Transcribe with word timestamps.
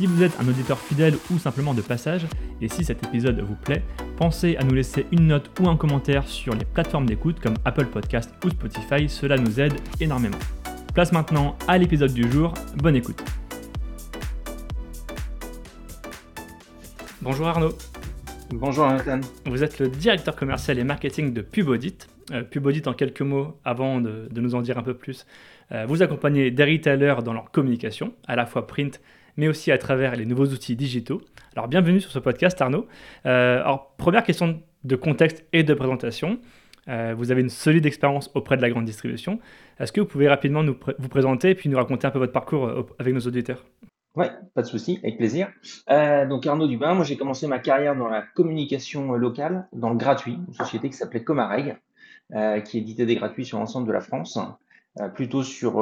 Si 0.00 0.06
vous 0.06 0.22
êtes 0.22 0.32
un 0.40 0.48
auditeur 0.48 0.78
fidèle 0.78 1.12
ou 1.30 1.38
simplement 1.38 1.74
de 1.74 1.82
passage, 1.82 2.24
et 2.62 2.68
si 2.68 2.84
cet 2.84 3.04
épisode 3.04 3.38
vous 3.40 3.54
plaît, 3.54 3.82
pensez 4.16 4.56
à 4.56 4.64
nous 4.64 4.72
laisser 4.72 5.04
une 5.12 5.26
note 5.26 5.50
ou 5.60 5.68
un 5.68 5.76
commentaire 5.76 6.26
sur 6.26 6.54
les 6.54 6.64
plateformes 6.64 7.04
d'écoute 7.04 7.38
comme 7.38 7.52
Apple 7.66 7.84
Podcast 7.84 8.32
ou 8.42 8.48
Spotify, 8.48 9.10
cela 9.10 9.36
nous 9.36 9.60
aide 9.60 9.74
énormément. 10.00 10.38
Place 10.94 11.12
maintenant 11.12 11.54
à 11.68 11.76
l'épisode 11.76 12.14
du 12.14 12.32
jour, 12.32 12.54
bonne 12.76 12.96
écoute. 12.96 13.22
Bonjour 17.20 17.48
Arnaud. 17.48 17.76
Bonjour 18.48 18.86
Nathan. 18.86 19.20
Vous 19.44 19.62
êtes 19.62 19.78
le 19.80 19.88
directeur 19.88 20.34
commercial 20.34 20.78
et 20.78 20.84
marketing 20.84 21.34
de 21.34 21.42
Pubaudit. 21.42 21.98
Euh, 22.30 22.42
Pubaudit, 22.42 22.84
en 22.86 22.94
quelques 22.94 23.20
mots, 23.20 23.58
avant 23.66 24.00
de, 24.00 24.30
nous 24.34 24.54
en 24.54 24.62
dire 24.62 24.78
un 24.78 24.82
peu 24.82 24.94
plus, 24.94 25.26
euh, 25.72 25.84
vous 25.86 26.02
accompagnez 26.02 26.50
des 26.50 26.64
retailers 26.64 27.22
dans 27.22 27.34
leur 27.34 27.50
communication, 27.50 28.14
à 28.26 28.34
la 28.34 28.46
fois 28.46 28.66
print 28.66 28.98
mais 29.36 29.48
aussi 29.48 29.72
à 29.72 29.78
travers 29.78 30.16
les 30.16 30.26
nouveaux 30.26 30.46
outils 30.46 30.76
digitaux. 30.76 31.20
Alors 31.56 31.68
bienvenue 31.68 32.00
sur 32.00 32.10
ce 32.10 32.18
podcast 32.18 32.60
Arnaud. 32.62 32.86
Euh, 33.26 33.60
alors 33.60 33.94
première 33.96 34.22
question 34.22 34.62
de 34.84 34.96
contexte 34.96 35.44
et 35.52 35.62
de 35.62 35.74
présentation. 35.74 36.38
Euh, 36.88 37.14
vous 37.16 37.30
avez 37.30 37.40
une 37.40 37.50
solide 37.50 37.86
expérience 37.86 38.30
auprès 38.34 38.56
de 38.56 38.62
la 38.62 38.70
grande 38.70 38.84
distribution. 38.84 39.38
Est-ce 39.78 39.92
que 39.92 40.00
vous 40.00 40.06
pouvez 40.06 40.28
rapidement 40.28 40.62
nous 40.62 40.76
vous 40.98 41.08
présenter 41.08 41.50
et 41.50 41.54
puis 41.54 41.68
nous 41.68 41.76
raconter 41.76 42.06
un 42.06 42.10
peu 42.10 42.18
votre 42.18 42.32
parcours 42.32 42.66
euh, 42.66 42.86
avec 42.98 43.14
nos 43.14 43.20
auditeurs? 43.20 43.64
Oui, 44.16 44.26
pas 44.54 44.62
de 44.62 44.66
souci, 44.66 44.98
avec 45.02 45.18
plaisir. 45.18 45.48
donc 46.28 46.44
Arnaud 46.44 46.66
Dubin, 46.66 46.94
moi 46.94 47.04
j'ai 47.04 47.16
commencé 47.16 47.46
ma 47.46 47.60
carrière 47.60 47.94
dans 47.94 48.08
la 48.08 48.22
communication 48.22 49.12
locale, 49.12 49.68
dans 49.72 49.90
le 49.90 49.96
gratuit, 49.96 50.36
une 50.48 50.54
société 50.54 50.88
qui 50.88 50.96
s'appelait 50.96 51.22
Comareg, 51.22 51.76
qui 52.64 52.78
éditait 52.78 53.06
des 53.06 53.14
gratuits 53.14 53.44
sur 53.44 53.60
l'ensemble 53.60 53.86
de 53.86 53.92
la 53.92 54.00
France, 54.00 54.36
plutôt 55.14 55.44
sur 55.44 55.80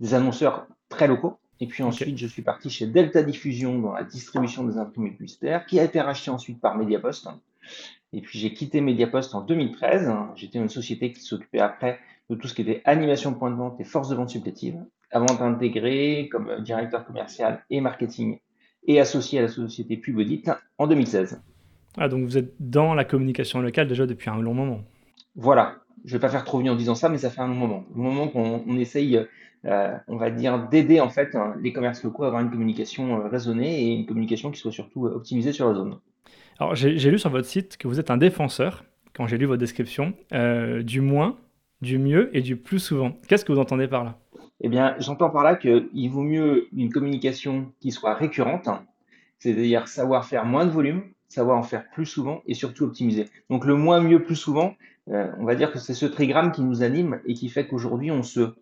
des 0.00 0.14
annonceurs 0.14 0.66
très 0.88 1.06
locaux. 1.06 1.38
Et 1.60 1.66
puis 1.66 1.82
ensuite, 1.82 2.18
je 2.18 2.26
suis 2.26 2.42
parti 2.42 2.68
chez 2.70 2.86
Delta 2.86 3.22
Diffusion 3.22 3.78
dans 3.78 3.92
la 3.92 4.04
distribution 4.04 4.64
des 4.64 4.76
imprimés 4.76 5.10
publicitaires, 5.10 5.66
qui 5.66 5.78
a 5.78 5.84
été 5.84 6.00
racheté 6.00 6.30
ensuite 6.30 6.60
par 6.60 6.76
Mediapost. 6.76 7.28
Et 8.12 8.20
puis 8.20 8.38
j'ai 8.38 8.52
quitté 8.52 8.80
Mediapost 8.80 9.34
en 9.34 9.40
2013. 9.40 10.12
J'étais 10.36 10.58
une 10.58 10.68
société 10.68 11.12
qui 11.12 11.20
s'occupait 11.20 11.60
après 11.60 11.98
de 12.30 12.34
tout 12.34 12.48
ce 12.48 12.54
qui 12.54 12.62
était 12.62 12.82
animation 12.84 13.34
point 13.34 13.50
de 13.50 13.56
vente 13.56 13.80
et 13.80 13.84
force 13.84 14.08
de 14.08 14.14
vente 14.14 14.30
supplétive, 14.30 14.78
avant 15.10 15.34
d'intégrer 15.34 16.28
comme 16.30 16.62
directeur 16.62 17.04
commercial 17.04 17.64
et 17.70 17.80
marketing 17.80 18.38
et 18.86 19.00
associé 19.00 19.38
à 19.38 19.42
la 19.42 19.48
société 19.48 19.96
Pubaudit 19.96 20.44
en 20.78 20.86
2016. 20.86 21.40
Ah, 21.96 22.08
donc 22.08 22.24
vous 22.24 22.36
êtes 22.36 22.52
dans 22.58 22.94
la 22.94 23.04
communication 23.04 23.60
locale 23.60 23.88
déjà 23.88 24.06
depuis 24.06 24.30
un 24.30 24.40
long 24.40 24.54
moment. 24.54 24.80
Voilà, 25.36 25.76
je 26.04 26.12
vais 26.16 26.20
pas 26.20 26.28
faire 26.28 26.44
trop 26.44 26.58
vieux 26.58 26.70
en 26.70 26.76
disant 26.76 26.94
ça, 26.94 27.08
mais 27.08 27.18
ça 27.18 27.30
fait 27.30 27.40
un 27.40 27.46
moment. 27.46 27.84
Le 27.94 28.02
moment 28.02 28.28
qu'on 28.28 28.76
essaye 28.76 29.18
on 29.64 30.16
va 30.16 30.30
dire, 30.30 30.68
d'aider 30.68 31.00
en 31.00 31.08
fait 31.08 31.34
hein, 31.34 31.54
les 31.60 31.72
commerces 31.72 32.02
locaux 32.02 32.24
à 32.24 32.26
avoir 32.26 32.42
une 32.42 32.50
communication 32.50 33.20
euh, 33.20 33.28
raisonnée 33.28 33.82
et 33.82 33.94
une 33.94 34.06
communication 34.06 34.50
qui 34.50 34.60
soit 34.60 34.72
surtout 34.72 35.06
euh, 35.06 35.14
optimisée 35.14 35.52
sur 35.52 35.68
la 35.68 35.74
zone. 35.74 35.98
Alors 36.58 36.74
j'ai 36.74 37.10
lu 37.10 37.18
sur 37.18 37.30
votre 37.30 37.48
site 37.48 37.76
que 37.76 37.88
vous 37.88 37.98
êtes 37.98 38.10
un 38.10 38.16
défenseur, 38.16 38.84
quand 39.16 39.26
j'ai 39.26 39.38
lu 39.38 39.46
votre 39.46 39.58
description, 39.58 40.12
du 40.82 41.00
moins, 41.00 41.36
du 41.80 41.98
mieux 41.98 42.30
et 42.36 42.42
du 42.42 42.56
plus 42.56 42.78
souvent. 42.78 43.12
Qu'est-ce 43.26 43.44
que 43.44 43.52
vous 43.52 43.58
entendez 43.58 43.88
par 43.88 44.04
là? 44.04 44.18
Eh 44.60 44.68
bien, 44.68 44.94
j'entends 45.00 45.30
par 45.30 45.42
là 45.42 45.56
qu'il 45.56 46.10
vaut 46.10 46.22
mieux 46.22 46.68
une 46.72 46.92
communication 46.92 47.72
qui 47.80 47.90
soit 47.90 48.14
récurrente, 48.14 48.68
c'est-à-dire 49.40 49.88
savoir 49.88 50.26
faire 50.26 50.44
moins 50.44 50.64
de 50.64 50.70
volume, 50.70 51.02
savoir 51.26 51.58
en 51.58 51.64
faire 51.64 51.90
plus 51.90 52.06
souvent 52.06 52.40
et 52.46 52.54
surtout 52.54 52.84
optimiser. 52.84 53.24
Donc 53.50 53.64
le 53.64 53.74
moins, 53.74 54.00
mieux, 54.00 54.22
plus 54.22 54.36
souvent, 54.36 54.76
on 55.08 55.44
va 55.44 55.56
dire 55.56 55.72
que 55.72 55.80
c'est 55.80 55.92
ce 55.92 56.06
trigramme 56.06 56.52
qui 56.52 56.62
nous 56.62 56.84
anime 56.84 57.18
et 57.26 57.34
qui 57.34 57.48
fait 57.48 57.66
qu'aujourd'hui 57.66 58.12
on 58.12 58.22
se 58.22 58.54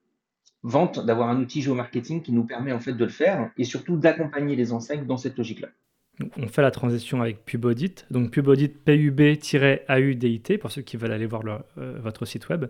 vente 0.63 1.05
d'avoir 1.05 1.29
un 1.29 1.41
outil 1.41 1.63
géomarketing 1.63 2.23
qui 2.23 2.33
nous 2.33 2.45
permet 2.45 2.73
en 2.73 2.81
fait 2.81 2.93
de 2.93 3.05
le 3.05 3.11
faire 3.11 3.51
et 3.57 3.65
surtout 3.65 3.97
d'accompagner 3.97 4.57
les 4.57 4.73
enseignes 4.73 5.07
dans 5.07 5.17
cette 5.17 5.37
logique-là. 5.37 5.69
On 6.37 6.47
fait 6.47 6.63
la 6.63 6.71
transition 6.71 7.21
avec 7.23 7.45
Pubaudit. 7.45 7.95
Donc 8.11 8.31
Pubaudit, 8.31 8.69
P-U-B-A-U-D-I-T, 8.69 10.59
pour 10.59 10.71
ceux 10.71 10.83
qui 10.83 10.97
veulent 10.97 11.13
aller 11.13 11.27
voir 11.27 11.43
euh, 11.79 11.99
votre 12.01 12.27
site 12.27 12.49
web. 12.49 12.67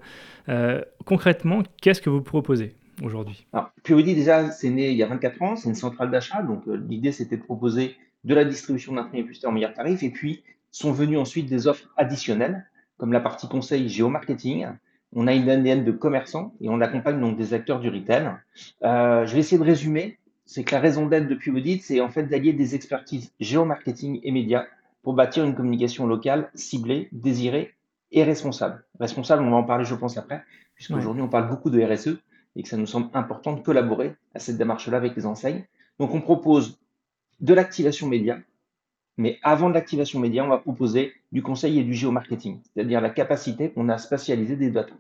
Euh, 0.49 0.81
concrètement, 1.05 1.63
qu'est-ce 1.81 2.01
que 2.01 2.09
vous 2.09 2.23
proposez 2.23 2.77
aujourd'hui? 3.03 3.47
Alors, 3.53 3.73
Pubaudit, 3.83 4.15
déjà, 4.15 4.51
c'est 4.51 4.71
né 4.71 4.91
il 4.91 4.97
y 4.97 5.03
a 5.03 5.07
24 5.07 5.43
ans, 5.43 5.57
c'est 5.57 5.69
une 5.69 5.75
centrale 5.75 6.11
d'achat. 6.11 6.43
Donc 6.43 6.67
euh, 6.69 6.81
l'idée, 6.89 7.13
c'était 7.13 7.37
de 7.37 7.43
proposer 7.43 7.97
de 8.25 8.35
la 8.35 8.45
distribution 8.45 8.95
d'imprimés 8.95 9.23
publicitaires 9.23 9.51
en 9.51 9.55
meilleur 9.55 9.75
tarif. 9.75 10.03
Et 10.03 10.11
puis, 10.11 10.45
sont 10.71 10.93
venues 10.93 11.19
ensuite 11.19 11.47
des 11.47 11.67
offres 11.67 11.89
additionnelles, 11.97 12.65
comme 12.97 13.13
la 13.13 13.21
partie 13.21 13.49
conseil 13.49 13.89
géomarketing, 13.89 14.67
on 15.15 15.27
a 15.27 15.35
une 15.35 15.49
ADN 15.49 15.85
de 15.85 15.93
commerçant 15.93 16.55
et 16.61 16.69
on 16.69 16.81
accompagne 16.81 17.21
donc 17.21 17.37
des 17.37 17.55
acteurs 17.55 17.81
du 17.81 17.89
retail. 17.89 18.33
Euh, 18.83 19.27
je 19.27 19.35
vais 19.35 19.41
essayer 19.41 19.59
de 19.59 19.65
résumer. 19.65 20.19
C'est 20.47 20.65
que 20.65 20.75
la 20.75 20.81
raison 20.81 21.07
d'être 21.07 21.29
de 21.29 21.39
Audit, 21.51 21.83
c'est 21.83 22.01
en 22.01 22.09
fait 22.09 22.25
d'allier 22.25 22.53
des 22.53 22.75
expertises 22.75 23.33
géomarketing 23.41 24.21
et 24.23 24.33
médias 24.33 24.67
pour 25.03 25.15
bâtir 25.15 25.45
une 25.45 25.55
communication 25.55 26.07
locale 26.07 26.51
ciblée, 26.55 27.09
désirée 27.13 27.75
et 28.11 28.25
responsable. 28.25 28.85
Responsable, 29.01 29.43
on 29.43 29.51
va 29.51 29.57
en 29.57 29.65
parler, 29.65 29.85
je 29.85 29.95
pense, 29.95 30.17
après, 30.17 30.43
puisqu'aujourd'hui, 30.75 31.23
on 31.23 31.29
parle 31.29 31.49
beaucoup 31.49 31.71
de 31.71 31.83
RSE 31.83 32.19
et 32.57 32.63
que 32.63 32.69
ça 32.69 32.77
nous 32.77 32.87
semble 32.87 33.09
important 33.15 33.53
de 33.55 33.61
collaborer 33.61 34.15
à 34.35 34.39
cette 34.39 34.59
démarche-là 34.59 34.97
avec 34.97 35.17
les 35.17 35.27
enseignes. 35.27 35.65
Donc, 35.99 36.15
on 36.15 36.21
propose 36.21 36.79
de 37.41 37.55
l'activation 37.55 38.09
média, 38.09 38.39
mais 39.17 39.39
avant 39.43 39.69
l'activation 39.69 40.21
média, 40.21 40.45
on 40.45 40.49
va 40.49 40.59
proposer 40.59 41.13
du 41.33 41.43
conseil 41.43 41.79
et 41.79 41.85
du 41.85 41.95
géomarketing, 41.95 42.61
c'est-à-dire 42.63 43.01
la 43.01 43.11
capacité 43.11 43.71
qu'on 43.71 43.89
a 43.89 43.95
à 43.95 43.99
spatialiser 43.99 44.57
des 44.57 44.71
data. 44.71 44.95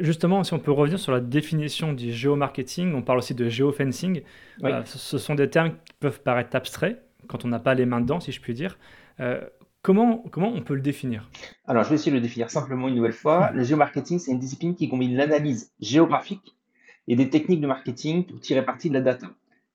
Justement, 0.00 0.44
si 0.44 0.52
on 0.52 0.58
peut 0.58 0.70
revenir 0.70 0.98
sur 0.98 1.12
la 1.12 1.20
définition 1.20 1.94
du 1.94 2.12
géomarketing, 2.12 2.94
on 2.94 3.00
parle 3.00 3.18
aussi 3.18 3.34
de 3.34 3.48
géofencing. 3.48 4.22
Euh, 4.62 4.82
ce 4.84 5.16
sont 5.16 5.34
des 5.34 5.48
termes 5.48 5.70
qui 5.70 5.94
peuvent 5.98 6.20
paraître 6.20 6.54
abstraits 6.54 7.02
quand 7.26 7.46
on 7.46 7.48
n'a 7.48 7.58
pas 7.58 7.74
les 7.74 7.86
mains 7.86 8.02
dedans, 8.02 8.20
si 8.20 8.30
je 8.30 8.40
puis 8.40 8.52
dire. 8.52 8.78
Euh, 9.20 9.40
comment, 9.80 10.18
comment 10.30 10.52
on 10.54 10.60
peut 10.60 10.74
le 10.74 10.82
définir? 10.82 11.30
Alors, 11.66 11.84
je 11.84 11.88
vais 11.88 11.94
essayer 11.94 12.12
de 12.12 12.16
le 12.16 12.22
définir 12.22 12.50
simplement 12.50 12.88
une 12.88 12.96
nouvelle 12.96 13.14
fois. 13.14 13.50
Le 13.52 13.64
géomarketing, 13.64 14.18
c'est 14.18 14.30
une 14.30 14.38
discipline 14.38 14.74
qui 14.74 14.90
combine 14.90 15.16
l'analyse 15.16 15.72
géographique 15.80 16.54
et 17.06 17.16
des 17.16 17.30
techniques 17.30 17.62
de 17.62 17.66
marketing 17.66 18.26
pour 18.26 18.40
tirer 18.40 18.62
parti 18.62 18.90
de 18.90 18.94
la 18.94 19.00
data. 19.00 19.28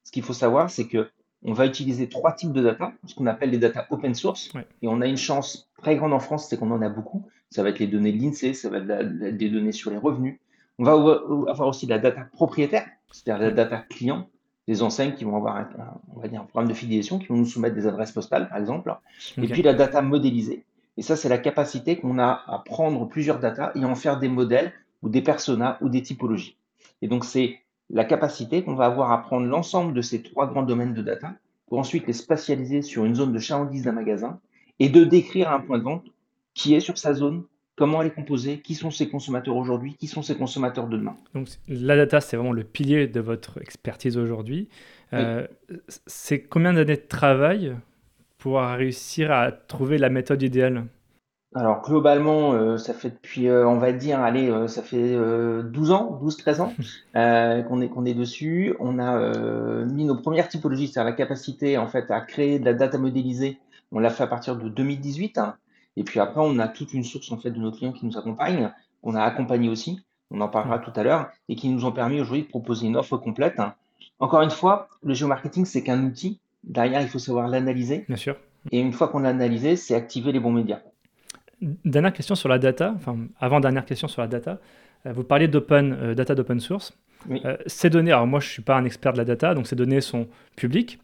Ce 0.03 0.11
qu'il 0.11 0.21
faut 0.21 0.33
savoir, 0.33 0.69
c'est 0.69 0.87
que 0.87 1.09
on 1.45 1.53
va 1.53 1.65
utiliser 1.65 2.07
trois 2.07 2.31
types 2.31 2.53
de 2.53 2.61
data, 2.61 2.93
ce 3.05 3.15
qu'on 3.15 3.27
appelle 3.27 3.49
les 3.49 3.57
data 3.57 3.85
open 3.89 4.15
source. 4.15 4.51
Et 4.81 4.87
on 4.87 5.01
a 5.01 5.07
une 5.07 5.17
chance 5.17 5.69
très 5.77 5.95
grande 5.95 6.13
en 6.13 6.19
France, 6.19 6.47
c'est 6.49 6.57
qu'on 6.57 6.71
en 6.71 6.81
a 6.81 6.89
beaucoup. 6.89 7.23
Ça 7.49 7.63
va 7.63 7.69
être 7.69 7.79
les 7.79 7.87
données 7.87 8.11
de 8.11 8.21
l'INSEE, 8.21 8.53
ça 8.53 8.69
va 8.69 8.77
être 8.77 9.37
des 9.37 9.49
données 9.49 9.71
sur 9.71 9.91
les 9.91 9.97
revenus. 9.97 10.39
On 10.79 10.83
va 10.83 10.93
avoir 10.93 11.67
aussi 11.67 11.85
de 11.85 11.91
la 11.91 11.99
data 11.99 12.21
propriétaire, 12.33 12.87
c'est-à-dire 13.11 13.43
la 13.43 13.51
data 13.51 13.77
client, 13.89 14.27
des 14.67 14.81
enseignes 14.81 15.13
qui 15.13 15.23
vont 15.23 15.35
avoir 15.35 15.57
un, 15.57 15.69
on 16.15 16.19
va 16.19 16.27
dire 16.27 16.41
un 16.41 16.45
programme 16.45 16.69
de 16.69 16.73
fidélisation, 16.73 17.19
qui 17.19 17.27
vont 17.27 17.35
nous 17.35 17.45
soumettre 17.45 17.75
des 17.75 17.85
adresses 17.85 18.13
postales, 18.13 18.47
par 18.49 18.57
exemple. 18.57 18.95
Et 19.37 19.47
puis 19.47 19.61
la 19.61 19.73
data 19.73 20.01
modélisée. 20.01 20.63
Et 20.97 21.01
ça, 21.01 21.15
c'est 21.15 21.29
la 21.29 21.37
capacité 21.37 21.97
qu'on 21.97 22.19
a 22.19 22.43
à 22.47 22.61
prendre 22.63 23.07
plusieurs 23.07 23.39
data 23.39 23.71
et 23.75 23.83
en 23.83 23.95
faire 23.95 24.19
des 24.19 24.29
modèles 24.29 24.71
ou 25.01 25.09
des 25.09 25.21
personas 25.21 25.77
ou 25.81 25.89
des 25.89 26.01
typologies. 26.01 26.55
Et 27.01 27.07
donc, 27.07 27.25
c'est 27.25 27.59
la 27.89 28.05
capacité 28.05 28.63
qu'on 28.63 28.75
va 28.75 28.85
avoir 28.85 29.11
à 29.11 29.21
prendre 29.21 29.47
l'ensemble 29.47 29.93
de 29.93 30.01
ces 30.01 30.21
trois 30.21 30.47
grands 30.47 30.63
domaines 30.63 30.93
de 30.93 31.01
data 31.01 31.33
pour 31.67 31.79
ensuite 31.79 32.07
les 32.07 32.13
spatialiser 32.13 32.81
sur 32.81 33.05
une 33.05 33.15
zone 33.15 33.33
de 33.33 33.39
chalandise 33.39 33.83
d'un 33.83 33.91
magasin 33.91 34.39
et 34.79 34.89
de 34.89 35.03
décrire 35.03 35.51
un 35.51 35.59
point 35.59 35.77
de 35.77 35.83
vente 35.83 36.05
qui 36.53 36.75
est 36.75 36.79
sur 36.79 36.97
sa 36.97 37.13
zone, 37.13 37.43
comment 37.75 38.01
elle 38.01 38.07
est 38.07 38.13
composée, 38.13 38.59
qui 38.59 38.75
sont 38.75 38.91
ses 38.91 39.09
consommateurs 39.09 39.55
aujourd'hui, 39.55 39.95
qui 39.95 40.07
sont 40.07 40.21
ses 40.21 40.35
consommateurs 40.35 40.87
de 40.87 40.97
demain. 40.97 41.15
Donc 41.33 41.47
la 41.67 41.95
data, 41.95 42.21
c'est 42.21 42.37
vraiment 42.37 42.51
le 42.51 42.63
pilier 42.63 43.07
de 43.07 43.19
votre 43.19 43.61
expertise 43.61 44.17
aujourd'hui. 44.17 44.69
Euh, 45.13 45.47
c'est 46.05 46.43
combien 46.43 46.73
d'années 46.73 46.97
de 46.97 47.07
travail 47.07 47.75
pour 48.37 48.59
réussir 48.59 49.31
à 49.31 49.51
trouver 49.51 49.97
la 49.97 50.09
méthode 50.09 50.41
idéale? 50.41 50.85
Alors 51.55 51.81
globalement, 51.83 52.53
euh, 52.53 52.77
ça 52.77 52.93
fait 52.93 53.11
depuis, 53.11 53.47
euh, 53.47 53.67
on 53.67 53.77
va 53.77 53.91
dire, 53.91 54.19
allez, 54.19 54.49
euh, 54.49 54.67
ça 54.67 54.81
fait 54.81 55.15
12 55.63 55.91
ans, 55.91 56.19
12-13 56.23 56.61
ans 56.61 56.73
qu'on 57.67 57.81
est, 57.81 57.89
qu'on 57.89 58.05
est 58.05 58.13
dessus. 58.13 58.75
On 58.79 58.99
a 58.99 59.85
mis 59.85 60.05
nos 60.05 60.15
premières 60.15 60.47
typologies, 60.47 60.87
c'est-à-dire 60.87 61.11
la 61.11 61.15
capacité 61.15 61.77
en 61.77 61.87
fait 61.87 62.09
à 62.11 62.21
créer 62.21 62.59
de 62.59 62.65
la 62.65 62.73
data 62.73 62.97
modélisée. 62.97 63.59
On 63.91 63.99
l'a 63.99 64.09
fait 64.09 64.23
à 64.23 64.27
partir 64.27 64.55
de 64.55 64.69
2018. 64.69 65.39
Et 65.95 66.03
puis 66.03 66.19
après, 66.19 66.41
on 66.43 66.57
a 66.57 66.67
toute 66.67 66.93
une 66.93 67.03
source 67.03 67.31
en 67.31 67.37
fait 67.37 67.51
de 67.51 67.59
nos 67.59 67.71
clients 67.71 67.91
qui 67.91 68.07
nous 68.07 68.17
accompagnent, 68.17 68.71
qu'on 69.03 69.15
a 69.15 69.21
accompagné 69.21 69.69
aussi. 69.69 70.01
On 70.31 70.41
en 70.41 70.47
parlera 70.47 70.79
tout 70.79 70.91
à 70.95 71.03
l'heure 71.03 71.29
et 71.47 71.55
qui 71.55 71.69
nous 71.69 71.85
ont 71.85 71.91
permis 71.91 72.19
aujourd'hui 72.19 72.43
de 72.43 72.47
proposer 72.47 72.87
une 72.87 72.97
offre 72.97 73.17
complète. 73.17 73.61
Encore 74.19 74.41
une 74.41 74.49
fois, 74.49 74.87
le 75.03 75.13
géomarketing, 75.13 75.65
c'est 75.65 75.83
qu'un 75.83 76.03
outil. 76.03 76.39
Derrière, 76.63 77.01
il 77.01 77.07
faut 77.07 77.19
savoir 77.19 77.47
l'analyser. 77.47 78.05
Bien 78.07 78.17
sûr. 78.17 78.35
Et 78.71 78.79
une 78.79 78.93
fois 78.93 79.09
qu'on 79.09 79.19
l'a 79.19 79.29
analysé, 79.29 79.75
c'est 79.75 79.93
activer 79.93 80.31
les 80.31 80.39
bons 80.39 80.51
médias. 80.51 80.79
Dernière 81.85 82.13
question 82.13 82.35
sur 82.35 82.49
la 82.49 82.59
data, 82.59 82.93
enfin 82.95 83.17
avant 83.39 83.59
dernière 83.59 83.85
question 83.85 84.07
sur 84.07 84.21
la 84.21 84.27
data. 84.27 84.59
Vous 85.05 85.23
parliez 85.23 85.47
d'open 85.47 86.13
data 86.13 86.33
d'open 86.33 86.59
source. 86.59 86.97
ces 87.65 87.89
données, 87.89 88.11
alors 88.11 88.27
moi 88.27 88.39
je 88.39 88.47
suis 88.47 88.61
pas 88.61 88.77
un 88.77 88.85
expert 88.85 89.13
de 89.13 89.17
la 89.17 89.25
data, 89.25 89.53
donc 89.53 89.67
ces 89.67 89.75
données 89.75 90.01
sont 90.01 90.27
publiques. 90.55 90.99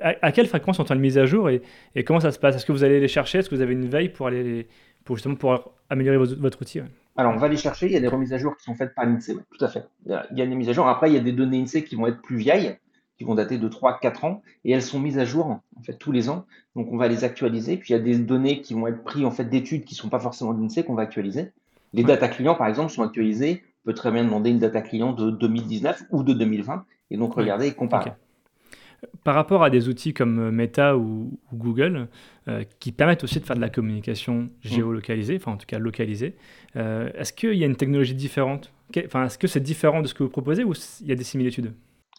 À, 0.00 0.32
quelle 0.32 0.46
fréquence 0.46 0.76
sont-elles 0.78 0.98
mises 0.98 1.18
à 1.18 1.26
jour 1.26 1.50
et, 1.50 1.62
et 1.94 2.04
comment 2.04 2.20
ça 2.20 2.32
se 2.32 2.38
passe? 2.38 2.56
Est-ce 2.56 2.66
que 2.66 2.72
vous 2.72 2.84
allez 2.84 3.00
les 3.00 3.08
chercher? 3.08 3.38
Est-ce 3.38 3.50
que 3.50 3.54
vous 3.54 3.60
avez 3.60 3.74
une 3.74 3.88
veille 3.88 4.08
pour 4.08 4.26
aller 4.26 4.42
les, 4.42 4.66
pour 5.04 5.16
justement 5.16 5.34
pouvoir 5.34 5.70
améliorer 5.90 6.16
votre, 6.16 6.60
outil 6.60 6.80
Alors, 7.16 7.32
on 7.34 7.38
va 7.38 7.48
les 7.48 7.56
chercher. 7.56 7.86
Il 7.86 7.92
y 7.92 7.96
a 7.96 8.00
des 8.00 8.08
remises 8.08 8.32
à 8.32 8.38
jour 8.38 8.56
qui 8.56 8.64
sont 8.64 8.74
faites 8.74 8.94
par 8.94 9.04
l'INSEE. 9.06 9.34
tout 9.34 9.64
à 9.64 9.68
fait. 9.68 9.84
Il 10.06 10.38
y 10.38 10.42
a 10.42 10.46
des 10.46 10.54
mises 10.54 10.68
à 10.68 10.72
jour. 10.72 10.86
Après, 10.88 11.10
il 11.10 11.14
y 11.14 11.18
a 11.18 11.20
des 11.20 11.32
données 11.32 11.60
INSEE 11.60 11.84
qui 11.84 11.96
vont 11.96 12.06
être 12.06 12.20
plus 12.22 12.36
vieilles, 12.36 12.76
qui 13.22 13.28
vont 13.28 13.34
dater 13.36 13.58
de 13.58 13.68
3-4 13.68 14.26
ans, 14.26 14.42
et 14.64 14.72
elles 14.72 14.82
sont 14.82 14.98
mises 14.98 15.18
à 15.18 15.24
jour 15.24 15.46
en 15.46 15.82
fait 15.82 15.94
tous 15.94 16.12
les 16.12 16.28
ans. 16.28 16.44
Donc, 16.74 16.88
on 16.90 16.96
va 16.96 17.08
les 17.08 17.24
actualiser. 17.24 17.76
Puis, 17.76 17.90
il 17.90 17.96
y 17.96 18.00
a 18.00 18.02
des 18.02 18.18
données 18.18 18.60
qui 18.60 18.74
vont 18.74 18.86
être 18.86 19.02
prises 19.04 19.24
en 19.24 19.30
fait 19.30 19.44
d'études 19.44 19.84
qui 19.84 19.94
ne 19.94 19.98
sont 19.98 20.08
pas 20.08 20.18
forcément 20.18 20.52
d'INSEE 20.52 20.84
qu'on 20.84 20.94
va 20.94 21.02
actualiser. 21.02 21.52
Les 21.92 22.02
data 22.02 22.28
clients, 22.28 22.54
par 22.54 22.66
exemple, 22.66 22.90
sont 22.90 23.02
actualisées. 23.02 23.62
On 23.84 23.90
peut 23.90 23.94
très 23.94 24.10
bien 24.10 24.24
demander 24.24 24.50
une 24.50 24.58
data 24.58 24.80
client 24.80 25.12
de 25.12 25.30
2019 25.30 26.04
ou 26.10 26.22
de 26.22 26.32
2020, 26.32 26.84
et 27.10 27.16
donc 27.16 27.34
regarder 27.34 27.66
et 27.66 27.72
comparer. 27.72 28.12
Par 29.24 29.34
rapport 29.34 29.64
à 29.64 29.70
des 29.70 29.88
outils 29.88 30.14
comme 30.14 30.38
euh, 30.38 30.50
Meta 30.52 30.96
ou, 30.96 31.38
Google, 31.52 32.08
euh, 32.48 32.64
qui 32.78 32.92
permettent 32.92 33.24
aussi 33.24 33.40
de 33.40 33.44
faire 33.44 33.56
de 33.56 33.60
la 33.60 33.68
communication 33.68 34.42
mm. 34.42 34.48
géolocalisée, 34.62 35.36
enfin 35.36 35.52
en 35.52 35.56
tout 35.56 35.66
cas 35.66 35.78
localisée, 35.80 36.36
euh, 36.76 37.10
est-ce 37.14 37.32
qu'il 37.32 37.54
y 37.54 37.64
a 37.64 37.66
une 37.66 37.76
technologie 37.76 38.14
différente? 38.14 38.72
Enfin, 39.04 39.24
Est-ce 39.24 39.38
que 39.38 39.48
c'est 39.48 39.60
différent 39.60 40.02
de 40.02 40.06
ce 40.06 40.14
que 40.14 40.22
vous 40.22 40.28
proposez 40.28 40.64
ou 40.64 40.72
il 41.00 41.08
y 41.08 41.12
a 41.12 41.16
des 41.16 41.24
similitudes? 41.24 41.72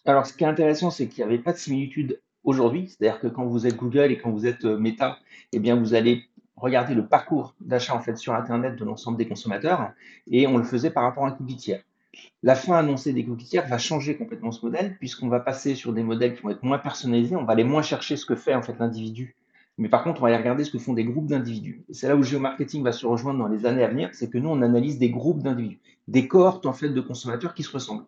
Alors 0.06 0.26
ce 0.26 0.34
qui 0.34 0.44
est 0.44 0.46
intéressant, 0.46 0.90
c'est 0.90 1.08
qu'il 1.08 1.24
n'y 1.24 1.32
avait 1.32 1.42
pas 1.42 1.52
de 1.52 1.58
similitude 1.58 2.20
aujourd'hui. 2.44 2.88
C'est-à-dire 2.88 3.20
que 3.20 3.26
quand 3.26 3.46
vous 3.46 3.66
êtes 3.66 3.76
Google 3.76 4.12
et 4.12 4.18
quand 4.18 4.30
vous 4.30 4.46
êtes 4.46 4.64
Meta, 4.64 5.18
eh 5.52 5.58
bien 5.58 5.76
vous 5.76 5.94
allez 5.94 6.24
regarder 6.56 6.94
le 6.94 7.06
parcours 7.06 7.54
d'achat 7.60 7.94
en 7.94 8.00
fait 8.00 8.16
sur 8.16 8.34
Internet 8.34 8.76
de 8.76 8.84
l'ensemble 8.84 9.16
des 9.16 9.26
consommateurs 9.26 9.92
et 10.30 10.46
on 10.46 10.58
le 10.58 10.64
faisait 10.64 10.90
par 10.90 11.04
rapport 11.04 11.24
à 11.24 11.28
un 11.28 11.32
cookie 11.32 11.56
tiers. 11.56 11.82
La 12.42 12.54
fin 12.54 12.76
annoncée 12.76 13.12
des 13.12 13.26
tiers 13.38 13.66
va 13.66 13.78
changer 13.78 14.16
complètement 14.16 14.52
ce 14.52 14.64
modèle, 14.64 14.96
puisqu'on 14.98 15.28
va 15.28 15.40
passer 15.40 15.74
sur 15.74 15.92
des 15.92 16.02
modèles 16.02 16.36
qui 16.36 16.42
vont 16.42 16.50
être 16.50 16.62
moins 16.62 16.78
personnalisés, 16.78 17.34
on 17.34 17.44
va 17.44 17.54
aller 17.54 17.64
moins 17.64 17.82
chercher 17.82 18.16
ce 18.16 18.24
que 18.24 18.36
fait 18.36 18.54
en 18.54 18.62
fait 18.62 18.78
l'individu. 18.78 19.34
Mais 19.78 19.88
par 19.88 20.04
contre, 20.04 20.20
on 20.20 20.26
va 20.26 20.28
aller 20.28 20.36
regarder 20.36 20.62
ce 20.62 20.70
que 20.70 20.78
font 20.78 20.92
des 20.92 21.04
groupes 21.04 21.26
d'individus. 21.26 21.82
C'est 21.90 22.06
là 22.06 22.14
où 22.14 22.18
le 22.18 22.24
géomarketing 22.24 22.84
va 22.84 22.92
se 22.92 23.04
rejoindre 23.06 23.40
dans 23.40 23.48
les 23.48 23.66
années 23.66 23.82
à 23.82 23.88
venir, 23.88 24.10
c'est 24.12 24.30
que 24.30 24.38
nous, 24.38 24.48
on 24.48 24.62
analyse 24.62 24.98
des 24.98 25.10
groupes 25.10 25.42
d'individus, 25.42 25.80
des 26.06 26.28
cohortes 26.28 26.66
en 26.66 26.72
fait 26.72 26.90
de 26.90 27.00
consommateurs 27.00 27.54
qui 27.54 27.64
se 27.64 27.72
ressemblent. 27.72 28.04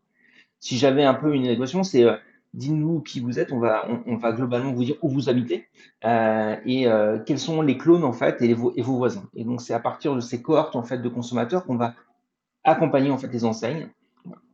Si 0.61 0.79
j'avais 0.79 1.05
un 1.05 1.15
peu 1.15 1.35
une 1.35 1.47
équation, 1.47 1.83
c'est 1.83 2.05
euh, 2.05 2.17
dites-nous 2.55 3.01
qui 3.01 3.21
vous 3.21 3.39
êtes, 3.39 3.53
on 3.53 3.59
va, 3.59 3.87
on, 4.07 4.17
va 4.17 4.33
globalement 4.33 4.73
vous 4.73 4.85
dire 4.85 4.97
où 5.03 5.09
vous 5.09 5.29
habitez 5.29 5.69
euh, 6.05 6.57
et 6.65 6.87
euh, 6.87 7.19
quels 7.25 7.39
sont 7.39 7.63
les 7.63 7.77
clones 7.77 8.05
en 8.05 8.13
fait 8.13 8.41
et, 8.43 8.51
et 8.51 8.55
vos 8.55 8.97
voisins. 8.97 9.29
Et 9.35 9.45
donc 9.45 9.61
c'est 9.61 9.75
à 9.75 9.81
partir 9.81 10.15
de 10.15 10.21
ces 10.21 10.43
cohortes 10.43 10.77
en 10.77 10.83
fait 10.83 10.99
de 10.99 11.09
consommateurs 11.09 11.65
qu'on 11.65 11.77
va 11.77 11.95
accompagner 12.65 13.11
en 13.11 13.19
fait 13.19 13.33
les 13.33 13.45
enseignes. 13.45 13.89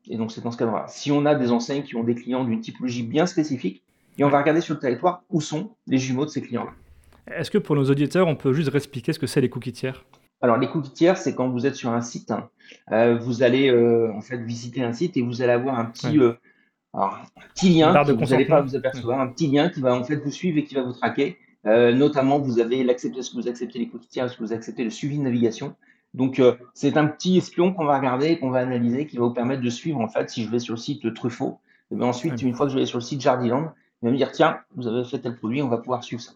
Et 0.08 0.16
donc 0.16 0.32
c'est 0.32 0.42
dans 0.42 0.50
ce 0.50 0.58
cadre-là. 0.58 0.86
Si 0.88 1.12
on 1.12 1.24
a 1.26 1.34
des 1.34 1.52
enseignes 1.52 1.84
qui 1.84 1.96
ont 1.96 2.04
des 2.04 2.16
clients 2.16 2.44
d'une 2.44 2.60
typologie 2.60 3.04
bien 3.04 3.26
spécifique, 3.26 3.82
et 4.18 4.24
on 4.24 4.28
va 4.28 4.40
regarder 4.40 4.60
sur 4.60 4.74
le 4.74 4.80
territoire 4.80 5.22
où 5.30 5.40
sont 5.40 5.74
les 5.86 5.98
jumeaux 5.98 6.24
de 6.24 6.30
ces 6.30 6.42
clients-là. 6.42 6.72
Est-ce 7.34 7.50
que 7.50 7.58
pour 7.58 7.76
nos 7.76 7.84
auditeurs, 7.84 8.26
on 8.26 8.36
peut 8.36 8.52
juste 8.52 8.74
expliquer 8.74 9.12
ce 9.12 9.18
que 9.18 9.26
c'est 9.26 9.40
les 9.40 9.48
cookies 9.48 9.72
tiers? 9.72 10.04
Alors 10.42 10.58
les 10.58 10.68
cookies 10.68 10.92
tiers, 10.92 11.16
c'est 11.16 11.34
quand 11.34 11.48
vous 11.48 11.66
êtes 11.66 11.76
sur 11.76 11.90
un 11.90 12.00
site, 12.00 12.30
hein, 12.30 12.50
euh, 12.90 13.16
vous 13.16 13.42
allez 13.42 13.70
euh, 13.70 14.12
en 14.12 14.20
fait 14.20 14.38
visiter 14.38 14.82
un 14.82 14.92
site 14.92 15.16
et 15.16 15.22
vous 15.22 15.40
allez 15.40 15.52
avoir 15.52 15.78
un 15.78 15.84
petit, 15.84 16.18
euh, 16.18 16.32
un 16.94 17.10
petit 17.54 17.70
lien 17.70 17.92
que 18.04 18.12
vous 18.12 18.26
n'allez 18.26 18.44
pas 18.44 18.60
vous 18.60 18.76
apercevoir, 18.76 19.20
un 19.20 19.28
petit 19.28 19.46
lien 19.46 19.68
qui 19.68 19.80
va 19.80 19.94
en 19.94 20.04
fait 20.04 20.16
vous 20.16 20.30
suivre 20.30 20.58
et 20.58 20.64
qui 20.64 20.74
va 20.74 20.82
vous 20.82 20.92
traquer. 20.92 21.38
notamment, 21.64 22.38
vous 22.38 22.58
avez 22.58 22.82
l'accepter, 22.84 23.20
est-ce 23.20 23.30
que 23.30 23.36
vous 23.36 23.48
acceptez 23.48 23.78
les 23.78 23.88
cookies 23.88 24.08
tiers, 24.08 24.26
est-ce 24.26 24.36
que 24.36 24.42
vous 24.42 24.52
acceptez 24.52 24.84
le 24.84 24.90
suivi 24.90 25.16
de 25.16 25.22
navigation. 25.22 25.74
Donc, 26.14 26.40
euh, 26.40 26.56
c'est 26.74 26.96
un 26.96 27.06
petit 27.06 27.38
espion 27.38 27.72
qu'on 27.72 27.84
va 27.84 27.96
regarder, 27.96 28.38
qu'on 28.38 28.50
va 28.50 28.58
analyser, 28.60 29.06
qui 29.06 29.16
va 29.16 29.24
vous 29.24 29.32
permettre 29.32 29.62
de 29.62 29.70
suivre, 29.70 30.00
en 30.00 30.08
fait, 30.08 30.28
si 30.28 30.44
je 30.44 30.50
vais 30.50 30.58
sur 30.58 30.74
le 30.74 30.78
site 30.78 31.14
Truffaut. 31.14 31.58
Et 31.90 31.96
bien 31.96 32.06
ensuite, 32.06 32.40
une 32.42 32.54
fois 32.54 32.66
que 32.66 32.72
je 32.72 32.78
vais 32.78 32.86
sur 32.86 32.98
le 32.98 33.02
site 33.02 33.20
Jardiland, 33.20 33.72
il 34.02 34.06
va 34.06 34.12
me 34.12 34.16
dire, 34.16 34.32
tiens, 34.32 34.58
vous 34.76 34.86
avez 34.86 35.04
fait 35.04 35.18
tel 35.18 35.36
produit, 35.36 35.62
on 35.62 35.68
va 35.68 35.78
pouvoir 35.78 36.04
suivre 36.04 36.22
ça. 36.22 36.32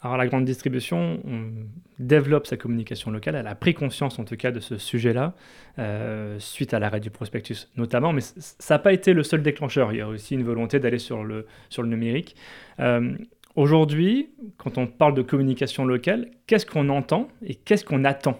Alors, 0.00 0.16
la 0.16 0.28
grande 0.28 0.44
distribution 0.44 1.20
on 1.24 1.50
développe 1.98 2.46
sa 2.46 2.56
communication 2.56 3.10
locale. 3.10 3.34
Elle 3.34 3.48
a 3.48 3.56
pris 3.56 3.74
conscience, 3.74 4.18
en 4.18 4.24
tout 4.24 4.36
cas, 4.36 4.52
de 4.52 4.60
ce 4.60 4.78
sujet-là, 4.78 5.34
euh, 5.78 6.38
suite 6.38 6.72
à 6.72 6.78
l'arrêt 6.78 7.00
du 7.00 7.10
prospectus, 7.10 7.68
notamment. 7.76 8.12
Mais 8.12 8.20
ça 8.20 8.74
n'a 8.74 8.78
pas 8.78 8.92
été 8.92 9.12
le 9.12 9.24
seul 9.24 9.42
déclencheur. 9.42 9.92
Il 9.92 9.98
y 9.98 10.00
a 10.00 10.08
aussi 10.08 10.34
une 10.34 10.44
volonté 10.44 10.78
d'aller 10.78 10.98
sur 10.98 11.24
le, 11.24 11.46
sur 11.68 11.82
le 11.82 11.88
numérique. 11.88 12.36
Euh, 12.78 13.16
aujourd'hui, 13.56 14.30
quand 14.56 14.78
on 14.78 14.86
parle 14.86 15.14
de 15.14 15.22
communication 15.22 15.84
locale, 15.84 16.30
qu'est-ce 16.46 16.66
qu'on 16.66 16.90
entend 16.90 17.26
et 17.42 17.56
qu'est-ce 17.56 17.84
qu'on 17.84 18.04
attend? 18.04 18.38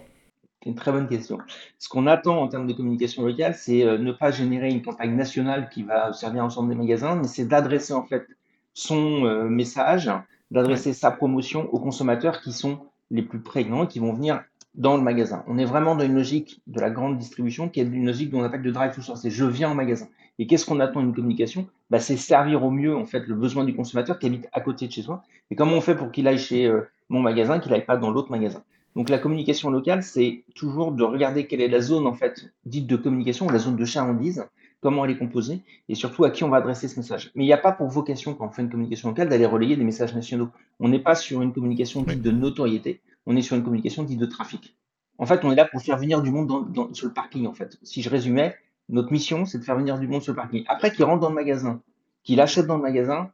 C'est 0.63 0.69
une 0.69 0.75
très 0.75 0.91
bonne 0.93 1.07
question. 1.07 1.39
Ce 1.77 1.89
qu'on 1.89 2.07
attend 2.07 2.41
en 2.41 2.47
termes 2.47 2.67
de 2.67 2.73
communication 2.73 3.25
locale, 3.25 3.53
c'est 3.53 3.85
euh, 3.85 3.97
ne 3.97 4.13
pas 4.13 4.31
générer 4.31 4.69
une 4.69 4.81
campagne 4.81 5.13
nationale 5.13 5.69
qui 5.69 5.83
va 5.83 6.13
servir 6.13 6.43
l'ensemble 6.43 6.69
des 6.69 6.75
magasins, 6.75 7.15
mais 7.17 7.27
c'est 7.27 7.45
d'adresser 7.45 7.91
en 7.91 8.03
fait 8.03 8.25
son 8.73 9.49
message, 9.49 10.09
d'adresser 10.51 10.93
sa 10.93 11.11
promotion 11.11 11.67
aux 11.71 11.79
consommateurs 11.79 12.41
qui 12.41 12.51
sont 12.51 12.79
les 13.11 13.21
plus 13.21 13.39
prégnants 13.39 13.83
et 13.83 13.87
qui 13.87 13.99
vont 13.99 14.13
venir 14.13 14.43
dans 14.75 14.95
le 14.95 15.03
magasin. 15.03 15.43
On 15.47 15.57
est 15.57 15.65
vraiment 15.65 15.95
dans 15.95 16.05
une 16.05 16.15
logique 16.15 16.61
de 16.67 16.79
la 16.79 16.89
grande 16.89 17.17
distribution 17.17 17.69
qui 17.69 17.79
est 17.79 17.83
une 17.83 18.05
logique 18.05 18.29
dont 18.29 18.39
on 18.39 18.43
appelle 18.43 18.61
de 18.61 18.71
drive 18.71 18.93
to 18.93 19.01
source. 19.01 19.21
C'est 19.21 19.29
je 19.29 19.45
viens 19.45 19.69
en 19.69 19.75
magasin. 19.75 20.07
Et 20.37 20.47
qu'est-ce 20.47 20.65
qu'on 20.65 20.79
attend 20.79 21.01
d'une 21.01 21.13
communication? 21.13 21.67
Bah, 21.89 21.99
C'est 21.99 22.17
servir 22.17 22.63
au 22.63 22.71
mieux 22.71 22.95
en 22.95 23.05
fait 23.05 23.27
le 23.27 23.35
besoin 23.35 23.65
du 23.65 23.75
consommateur 23.75 24.19
qui 24.19 24.27
habite 24.27 24.47
à 24.53 24.61
côté 24.61 24.87
de 24.87 24.91
chez 24.91 25.01
soi. 25.01 25.23
Et 25.51 25.55
comment 25.55 25.73
on 25.73 25.81
fait 25.81 25.95
pour 25.95 26.11
qu'il 26.11 26.27
aille 26.27 26.39
chez 26.39 26.65
euh, 26.65 26.87
mon 27.09 27.19
magasin, 27.19 27.59
qu'il 27.59 27.71
n'aille 27.71 27.85
pas 27.85 27.97
dans 27.97 28.11
l'autre 28.11 28.31
magasin? 28.31 28.63
Donc 28.95 29.09
la 29.09 29.17
communication 29.17 29.69
locale, 29.69 30.01
c'est 30.03 30.43
toujours 30.55 30.91
de 30.91 31.03
regarder 31.03 31.45
quelle 31.45 31.61
est 31.61 31.67
la 31.67 31.81
zone 31.81 32.07
en 32.07 32.13
fait 32.13 32.51
dite 32.65 32.87
de 32.87 32.95
communication, 32.95 33.49
la 33.49 33.59
zone 33.59 33.75
de 33.75 33.85
chalandise, 33.85 34.45
comment 34.81 35.05
elle 35.05 35.11
est 35.11 35.17
composée 35.17 35.61
et 35.87 35.95
surtout 35.95 36.23
à 36.23 36.31
qui 36.31 36.43
on 36.43 36.49
va 36.49 36.57
adresser 36.57 36.87
ce 36.87 36.99
message. 36.99 37.31
Mais 37.35 37.43
il 37.43 37.47
n'y 37.47 37.53
a 37.53 37.57
pas 37.57 37.71
pour 37.71 37.87
vocation 37.87 38.33
quand 38.33 38.47
on 38.47 38.51
fait 38.51 38.61
une 38.61 38.69
communication 38.69 39.09
locale 39.09 39.29
d'aller 39.29 39.45
relayer 39.45 39.75
des 39.75 39.83
messages 39.83 40.13
nationaux. 40.13 40.49
On 40.79 40.89
n'est 40.89 40.99
pas 40.99 41.15
sur 41.15 41.41
une 41.41 41.53
communication 41.53 42.01
dite 42.03 42.21
de 42.21 42.31
notoriété, 42.31 43.01
on 43.25 43.35
est 43.35 43.41
sur 43.41 43.55
une 43.55 43.63
communication 43.63 44.03
dite 44.03 44.19
de 44.19 44.25
trafic. 44.25 44.75
En 45.17 45.25
fait, 45.25 45.43
on 45.43 45.51
est 45.51 45.55
là 45.55 45.65
pour 45.65 45.81
faire 45.81 45.97
venir 45.97 46.21
du 46.21 46.31
monde 46.31 46.71
dans, 46.71 46.93
sur 46.93 47.07
le 47.07 47.13
parking 47.13 47.45
en 47.45 47.53
fait. 47.53 47.77
Si 47.83 48.01
je 48.01 48.09
résumais, 48.09 48.55
notre 48.87 49.11
mission, 49.11 49.45
c'est 49.45 49.59
de 49.59 49.63
faire 49.63 49.77
venir 49.77 49.99
du 49.99 50.07
monde 50.07 50.21
sur 50.21 50.33
le 50.33 50.37
parking. 50.37 50.63
Après 50.67 50.91
qu'il 50.91 51.03
rentre 51.05 51.19
dans 51.19 51.29
le 51.29 51.35
magasin, 51.35 51.81
qu'il 52.23 52.39
achète 52.39 52.65
dans 52.65 52.77
le 52.77 52.81
magasin, 52.81 53.31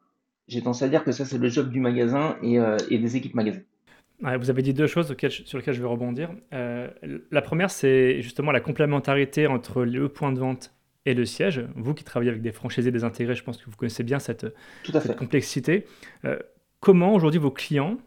j'ai 0.47 0.61
tendance 0.61 0.81
à 0.81 0.89
dire 0.89 1.03
que 1.03 1.11
ça 1.11 1.25
c'est 1.25 1.37
le 1.37 1.49
job 1.49 1.69
du 1.69 1.79
magasin 1.79 2.37
et, 2.41 2.59
euh, 2.59 2.77
et 2.89 2.97
des 2.97 3.15
équipes 3.15 3.35
magasin 3.35 3.61
vous 4.39 4.49
avez 4.49 4.61
dit 4.61 4.73
deux 4.73 4.87
choses 4.87 5.07
sur 5.07 5.57
lesquelles 5.57 5.73
je 5.73 5.81
vais 5.81 5.87
rebondir. 5.87 6.31
Euh, 6.53 6.89
la 7.31 7.41
première, 7.41 7.69
c'est 7.69 8.21
justement 8.21 8.51
la 8.51 8.61
complémentarité 8.61 9.47
entre 9.47 9.83
le 9.83 10.09
point 10.09 10.31
de 10.31 10.39
vente 10.39 10.74
et 11.05 11.13
le 11.13 11.25
siège. 11.25 11.65
Vous 11.75 11.93
qui 11.93 12.03
travaillez 12.03 12.31
avec 12.31 12.41
des 12.41 12.51
franchisés 12.51 12.91
désintégrés, 12.91 13.35
je 13.35 13.43
pense 13.43 13.57
que 13.57 13.65
vous 13.65 13.75
connaissez 13.75 14.03
bien 14.03 14.19
cette, 14.19 14.47
complexité. 15.17 15.85
Euh, 16.25 16.37
comment 16.79 17.13
aujourd'hui 17.13 17.39
vos 17.39 17.51
clients 17.51 17.97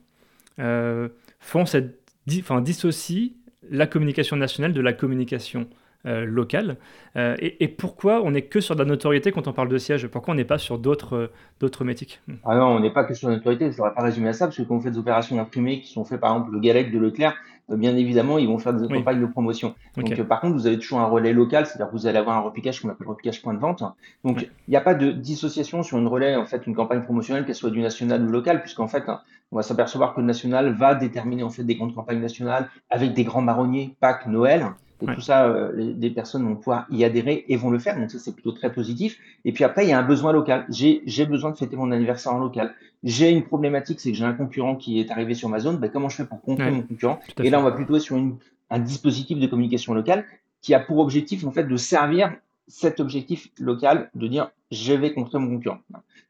euh, 0.58 1.08
font 1.40 1.66
cette, 1.66 2.00
enfin, 2.40 2.60
dissocient 2.60 3.30
la 3.70 3.86
communication 3.86 4.36
nationale 4.36 4.72
de 4.72 4.80
la 4.80 4.92
communication? 4.92 5.68
Euh, 6.08 6.24
local 6.24 6.76
euh, 7.16 7.36
et, 7.38 7.68
pourquoi 7.68 8.22
on 8.22 8.30
n'est 8.30 8.42
que 8.42 8.60
sur 8.60 8.74
de 8.74 8.80
la 8.80 8.86
notoriété 8.86 9.30
quand 9.30 9.46
on 9.46 9.52
parle 9.52 9.68
de 9.68 9.78
siège 9.78 10.06
Pourquoi 10.06 10.32
on 10.32 10.36
n'est 10.36 10.44
pas 10.44 10.58
sur 10.58 10.78
d'autres 10.78 11.16
euh, 11.16 11.32
d'autres 11.60 11.84
métiques? 11.84 12.20
Ah 12.44 12.56
non, 12.56 12.66
on 12.66 12.80
n'est 12.80 12.92
pas 12.92 13.04
que 13.04 13.12
sur 13.14 13.28
la 13.28 13.36
notoriété. 13.36 13.70
Je 13.72 13.78
n'aurais 13.78 13.92
pas 13.92 14.02
résumé 14.02 14.28
à 14.28 14.32
ça, 14.32 14.46
parce 14.46 14.56
que 14.56 14.62
quand 14.62 14.76
on 14.76 14.80
fait 14.80 14.90
des 14.90 14.98
opérations 14.98 15.36
d'imprimés 15.36 15.80
qui 15.80 15.92
sont 15.92 16.04
faites 16.04 16.20
par 16.20 16.32
exemple 16.32 16.52
le 16.52 16.60
Galec 16.60 16.90
de 16.92 16.98
Leclerc, 16.98 17.36
bien 17.68 17.96
évidemment, 17.96 18.38
ils 18.38 18.46
vont 18.46 18.58
faire 18.58 18.72
des 18.72 18.88
campagnes 18.88 19.20
de 19.20 19.26
promotion. 19.26 19.74
Donc, 19.96 20.22
par 20.22 20.40
contre, 20.40 20.54
vous 20.54 20.66
avez 20.66 20.78
toujours 20.78 21.00
un 21.00 21.06
relais 21.06 21.34
local, 21.34 21.66
c'est-à-dire 21.66 21.88
que 21.88 21.92
vous 21.92 22.06
allez 22.06 22.18
avoir 22.18 22.36
un 22.36 22.40
repiquage 22.40 22.80
qu'on 22.80 22.88
appelle 22.88 23.06
repiquage 23.06 23.42
point 23.42 23.52
de 23.52 23.58
vente. 23.58 23.82
Donc, 24.24 24.48
il 24.66 24.70
n'y 24.70 24.76
a 24.76 24.80
pas 24.80 24.94
de 24.94 25.10
dissociation 25.10 25.82
sur 25.82 25.98
une 25.98 26.06
relais, 26.06 26.36
en 26.36 26.46
fait, 26.46 26.66
une 26.66 26.74
campagne 26.74 27.02
promotionnelle, 27.02 27.44
qu'elle 27.44 27.54
soit 27.54 27.70
du 27.70 27.80
national 27.80 28.22
ou 28.22 28.30
local, 28.30 28.62
puisqu'en 28.62 28.88
fait, 28.88 29.04
on 29.52 29.56
va 29.56 29.62
s'apercevoir 29.62 30.14
que 30.14 30.20
le 30.20 30.26
national 30.26 30.72
va 30.72 30.94
déterminer 30.94 31.42
en 31.42 31.50
fait 31.50 31.64
des 31.64 31.76
comptes 31.76 31.94
campagnes 31.94 32.20
nationales 32.20 32.68
avec 32.88 33.12
des 33.12 33.24
grands 33.24 33.42
marronniers, 33.42 33.96
Pâques, 34.00 34.26
Noël. 34.26 34.66
Et 35.00 35.14
tout 35.14 35.20
ça, 35.20 35.46
euh, 35.46 35.72
les, 35.74 35.94
des 35.94 36.10
personnes 36.10 36.44
vont 36.44 36.56
pouvoir 36.56 36.86
y 36.90 37.04
adhérer 37.04 37.44
et 37.48 37.56
vont 37.56 37.70
le 37.70 37.78
faire. 37.78 37.96
Donc 37.96 38.10
ça, 38.10 38.18
c'est 38.18 38.32
plutôt 38.32 38.52
très 38.52 38.72
positif. 38.72 39.18
Et 39.44 39.52
puis 39.52 39.64
après, 39.64 39.84
il 39.84 39.90
y 39.90 39.92
a 39.92 39.98
un 39.98 40.02
besoin 40.02 40.32
local. 40.32 40.66
J'ai 40.70 41.26
besoin 41.26 41.50
de 41.52 41.56
fêter 41.56 41.76
mon 41.76 41.90
anniversaire 41.92 42.32
en 42.34 42.38
local. 42.38 42.74
J'ai 43.04 43.30
une 43.30 43.44
problématique, 43.44 44.00
c'est 44.00 44.10
que 44.10 44.16
j'ai 44.16 44.24
un 44.24 44.32
concurrent 44.32 44.74
qui 44.74 44.98
est 44.98 45.10
arrivé 45.10 45.34
sur 45.34 45.48
ma 45.48 45.60
zone. 45.60 45.76
Ben, 45.76 45.88
comment 45.90 46.08
je 46.08 46.16
fais 46.16 46.24
pour 46.24 46.40
contrer 46.40 46.70
mon 46.70 46.82
concurrent 46.82 47.20
Et 47.42 47.50
là, 47.50 47.60
on 47.60 47.62
va 47.62 47.72
plutôt 47.72 47.94
être 47.94 48.02
sur 48.02 48.16
une, 48.16 48.38
un 48.70 48.78
dispositif 48.78 49.38
de 49.38 49.46
communication 49.46 49.94
locale 49.94 50.24
qui 50.60 50.74
a 50.74 50.80
pour 50.80 50.98
objectif 50.98 51.44
en 51.44 51.52
fait 51.52 51.64
de 51.64 51.76
servir 51.76 52.34
cet 52.66 53.00
objectif 53.00 53.48
local, 53.58 54.10
de 54.14 54.26
dire 54.26 54.50
je 54.70 54.92
vais 54.92 55.12
contrer 55.14 55.38
mon 55.38 55.48
concurrent. 55.48 55.78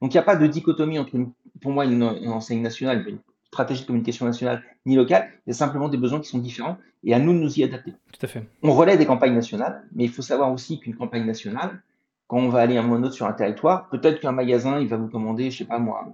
Donc 0.00 0.12
il 0.12 0.16
n'y 0.16 0.18
a 0.18 0.22
pas 0.22 0.36
de 0.36 0.46
dichotomie 0.46 0.98
entre 0.98 1.14
une, 1.14 1.32
pour 1.60 1.72
moi 1.72 1.84
une, 1.84 2.02
une 2.22 2.30
enseigne 2.30 2.62
nationale, 2.62 3.04
une 3.08 3.18
stratégie 3.52 3.82
de 3.82 3.86
communication 3.86 4.26
nationale 4.26 4.62
ni 4.86 4.96
locale, 4.96 5.28
il 5.46 5.50
y 5.50 5.52
a 5.52 5.54
simplement 5.54 5.88
des 5.88 5.96
besoins 5.96 6.20
qui 6.20 6.28
sont 6.28 6.38
différents 6.38 6.78
et 7.04 7.14
à 7.14 7.18
nous 7.18 7.32
de 7.32 7.38
nous 7.38 7.58
y 7.58 7.64
adapter. 7.64 7.92
Tout 8.12 8.20
à 8.24 8.26
fait. 8.26 8.46
On 8.62 8.72
relaie 8.72 8.96
des 8.96 9.06
campagnes 9.06 9.34
nationales, 9.34 9.82
mais 9.94 10.04
il 10.04 10.10
faut 10.10 10.22
savoir 10.22 10.52
aussi 10.52 10.80
qu'une 10.80 10.96
campagne 10.96 11.24
nationale, 11.24 11.82
quand 12.26 12.38
on 12.38 12.48
va 12.48 12.60
aller 12.60 12.76
un 12.76 12.82
moment 12.82 12.96
ou 12.96 13.04
autre 13.04 13.14
sur 13.14 13.26
un 13.26 13.32
territoire, 13.32 13.88
peut-être 13.88 14.20
qu'un 14.20 14.32
magasin, 14.32 14.78
il 14.80 14.88
va 14.88 14.96
vous 14.96 15.08
commander, 15.08 15.50
je 15.50 15.58
sais 15.58 15.64
pas 15.64 15.78
moi, 15.78 16.06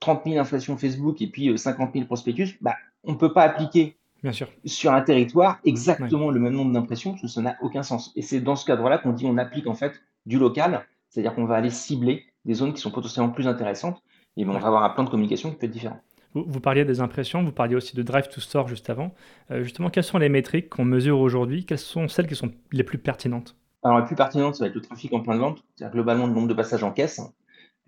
30 0.00 0.22
000 0.24 0.38
inflations 0.38 0.76
Facebook 0.76 1.20
et 1.20 1.26
puis 1.26 1.56
50 1.56 1.88
euh, 1.88 1.92
000 1.94 2.06
prospectus, 2.06 2.56
bah, 2.60 2.74
on 3.04 3.12
ne 3.12 3.16
peut 3.16 3.32
pas 3.32 3.42
appliquer 3.42 3.96
Bien 4.22 4.32
sûr. 4.32 4.48
sur 4.64 4.92
un 4.92 5.02
territoire 5.02 5.60
exactement 5.64 6.30
le 6.30 6.40
même 6.40 6.54
nombre 6.54 6.72
d'impressions, 6.72 7.12
parce 7.12 7.22
que 7.22 7.28
ça 7.28 7.42
n'a 7.42 7.56
aucun 7.60 7.82
sens. 7.82 8.12
Et 8.16 8.22
c'est 8.22 8.40
dans 8.40 8.56
ce 8.56 8.64
cadre-là 8.64 8.98
qu'on 8.98 9.12
dit 9.12 9.26
on 9.26 9.36
applique 9.38 9.66
en 9.66 9.74
fait 9.74 10.00
du 10.26 10.38
local, 10.38 10.86
c'est-à-dire 11.10 11.34
qu'on 11.34 11.44
va 11.44 11.56
aller 11.56 11.70
cibler 11.70 12.24
des 12.44 12.54
zones 12.54 12.72
qui 12.72 12.80
sont 12.80 12.90
potentiellement 12.90 13.30
plus 13.30 13.46
intéressantes, 13.46 14.02
et 14.36 14.46
on 14.46 14.52
va 14.52 14.66
avoir 14.66 14.84
un 14.84 14.90
plan 14.90 15.04
de 15.04 15.10
communication 15.10 15.50
qui 15.50 15.56
peut 15.56 15.66
être 15.66 15.72
différent. 15.72 16.00
Vous, 16.34 16.60
parliez 16.60 16.84
des 16.84 17.00
impressions, 17.00 17.42
vous 17.42 17.52
parliez 17.52 17.74
aussi 17.74 17.96
de 17.96 18.02
Drive 18.02 18.28
to 18.28 18.40
Store 18.40 18.68
juste 18.68 18.90
avant. 18.90 19.14
Euh, 19.50 19.62
justement, 19.62 19.88
quelles 19.90 20.04
sont 20.04 20.18
les 20.18 20.28
métriques 20.28 20.68
qu'on 20.68 20.84
mesure 20.84 21.18
aujourd'hui? 21.18 21.64
Quelles 21.64 21.78
sont 21.78 22.06
celles 22.08 22.26
qui 22.26 22.36
sont 22.36 22.52
les 22.70 22.84
plus 22.84 22.98
pertinentes? 22.98 23.56
Alors, 23.82 24.00
les 24.00 24.04
plus 24.04 24.16
pertinentes, 24.16 24.56
ça 24.56 24.64
va 24.64 24.68
être 24.68 24.74
le 24.74 24.82
trafic 24.82 25.12
en 25.12 25.20
point 25.20 25.36
de 25.36 25.56
c'est-à-dire 25.76 25.92
globalement 25.92 26.26
le 26.26 26.32
nombre 26.32 26.48
de 26.48 26.54
passages 26.54 26.84
en 26.84 26.92
caisse 26.92 27.20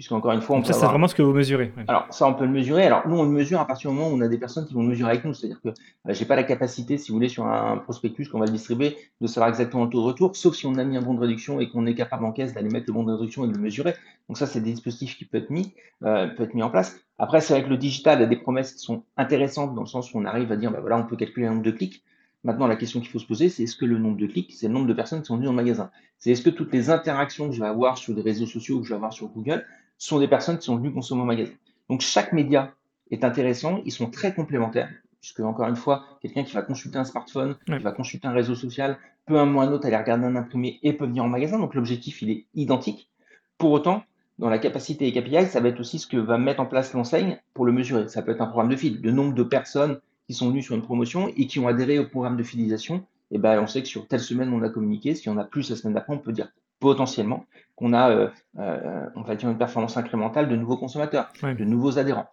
puisqu'encore 0.00 0.32
une 0.32 0.40
fois, 0.40 0.56
on 0.56 0.64
ça, 0.64 0.72
c'est 0.72 0.86
vraiment 0.86 1.08
ce 1.08 1.14
que 1.14 1.20
vous 1.20 1.34
mesurez. 1.34 1.74
Alors, 1.86 2.06
ça, 2.08 2.26
on 2.26 2.32
peut 2.32 2.46
le 2.46 2.50
mesurer. 2.50 2.86
Alors, 2.86 3.06
nous, 3.06 3.18
on 3.18 3.24
le 3.24 3.28
mesure 3.28 3.60
à 3.60 3.66
partir 3.66 3.90
du 3.90 3.96
moment 3.98 4.08
où 4.08 4.16
on 4.16 4.22
a 4.22 4.28
des 4.28 4.38
personnes 4.38 4.64
qui 4.64 4.72
vont 4.72 4.80
le 4.80 4.88
mesurer 4.88 5.10
avec 5.10 5.26
nous. 5.26 5.34
C'est-à-dire 5.34 5.60
que 5.60 5.68
je 5.68 6.10
euh, 6.10 6.14
j'ai 6.14 6.24
pas 6.24 6.36
la 6.36 6.42
capacité, 6.42 6.96
si 6.96 7.10
vous 7.10 7.16
voulez, 7.16 7.28
sur 7.28 7.46
un 7.46 7.76
prospectus 7.76 8.26
qu'on 8.30 8.38
va 8.38 8.46
le 8.46 8.50
distribuer, 8.50 8.96
de 9.20 9.26
savoir 9.26 9.50
exactement 9.50 9.84
le 9.84 9.90
taux 9.90 10.00
de 10.00 10.06
retour, 10.06 10.34
sauf 10.34 10.56
si 10.56 10.64
on 10.64 10.76
a 10.76 10.84
mis 10.84 10.96
un 10.96 11.02
bon 11.02 11.12
de 11.12 11.20
réduction 11.20 11.60
et 11.60 11.68
qu'on 11.68 11.84
est 11.84 11.94
capable 11.94 12.24
en 12.24 12.32
caisse 12.32 12.54
d'aller 12.54 12.70
mettre 12.70 12.86
le 12.86 12.94
bon 12.94 13.02
de 13.02 13.12
réduction 13.12 13.44
et 13.44 13.48
de 13.48 13.52
le 13.52 13.60
mesurer. 13.60 13.92
Donc 14.28 14.38
ça, 14.38 14.46
c'est 14.46 14.62
des 14.62 14.70
dispositifs 14.70 15.18
qui 15.18 15.26
peuvent 15.26 15.42
être 15.42 15.50
mis, 15.50 15.74
euh, 16.02 16.28
peut 16.28 16.44
être 16.44 16.54
mis 16.54 16.62
en 16.62 16.70
place. 16.70 16.98
Après, 17.18 17.42
c'est 17.42 17.52
avec 17.52 17.68
le 17.68 17.76
digital, 17.76 18.22
a 18.22 18.26
des 18.26 18.36
promesses 18.36 18.72
qui 18.72 18.78
sont 18.78 19.02
intéressantes 19.18 19.74
dans 19.74 19.82
le 19.82 19.86
sens 19.86 20.14
où 20.14 20.18
on 20.18 20.24
arrive 20.24 20.50
à 20.50 20.56
dire, 20.56 20.70
bah 20.70 20.80
voilà, 20.80 20.96
on 20.96 21.04
peut 21.04 21.16
calculer 21.16 21.46
un 21.46 21.50
nombre 21.50 21.62
de 21.62 21.72
clics. 21.72 22.02
Maintenant, 22.42 22.66
la 22.66 22.76
question 22.76 23.00
qu'il 23.00 23.10
faut 23.10 23.18
se 23.18 23.26
poser, 23.26 23.50
c'est 23.50 23.64
est-ce 23.64 23.76
que 23.76 23.84
le 23.84 23.98
nombre 23.98 24.16
de 24.16 24.26
clics, 24.26 24.54
c'est 24.54 24.68
le 24.68 24.72
nombre 24.72 24.86
de 24.86 24.94
personnes 24.94 25.20
qui 25.20 25.26
sont 25.26 25.36
venues 25.36 25.44
dans 25.44 25.52
le 25.52 25.56
magasin? 25.56 25.90
C'est 26.18 26.30
est-ce 26.30 26.40
que 26.40 26.48
toutes 26.48 26.72
les 26.72 26.88
interactions 26.88 27.48
que 27.48 27.54
je 27.54 27.60
vais 27.60 27.66
avoir 27.66 27.98
sur 27.98 28.14
les 28.14 28.22
réseaux 28.22 28.46
sociaux 28.46 28.76
ou 28.76 28.80
que 28.80 28.86
je 28.86 28.92
vais 28.92 28.96
avoir 28.96 29.12
sur 29.12 29.28
Google 29.28 29.66
sont 30.00 30.18
des 30.18 30.26
personnes 30.26 30.58
qui 30.58 30.64
sont 30.64 30.76
venues 30.76 30.92
consommer 30.92 31.22
au 31.22 31.26
magasin. 31.26 31.52
Donc 31.88 32.00
chaque 32.00 32.32
média 32.32 32.72
est 33.10 33.22
intéressant, 33.22 33.80
ils 33.84 33.92
sont 33.92 34.10
très 34.10 34.34
complémentaires, 34.34 34.90
puisque 35.20 35.40
encore 35.40 35.68
une 35.68 35.76
fois, 35.76 36.04
quelqu'un 36.22 36.42
qui 36.42 36.54
va 36.54 36.62
consulter 36.62 36.98
un 36.98 37.04
smartphone, 37.04 37.56
qui 37.66 37.78
va 37.78 37.92
consulter 37.92 38.26
un 38.26 38.32
réseau 38.32 38.54
social, 38.54 38.98
peut 39.26 39.38
un 39.38 39.54
ou 39.54 39.60
un 39.60 39.70
autre 39.70 39.86
aller 39.86 39.96
regarder 39.96 40.24
un 40.24 40.36
imprimé 40.36 40.80
et 40.82 40.94
peut 40.94 41.06
venir 41.06 41.22
en 41.22 41.28
magasin, 41.28 41.58
donc 41.58 41.74
l'objectif 41.74 42.22
il 42.22 42.30
est 42.30 42.46
identique. 42.54 43.10
Pour 43.58 43.72
autant, 43.72 44.02
dans 44.38 44.48
la 44.48 44.58
capacité 44.58 45.06
et 45.06 45.12
KPI, 45.12 45.46
ça 45.46 45.60
va 45.60 45.68
être 45.68 45.80
aussi 45.80 45.98
ce 45.98 46.06
que 46.06 46.16
va 46.16 46.38
mettre 46.38 46.60
en 46.60 46.66
place 46.66 46.94
l'enseigne 46.94 47.38
pour 47.52 47.66
le 47.66 47.72
mesurer. 47.72 48.08
Ça 48.08 48.22
peut 48.22 48.32
être 48.32 48.40
un 48.40 48.46
programme 48.46 48.70
de 48.70 48.76
fil, 48.76 49.00
le 49.02 49.12
nombre 49.12 49.34
de 49.34 49.42
personnes 49.42 50.00
qui 50.26 50.32
sont 50.32 50.48
venues 50.48 50.62
sur 50.62 50.74
une 50.74 50.82
promotion 50.82 51.28
et 51.36 51.46
qui 51.46 51.58
ont 51.58 51.68
adhéré 51.68 51.98
au 51.98 52.06
programme 52.06 52.38
de 52.38 52.42
fidélisation. 52.42 53.04
Et 53.32 53.38
ben, 53.38 53.60
on 53.60 53.66
sait 53.66 53.82
que 53.82 53.88
sur 53.88 54.08
telle 54.08 54.20
semaine, 54.20 54.50
on 54.52 54.62
a 54.62 54.70
communiqué. 54.70 55.14
Si 55.14 55.28
on 55.28 55.36
a 55.36 55.44
plus 55.44 55.68
la 55.68 55.76
semaine 55.76 55.94
d'après, 55.94 56.14
on 56.14 56.18
peut 56.18 56.32
dire 56.32 56.48
potentiellement 56.80 57.46
qu'on 57.76 57.92
a, 57.92 58.10
euh, 58.10 58.28
euh, 58.58 59.06
on 59.14 59.22
va 59.22 59.36
dire, 59.36 59.48
une 59.48 59.58
performance 59.58 59.96
incrémentale 59.96 60.48
de 60.48 60.56
nouveaux 60.56 60.76
consommateurs, 60.76 61.32
de 61.42 61.64
nouveaux 61.64 61.98
adhérents. 61.98 62.28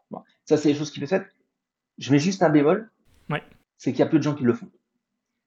Ça, 0.45 0.57
c'est 0.57 0.69
les 0.69 0.75
choses 0.75 0.91
qui 0.91 0.99
peuvent 0.99 1.13
être. 1.13 1.27
Je 1.97 2.11
mets 2.11 2.19
juste 2.19 2.43
un 2.43 2.49
bémol, 2.49 2.89
c'est 3.77 3.91
qu'il 3.91 3.99
y 3.99 4.03
a 4.03 4.07
peu 4.07 4.17
de 4.17 4.23
gens 4.23 4.33
qui 4.33 4.43
le 4.43 4.53
font. 4.53 4.69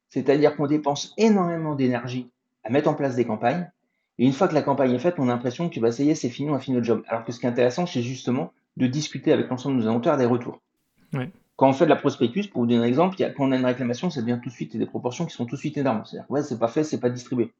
C'est-à-dire 0.09 0.57
qu'on 0.57 0.67
dépense 0.67 1.15
énormément 1.17 1.75
d'énergie 1.75 2.31
à 2.65 2.71
mettre 2.71 2.89
en 2.89 2.95
place 2.95 3.17
des 3.17 3.25
campagnes, 3.25 3.71
et 4.19 4.27
une 4.27 4.33
fois 4.33 4.49
que 4.49 4.55
la 4.55 4.63
campagne 4.63 4.93
est 4.93 4.99
faite, 4.99 5.15
on 5.19 5.29
a 5.29 5.33
l'impression 5.33 5.71
que 5.71 5.81
bah, 5.81 5.93
ça 5.93 6.03
y 6.03 6.11
est, 6.11 6.15
c'est 6.15 6.29
fini, 6.29 6.51
on 6.51 6.55
a 6.55 6.59
fini 6.59 6.77
notre 6.77 6.87
job. 6.87 7.03
Alors 7.09 7.25
que 7.25 7.33
ce 7.33 7.41
qui 7.41 7.47
est 7.47 7.49
intéressant, 7.49 7.87
c'est 7.87 8.03
justement 8.03 8.53
de 8.77 8.87
discuter 8.87 9.33
avec 9.33 9.49
l'ensemble 9.49 9.79
de 9.79 9.83
nos 9.83 9.89
inventaires 9.89 10.19
des 10.19 10.27
retours. 10.27 10.61
Quand 11.57 11.69
on 11.69 11.73
fait 11.73 11.85
de 11.85 11.91
la 11.91 11.97
prospectus, 11.97 12.49
pour 12.49 12.63
vous 12.63 12.67
donner 12.67 12.83
un 12.83 12.87
exemple, 12.87 13.17
quand 13.19 13.45
on 13.47 13.53
a 13.53 13.57
une 13.57 13.65
réclamation, 13.65 14.11
ça 14.11 14.21
devient 14.21 14.39
tout 14.43 14.49
de 14.49 14.55
suite 14.55 14.77
des 14.77 14.87
proportions 14.87 15.27
qui 15.27 15.35
sont 15.35 15.47
tout 15.47 15.57
de 15.57 15.61
suite 15.61 15.77
énormes. 15.79 16.05
C'est-à-dire, 16.05 16.31
ouais, 16.31 16.43
c'est 16.43 16.59
pas 16.59 16.69
fait, 16.69 16.85
c'est 16.85 17.01
pas 17.01 17.11
distribué. 17.11 17.53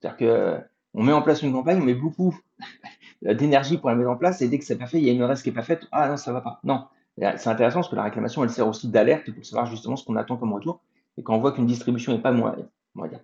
C'est-à-dire 0.00 0.16
que 0.16 0.60
on 0.98 1.04
met 1.04 1.12
en 1.12 1.22
place 1.22 1.42
une 1.42 1.52
campagne, 1.52 1.80
on 1.80 1.84
met 1.84 1.94
beaucoup 1.94 2.38
d'énergie 3.22 3.78
pour 3.78 3.88
la 3.88 3.94
mettre 3.94 4.10
en 4.10 4.16
place, 4.16 4.42
et 4.42 4.48
dès 4.48 4.58
que 4.58 4.64
c'est 4.64 4.76
pas 4.76 4.86
fait, 4.86 4.98
il 4.98 5.04
y 5.04 5.10
a 5.10 5.12
une 5.12 5.22
reste 5.22 5.44
qui 5.44 5.48
est 5.50 5.52
pas 5.52 5.62
faite, 5.62 5.86
ah 5.92 6.08
non, 6.08 6.16
ça 6.16 6.32
va 6.32 6.40
pas. 6.40 6.60
Non. 6.64 6.84
C'est 7.16 7.48
intéressant 7.48 7.80
parce 7.80 7.88
que 7.88 7.96
la 7.96 8.02
réclamation, 8.02 8.44
elle 8.44 8.50
sert 8.50 8.66
aussi 8.66 8.88
d'alerte 8.88 9.30
pour 9.32 9.44
savoir 9.44 9.66
justement 9.66 9.96
ce 9.96 10.04
qu'on 10.04 10.16
attend 10.16 10.36
comme 10.36 10.52
retour. 10.52 10.80
Et 11.16 11.22
quand 11.22 11.34
on 11.34 11.40
voit 11.40 11.52
qu'une 11.52 11.66
distribution 11.66 12.12
n'est 12.12 12.20
pas, 12.20 12.32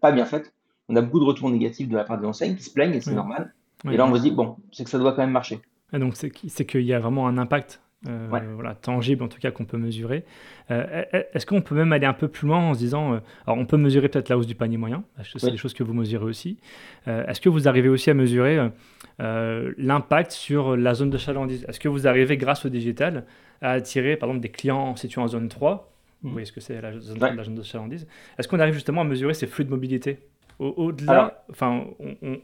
pas 0.00 0.12
bien 0.12 0.24
faite, 0.24 0.52
on 0.88 0.96
a 0.96 1.00
beaucoup 1.00 1.20
de 1.20 1.24
retours 1.24 1.50
négatifs 1.50 1.88
de 1.88 1.96
la 1.96 2.04
part 2.04 2.18
des 2.18 2.26
enseignes 2.26 2.56
qui 2.56 2.62
se 2.62 2.72
plaignent, 2.72 2.94
et 2.94 3.00
c'est 3.00 3.14
normal. 3.14 3.54
Et 3.90 3.96
là, 3.96 4.06
on 4.06 4.14
se 4.14 4.20
dit, 4.20 4.30
bon, 4.30 4.56
c'est 4.72 4.84
que 4.84 4.90
ça 4.90 4.98
doit 4.98 5.12
quand 5.12 5.22
même 5.22 5.30
marcher. 5.30 5.60
Et 5.92 5.98
donc, 5.98 6.16
c'est 6.16 6.30
qu'il 6.66 6.82
y 6.82 6.92
a 6.94 6.98
vraiment 6.98 7.28
un 7.28 7.38
impact 7.38 7.80
euh, 8.08 8.26
voilà, 8.54 8.74
tangible 8.74 9.22
en 9.22 9.28
tout 9.28 9.38
cas 9.38 9.50
qu'on 9.50 9.64
peut 9.64 9.78
mesurer. 9.78 10.24
Euh, 10.70 11.04
est-ce 11.32 11.46
qu'on 11.46 11.62
peut 11.62 11.74
même 11.74 11.92
aller 11.92 12.06
un 12.06 12.12
peu 12.12 12.28
plus 12.28 12.46
loin 12.46 12.58
en 12.58 12.74
se 12.74 12.78
disant, 12.78 13.14
euh, 13.14 13.18
alors 13.46 13.58
on 13.58 13.66
peut 13.66 13.76
mesurer 13.76 14.08
peut-être 14.08 14.28
la 14.28 14.38
hausse 14.38 14.46
du 14.46 14.54
panier 14.54 14.76
moyen, 14.76 15.04
parce 15.16 15.32
que 15.32 15.38
c'est 15.38 15.50
des 15.50 15.56
choses 15.56 15.74
que 15.74 15.82
vous 15.82 15.94
mesurez 15.94 16.24
aussi. 16.24 16.58
Est-ce 17.06 17.40
que 17.40 17.48
vous 17.48 17.68
arrivez 17.68 17.88
aussi 17.88 18.10
à 18.10 18.14
mesurer 18.14 18.70
l'impact 19.18 20.32
sur 20.32 20.76
la 20.76 20.94
zone 20.94 21.10
de 21.10 21.18
chalandise? 21.18 21.64
Est-ce 21.68 21.80
que 21.80 21.88
vous 21.88 22.06
arrivez 22.06 22.36
grâce 22.36 22.66
au 22.66 22.68
digital 22.68 23.24
à 23.60 23.72
attirer 23.72 24.16
par 24.16 24.28
exemple 24.28 24.42
des 24.42 24.50
clients 24.50 24.96
situés 24.96 25.20
en 25.20 25.28
zone 25.28 25.48
3 25.48 25.92
Vous 26.22 26.28
mmh. 26.28 26.32
voyez 26.32 26.44
ce 26.46 26.52
que 26.52 26.60
c'est 26.60 26.80
la 26.80 26.98
zone, 26.98 27.18
la 27.18 27.44
zone 27.44 27.54
de 27.54 27.62
chalandise. 27.62 28.06
Est-ce 28.38 28.48
qu'on 28.48 28.60
arrive 28.60 28.74
justement 28.74 29.02
à 29.02 29.04
mesurer 29.04 29.34
ces 29.34 29.46
flux 29.46 29.64
de 29.64 29.70
mobilité? 29.70 30.18
Au-delà, 30.58 31.44
enfin, 31.50 31.84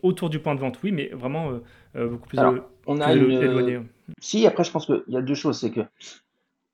autour 0.03 0.31
du 0.31 0.39
point 0.41 0.55
de 0.55 0.61
vente, 0.61 0.79
oui, 0.83 0.93
mais 0.93 1.09
vraiment 1.09 1.51
euh, 1.51 1.63
euh, 1.97 2.09
beaucoup 2.09 2.29
plus, 2.29 2.39
on 2.87 3.01
a 3.01 3.13
éloigné. 3.13 3.81
Si, 4.21 4.47
après, 4.47 4.65
je 4.65 4.71
pense 4.71 4.87
qu'il 4.87 5.03
y 5.09 5.17
a 5.17 5.23
deux 5.23 5.35
choses. 5.35 5.59
C'est 5.61 5.71
que 5.71 5.81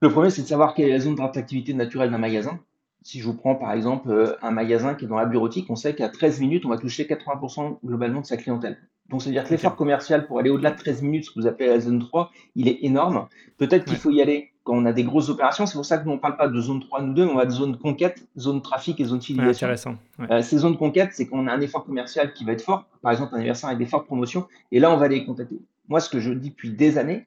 le 0.01 0.11
premier, 0.11 0.31
c'est 0.31 0.43
de 0.43 0.47
savoir 0.47 0.75
quelle 0.75 0.89
est 0.89 0.93
la 0.93 1.01
zone 1.01 1.15
d'attractivité 1.15 1.75
naturelle 1.75 2.11
d'un 2.11 2.19
magasin. 2.19 2.61
Si 3.03 3.21
je 3.21 3.25
vous 3.25 3.35
prends 3.35 3.55
par 3.55 3.73
exemple 3.73 4.11
euh, 4.11 4.35
un 4.43 4.51
magasin 4.51 4.95
qui 4.95 5.05
est 5.05 5.09
dans 5.09 5.17
la 5.17 5.27
bureautique, 5.27 5.67
on 5.71 5.77
sait 5.77 5.95
qu'à 5.95 6.09
13 6.09 6.41
minutes, 6.41 6.65
on 6.67 6.71
va 6.71 6.79
toucher 6.79 7.05
80% 7.05 7.79
globalement 7.85 8.21
de 8.21 8.27
sa 8.27 8.37
clientèle. 8.37 8.79
Donc, 9.09 9.23
c'est-à-dire 9.23 9.45
que 9.45 9.51
l'effort 9.51 9.77
commercial 9.77 10.27
pour 10.27 10.41
aller 10.41 10.51
au-delà 10.51 10.73
de 10.73 10.79
13 10.79 11.03
minutes, 11.03 11.27
ce 11.27 11.31
que 11.31 11.41
vous 11.41 11.47
appelez 11.47 11.69
la 11.69 11.79
zone 11.79 12.01
3, 12.01 12.33
il 12.57 12.67
est 12.67 12.79
énorme. 12.83 13.29
Peut-être 13.59 13.85
qu'il 13.85 13.97
faut 13.97 14.11
y 14.11 14.21
aller 14.21 14.53
quand 14.67 14.75
on 14.75 14.85
a 14.85 14.93
des 14.93 15.05
grosses 15.05 15.29
opérations. 15.29 15.65
C'est 15.65 15.77
pour 15.77 15.85
ça 15.87 15.97
que 15.97 16.05
nous, 16.05 16.11
on 16.11 16.17
ne 16.17 16.21
parle 16.21 16.37
pas 16.37 16.49
de 16.49 16.61
zone 16.61 16.81
3, 16.81 17.01
nous 17.03 17.15
deux, 17.15 17.25
mais 17.25 17.31
on 17.31 17.37
va 17.37 17.47
de 17.47 17.53
zone 17.53 17.79
conquête, 17.79 18.27
zone 18.37 18.61
trafic 18.61 19.01
et 19.01 19.05
zone 19.05 19.23
fidélisation. 19.23 19.67
intéressant. 19.67 19.97
Euh, 20.29 20.43
ces 20.43 20.59
zones 20.59 20.77
conquête, 20.77 21.11
c'est 21.13 21.27
qu'on 21.27 21.47
a 21.47 21.53
un 21.53 21.61
effort 21.61 21.85
commercial 21.85 22.33
qui 22.35 22.45
va 22.45 22.53
être 22.53 22.63
fort. 22.63 22.85
Par 23.01 23.13
exemple, 23.13 23.35
un 23.35 23.39
anniversaire 23.39 23.69
avec 23.69 23.79
des 23.79 23.87
fortes 23.87 24.07
promotions. 24.07 24.49
Et 24.73 24.81
là, 24.81 24.93
on 24.93 24.97
va 24.97 25.07
les 25.07 25.25
contacter. 25.25 25.61
Moi, 25.89 26.01
ce 26.01 26.11
que 26.11 26.19
je 26.19 26.33
dis 26.33 26.51
depuis 26.51 26.73
des 26.73 26.99
années, 26.99 27.27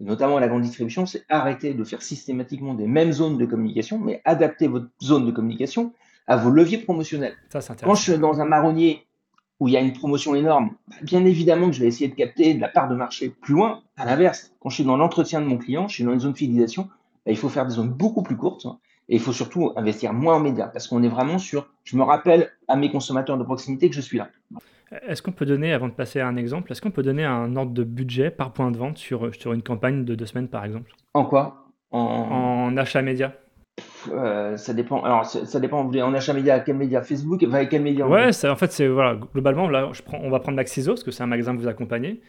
notamment 0.00 0.38
à 0.38 0.40
la 0.40 0.48
grande 0.48 0.62
distribution, 0.62 1.06
c'est 1.06 1.24
arrêter 1.28 1.72
de 1.72 1.84
faire 1.84 2.02
systématiquement 2.02 2.74
des 2.74 2.88
mêmes 2.88 3.12
zones 3.12 3.38
de 3.38 3.46
communication, 3.46 3.98
mais 3.98 4.20
adapter 4.24 4.66
votre 4.66 4.88
zone 5.00 5.24
de 5.24 5.30
communication 5.30 5.92
à 6.26 6.36
vos 6.36 6.50
leviers 6.50 6.78
promotionnels. 6.78 7.36
Ça, 7.48 7.60
Quand 7.84 7.94
je 7.94 8.02
suis 8.02 8.18
dans 8.18 8.40
un 8.40 8.44
marronnier 8.44 9.06
où 9.60 9.68
il 9.68 9.74
y 9.74 9.76
a 9.76 9.80
une 9.80 9.92
promotion 9.92 10.34
énorme, 10.34 10.70
bien 11.02 11.24
évidemment 11.24 11.66
que 11.66 11.72
je 11.72 11.80
vais 11.80 11.86
essayer 11.86 12.08
de 12.08 12.14
capter 12.14 12.54
de 12.54 12.60
la 12.60 12.68
part 12.68 12.88
de 12.88 12.94
marché 12.94 13.30
plus 13.30 13.54
loin. 13.54 13.82
À 13.96 14.04
l'inverse, 14.04 14.52
quand 14.60 14.68
je 14.68 14.76
suis 14.76 14.84
dans 14.84 14.96
l'entretien 14.96 15.40
de 15.40 15.46
mon 15.46 15.56
client, 15.56 15.88
je 15.88 15.94
suis 15.94 16.04
dans 16.04 16.12
une 16.12 16.20
zone 16.20 16.32
de 16.32 16.36
fidélisation, 16.36 16.88
bah, 17.24 17.32
il 17.32 17.36
faut 17.36 17.48
faire 17.48 17.66
des 17.66 17.74
zones 17.74 17.88
beaucoup 17.88 18.22
plus 18.22 18.36
courtes 18.36 18.66
et 19.08 19.14
il 19.14 19.20
faut 19.20 19.32
surtout 19.32 19.72
investir 19.76 20.12
moins 20.12 20.36
en 20.36 20.40
médias 20.40 20.66
parce 20.66 20.86
qu'on 20.88 21.02
est 21.02 21.08
vraiment 21.08 21.38
sur, 21.38 21.68
je 21.84 21.96
me 21.96 22.02
rappelle 22.02 22.50
à 22.68 22.76
mes 22.76 22.90
consommateurs 22.90 23.38
de 23.38 23.44
proximité 23.44 23.88
que 23.88 23.94
je 23.94 24.00
suis 24.00 24.18
là. 24.18 24.28
Est-ce 25.08 25.22
qu'on 25.22 25.32
peut 25.32 25.46
donner, 25.46 25.72
avant 25.72 25.88
de 25.88 25.94
passer 25.94 26.20
à 26.20 26.28
un 26.28 26.36
exemple, 26.36 26.70
est-ce 26.70 26.80
qu'on 26.80 26.92
peut 26.92 27.02
donner 27.02 27.24
un 27.24 27.56
ordre 27.56 27.72
de 27.72 27.82
budget 27.82 28.30
par 28.30 28.52
point 28.52 28.70
de 28.70 28.76
vente 28.76 28.98
sur, 28.98 29.34
sur 29.34 29.52
une 29.52 29.62
campagne 29.62 30.04
de 30.04 30.14
deux 30.14 30.26
semaines 30.26 30.48
par 30.48 30.64
exemple? 30.64 30.92
En 31.14 31.24
quoi? 31.24 31.66
En... 31.90 31.98
en 31.98 32.76
achat 32.76 33.00
média 33.00 33.32
euh, 34.10 34.56
ça 34.56 34.72
dépend. 34.72 35.02
Alors, 35.02 35.26
ça 35.26 35.60
dépend. 35.60 35.82
Vous 35.82 35.88
voulez 35.88 36.02
en 36.02 36.14
achat 36.14 36.32
média, 36.32 36.60
quel 36.60 36.76
média? 36.76 37.02
Facebook? 37.02 37.42
Avec 37.42 37.70
quel 37.70 37.82
média 37.82 38.06
Ouais, 38.06 38.30
en 38.46 38.56
fait, 38.56 38.72
c'est 38.72 38.88
voilà. 38.88 39.18
Globalement, 39.32 39.68
là, 39.68 39.90
je 39.92 40.02
prends, 40.02 40.18
on 40.22 40.30
va 40.30 40.40
prendre 40.40 40.56
Maxiso 40.56 40.92
parce 40.92 41.04
que 41.04 41.10
c'est 41.10 41.22
un 41.22 41.26
magasin 41.26 41.54
que 41.54 41.60
vous 41.60 41.68
accompagnez. 41.68 42.20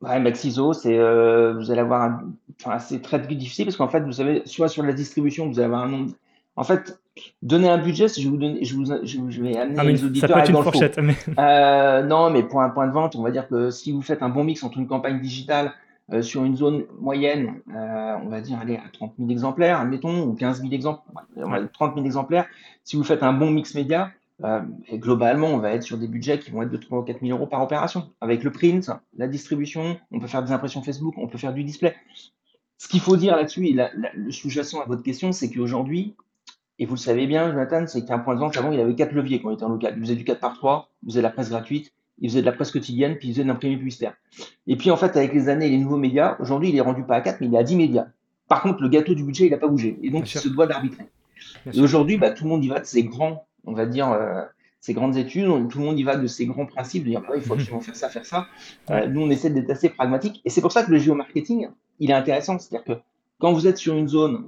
Ouais, 0.00 0.18
Maxiso, 0.20 0.72
c'est 0.72 0.98
euh, 0.98 1.54
vous 1.54 1.70
allez 1.70 1.80
avoir 1.80 2.02
un. 2.02 2.32
Enfin, 2.60 2.78
c'est 2.78 3.02
très 3.02 3.18
difficile 3.18 3.66
parce 3.66 3.76
qu'en 3.76 3.88
fait, 3.88 4.00
vous 4.00 4.12
savez, 4.12 4.42
soit 4.46 4.68
sur 4.68 4.82
la 4.82 4.92
distribution, 4.92 5.46
vous 5.48 5.58
allez 5.58 5.66
avoir 5.66 5.82
un 5.82 5.88
nombre. 5.88 6.12
En 6.56 6.62
fait, 6.62 7.00
donner 7.42 7.68
un 7.68 7.78
budget, 7.78 8.06
je 8.08 8.28
vous 8.28 8.36
donne, 8.36 8.58
je 8.62 8.74
vous, 8.74 8.84
je, 8.84 9.42
vais 9.42 9.56
amener 9.56 9.76
ah, 9.76 9.84
les 9.84 10.04
auditeurs 10.04 10.30
ça 10.30 10.34
peut 10.34 10.40
être 10.40 10.50
une 10.50 10.62
fourchette. 10.62 10.98
Mais... 10.98 11.16
Euh, 11.38 12.02
non, 12.04 12.30
mais 12.30 12.44
pour 12.44 12.62
un 12.62 12.70
point 12.70 12.86
de 12.86 12.92
vente, 12.92 13.16
on 13.16 13.22
va 13.22 13.32
dire 13.32 13.48
que 13.48 13.70
si 13.70 13.90
vous 13.90 14.02
faites 14.02 14.22
un 14.22 14.28
bon 14.28 14.44
mix 14.44 14.62
entre 14.62 14.78
une 14.78 14.86
campagne 14.86 15.20
digitale 15.20 15.72
euh, 16.12 16.22
sur 16.22 16.44
une 16.44 16.56
zone 16.56 16.84
moyenne, 17.00 17.62
euh, 17.74 18.16
on 18.22 18.28
va 18.28 18.40
dire 18.40 18.58
aller 18.58 18.76
à 18.76 18.88
30 18.92 19.14
000 19.18 19.30
exemplaires, 19.30 19.80
admettons, 19.80 20.24
ou 20.24 20.34
15 20.34 20.60
000 20.60 20.72
exemplaires, 20.72 21.24
30 21.72 21.94
000 21.94 22.04
exemplaires. 22.04 22.46
Si 22.82 22.96
vous 22.96 23.04
faites 23.04 23.22
un 23.22 23.32
bon 23.32 23.50
mix 23.50 23.74
média, 23.74 24.10
euh, 24.42 24.60
globalement, 24.92 25.48
on 25.48 25.58
va 25.58 25.72
être 25.72 25.82
sur 25.82 25.96
des 25.96 26.08
budgets 26.08 26.38
qui 26.38 26.50
vont 26.50 26.62
être 26.62 26.70
de 26.70 26.76
3 26.76 26.98
ou 26.98 27.02
4 27.02 27.20
000 27.20 27.32
euros 27.36 27.46
par 27.46 27.62
opération. 27.62 28.10
Avec 28.20 28.44
le 28.44 28.50
print, 28.50 28.90
la 29.16 29.28
distribution, 29.28 29.98
on 30.10 30.20
peut 30.20 30.26
faire 30.26 30.42
des 30.42 30.52
impressions 30.52 30.82
Facebook, 30.82 31.14
on 31.16 31.28
peut 31.28 31.38
faire 31.38 31.54
du 31.54 31.64
display. 31.64 31.94
Ce 32.76 32.88
qu'il 32.88 33.00
faut 33.00 33.16
dire 33.16 33.36
là-dessus, 33.36 33.66
et 33.68 33.76
le 34.14 34.30
sous-jacent 34.30 34.80
à 34.80 34.84
votre 34.84 35.02
question, 35.02 35.32
c'est 35.32 35.50
qu'aujourd'hui, 35.50 36.16
et 36.78 36.86
vous 36.86 36.94
le 36.94 37.00
savez 37.00 37.26
bien, 37.26 37.50
Jonathan, 37.50 37.86
c'est 37.86 38.04
qu'un 38.04 38.18
point 38.18 38.34
de 38.34 38.40
vente, 38.40 38.56
avant, 38.56 38.72
il 38.72 38.80
avait 38.80 38.94
quatre 38.94 39.12
leviers 39.12 39.40
quand 39.40 39.50
il 39.50 39.54
était 39.54 39.64
en 39.64 39.68
local. 39.68 39.94
Il 39.96 40.02
faisait 40.02 40.16
du 40.16 40.24
4 40.24 40.40
par 40.40 40.54
3, 40.54 40.90
il 41.02 41.10
faisait 41.10 41.22
la 41.22 41.30
presse 41.30 41.50
gratuite, 41.50 41.92
il 42.18 42.30
faisait 42.30 42.40
de 42.40 42.46
la 42.46 42.52
presse 42.52 42.70
quotidienne, 42.70 43.16
puis 43.16 43.28
il 43.28 43.32
faisait 43.32 43.42
de 43.42 43.48
l'imprimé 43.48 43.76
publicitaire. 43.76 44.14
Et 44.66 44.76
puis 44.76 44.90
en 44.90 44.96
fait, 44.96 45.16
avec 45.16 45.32
les 45.32 45.48
années 45.48 45.66
et 45.66 45.70
les 45.70 45.78
nouveaux 45.78 45.96
médias, 45.96 46.36
aujourd'hui, 46.40 46.70
il 46.70 46.76
est 46.76 46.80
rendu 46.80 47.02
pas 47.04 47.16
à 47.16 47.20
4, 47.20 47.40
mais 47.40 47.48
il 47.48 47.54
est 47.54 47.58
à 47.58 47.62
10 47.62 47.76
médias. 47.76 48.06
Par 48.48 48.62
contre, 48.62 48.82
le 48.82 48.88
gâteau 48.88 49.14
du 49.14 49.24
budget, 49.24 49.46
il 49.46 49.50
n'a 49.50 49.58
pas 49.58 49.68
bougé. 49.68 49.98
Et 50.02 50.10
donc, 50.10 50.32
il 50.32 50.38
se 50.38 50.48
doit 50.48 50.66
d'arbitrer. 50.66 51.06
Et 51.72 51.80
aujourd'hui, 51.80 52.18
bah, 52.18 52.30
tout 52.30 52.44
le 52.44 52.50
monde 52.50 52.64
y 52.64 52.68
va 52.68 52.80
de 52.80 52.84
ses 52.84 53.04
grands, 53.04 53.46
on 53.64 53.72
va 53.72 53.86
dire, 53.86 54.10
euh, 54.12 54.42
ses 54.80 54.92
grandes 54.92 55.16
études, 55.16 55.46
tout 55.70 55.78
le 55.78 55.84
monde 55.84 55.98
y 55.98 56.02
va 56.02 56.16
de 56.16 56.26
ses 56.26 56.46
grands 56.46 56.66
principes, 56.66 57.04
de 57.04 57.10
dire, 57.10 57.22
bah, 57.22 57.34
il 57.36 57.42
faut 57.42 57.54
absolument 57.54 57.80
faire 57.80 57.96
ça, 57.96 58.08
faire 58.08 58.26
ça. 58.26 58.46
Euh, 58.90 59.06
nous, 59.06 59.22
on 59.22 59.30
essaie 59.30 59.50
d'être 59.50 59.70
assez 59.70 59.88
pragmatique. 59.88 60.40
Et 60.44 60.50
c'est 60.50 60.60
pour 60.60 60.72
ça 60.72 60.84
que 60.84 60.90
le 60.90 60.98
géomarketing, 60.98 61.68
il 62.00 62.10
est 62.10 62.14
intéressant. 62.14 62.58
C'est-à-dire 62.58 62.84
que 62.84 63.00
quand 63.38 63.52
vous 63.52 63.66
êtes 63.66 63.78
sur 63.78 63.94
une 63.94 64.08
zone 64.08 64.44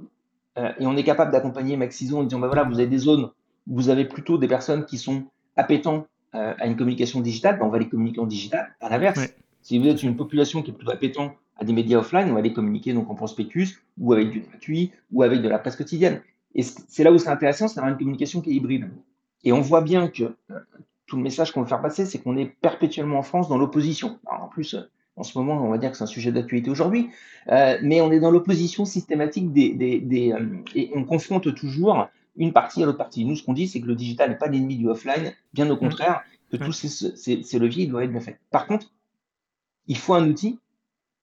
euh, 0.57 0.71
et 0.79 0.85
on 0.85 0.95
est 0.95 1.03
capable 1.03 1.31
d'accompagner 1.31 1.75
Maxiso 1.75 2.17
en 2.17 2.23
disant, 2.23 2.39
bah 2.39 2.47
voilà, 2.47 2.63
vous 2.63 2.79
avez 2.79 2.87
des 2.87 2.97
zones 2.97 3.29
où 3.67 3.75
vous 3.75 3.89
avez 3.89 4.05
plutôt 4.05 4.37
des 4.37 4.47
personnes 4.47 4.85
qui 4.85 4.97
sont 4.97 5.23
appétents 5.55 6.07
euh, 6.35 6.53
à 6.57 6.67
une 6.67 6.75
communication 6.75 7.21
digitale, 7.21 7.57
bah 7.59 7.65
on 7.65 7.69
va 7.69 7.79
les 7.79 7.87
communiquer 7.87 8.19
en 8.19 8.25
digital. 8.25 8.75
À 8.81 8.89
l'inverse, 8.89 9.19
si 9.61 9.79
vous 9.79 9.87
êtes 9.87 10.03
une 10.03 10.15
population 10.15 10.61
qui 10.61 10.71
est 10.71 10.73
plutôt 10.73 10.91
appétant 10.91 11.35
à 11.57 11.65
des 11.65 11.73
médias 11.73 11.99
offline, 11.99 12.29
on 12.29 12.33
va 12.33 12.41
les 12.41 12.53
communiquer 12.53 12.93
donc 12.93 13.09
en 13.09 13.15
prospectus 13.15 13.81
ou 13.97 14.13
avec 14.13 14.29
du 14.31 14.41
gratuit 14.41 14.91
ou 15.11 15.23
avec 15.23 15.41
de 15.41 15.49
la 15.49 15.59
presse 15.59 15.75
quotidienne. 15.75 16.21
Et 16.55 16.63
c'est 16.63 17.03
là 17.03 17.11
où 17.11 17.17
c'est 17.17 17.29
intéressant, 17.29 17.67
c'est 17.67 17.75
d'avoir 17.75 17.91
une 17.91 17.97
communication 17.97 18.41
qui 18.41 18.51
est 18.51 18.53
hybride. 18.53 18.89
Et 19.43 19.53
on 19.53 19.61
voit 19.61 19.81
bien 19.81 20.07
que 20.07 20.23
euh, 20.23 20.59
tout 21.05 21.17
le 21.17 21.23
message 21.23 21.51
qu'on 21.51 21.61
veut 21.61 21.67
faire 21.67 21.81
passer, 21.81 22.05
c'est 22.05 22.19
qu'on 22.19 22.37
est 22.37 22.45
perpétuellement 22.61 23.19
en 23.19 23.23
France 23.23 23.47
dans 23.49 23.57
l'opposition. 23.57 24.19
En 24.25 24.47
plus, 24.47 24.75
en 25.15 25.23
ce 25.23 25.37
moment, 25.37 25.63
on 25.63 25.69
va 25.69 25.77
dire 25.77 25.91
que 25.91 25.97
c'est 25.97 26.03
un 26.03 26.07
sujet 26.07 26.31
d'actualité 26.31 26.69
aujourd'hui, 26.69 27.09
euh, 27.49 27.77
mais 27.81 28.01
on 28.01 28.11
est 28.11 28.19
dans 28.19 28.31
l'opposition 28.31 28.85
systématique 28.85 29.51
des, 29.51 29.73
des, 29.73 29.99
des 29.99 30.31
euh, 30.31 30.45
et 30.75 30.91
on 30.95 31.03
confronte 31.03 31.53
toujours 31.55 32.07
une 32.37 32.53
partie 32.53 32.83
à 32.83 32.85
l'autre 32.85 32.97
partie. 32.97 33.25
Nous, 33.25 33.35
ce 33.35 33.43
qu'on 33.43 33.53
dit, 33.53 33.67
c'est 33.67 33.81
que 33.81 33.87
le 33.87 33.95
digital 33.95 34.29
n'est 34.29 34.37
pas 34.37 34.47
l'ennemi 34.47 34.77
du 34.77 34.87
offline, 34.87 35.33
bien 35.53 35.69
au 35.69 35.75
mmh. 35.75 35.79
contraire, 35.79 36.21
que 36.51 36.57
tous 36.57 36.71
ces, 36.71 36.87
ces, 36.87 37.43
ces, 37.43 37.59
leviers 37.59 37.87
doivent 37.87 38.03
être 38.03 38.11
bien 38.11 38.21
faits. 38.21 38.39
Par 38.51 38.67
contre, 38.67 38.93
il 39.87 39.97
faut 39.97 40.13
un 40.13 40.27
outil, 40.29 40.59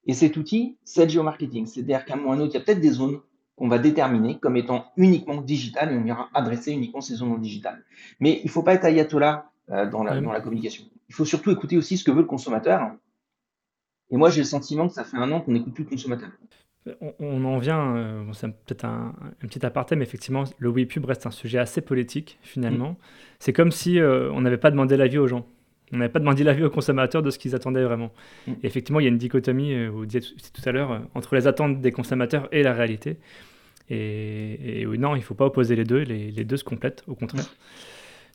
et 0.06 0.12
cet 0.12 0.36
outil, 0.36 0.76
c'est 0.84 1.04
le 1.04 1.10
géomarketing. 1.10 1.66
C'est-à-dire 1.66 2.04
qu'à 2.04 2.14
un 2.14 2.16
moment 2.16 2.30
ou 2.30 2.32
à 2.32 2.36
un 2.36 2.40
autre, 2.40 2.52
il 2.54 2.58
y 2.58 2.62
a 2.62 2.64
peut-être 2.64 2.80
des 2.80 2.90
zones 2.90 3.20
qu'on 3.56 3.68
va 3.68 3.78
déterminer 3.78 4.38
comme 4.38 4.56
étant 4.56 4.86
uniquement 4.96 5.40
digitales 5.40 5.92
et 5.92 5.96
on 5.96 6.04
ira 6.04 6.28
adresser 6.34 6.72
uniquement 6.72 7.00
ces 7.00 7.14
zones 7.14 7.40
digitales. 7.40 7.84
Mais 8.20 8.40
il 8.42 8.46
ne 8.46 8.50
faut 8.50 8.62
pas 8.62 8.74
être 8.74 8.84
ayatollah 8.84 9.50
euh, 9.70 9.88
dans, 9.88 10.02
la, 10.02 10.20
dans 10.20 10.32
la 10.32 10.40
communication. 10.40 10.84
Il 11.08 11.14
faut 11.14 11.24
surtout 11.24 11.50
écouter 11.50 11.76
aussi 11.76 11.96
ce 11.96 12.04
que 12.04 12.10
veut 12.10 12.22
le 12.22 12.26
consommateur 12.26 12.90
et 14.10 14.16
moi, 14.16 14.30
j'ai 14.30 14.42
le 14.42 14.46
sentiment 14.46 14.86
que 14.86 14.94
ça 14.94 15.04
fait 15.04 15.16
un 15.16 15.30
an 15.32 15.40
qu'on 15.40 15.52
n'écoute 15.52 15.74
plus 15.74 15.84
le 15.84 15.90
consommateur. 15.90 16.30
On, 17.18 17.44
en 17.46 17.56
vient, 17.58 17.96
euh, 17.96 18.24
c'est 18.34 18.48
peut-être 18.48 18.84
un, 18.84 19.14
petit 19.40 19.64
aparté, 19.64 19.96
mais 19.96 20.04
effectivement, 20.04 20.44
le 20.58 20.68
WePub 20.68 21.06
reste 21.06 21.26
un 21.26 21.30
sujet 21.30 21.58
assez 21.58 21.80
politique 21.80 22.38
finalement. 22.42 22.90
Mm. 22.90 22.96
C'est 23.38 23.52
comme 23.54 23.70
si 23.70 23.98
euh, 23.98 24.30
on 24.32 24.42
n'avait 24.42 24.58
pas 24.58 24.70
demandé 24.70 24.98
l'avis 24.98 25.16
aux 25.16 25.26
gens. 25.26 25.46
On 25.92 25.96
n'avait 25.96 26.12
pas 26.12 26.18
demandé 26.18 26.44
l'avis 26.44 26.62
aux 26.62 26.70
consommateurs 26.70 27.22
de 27.22 27.30
ce 27.30 27.38
qu'ils 27.38 27.54
attendaient 27.54 27.84
vraiment. 27.84 28.12
Mm. 28.46 28.52
Et 28.62 28.66
effectivement, 28.66 29.00
il 29.00 29.04
y 29.04 29.06
a 29.06 29.08
une 29.08 29.18
dichotomie, 29.18 29.72
euh, 29.72 29.88
vous 29.88 30.04
disiez 30.04 30.20
tout 30.20 30.68
à 30.68 30.72
l'heure, 30.72 31.00
entre 31.14 31.34
les 31.34 31.46
attentes 31.46 31.80
des 31.80 31.90
consommateurs 31.90 32.48
et 32.52 32.62
la 32.62 32.74
réalité. 32.74 33.16
Et, 33.88 34.84
non, 34.86 35.14
il 35.14 35.20
ne 35.20 35.24
faut 35.24 35.34
pas 35.34 35.46
opposer 35.46 35.76
les 35.76 35.84
deux, 35.84 36.00
les, 36.00 36.30
les, 36.30 36.44
deux 36.44 36.56
se 36.58 36.64
complètent, 36.64 37.02
au 37.06 37.14
contraire. 37.14 37.44
Mm. 37.44 37.48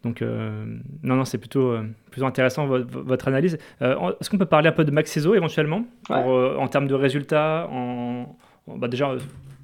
Donc, 0.03 0.21
euh, 0.21 0.65
non, 1.03 1.15
non, 1.15 1.25
c'est 1.25 1.37
plutôt, 1.37 1.71
euh, 1.71 1.83
plutôt 2.09 2.25
intéressant 2.25 2.67
votre, 2.67 3.27
analyse. 3.27 3.57
Euh, 3.81 4.11
est-ce 4.19 4.29
qu'on 4.29 4.37
peut 4.37 4.45
parler 4.45 4.69
un 4.69 4.73
peu 4.73 4.85
de 4.85 4.91
Maxiso 4.91 5.35
éventuellement? 5.35 5.83
En 6.09 6.67
termes 6.67 6.87
de 6.87 6.95
résultats 6.95 7.67
en, 7.71 8.35
bah, 8.67 8.87
Déjà, 8.87 9.15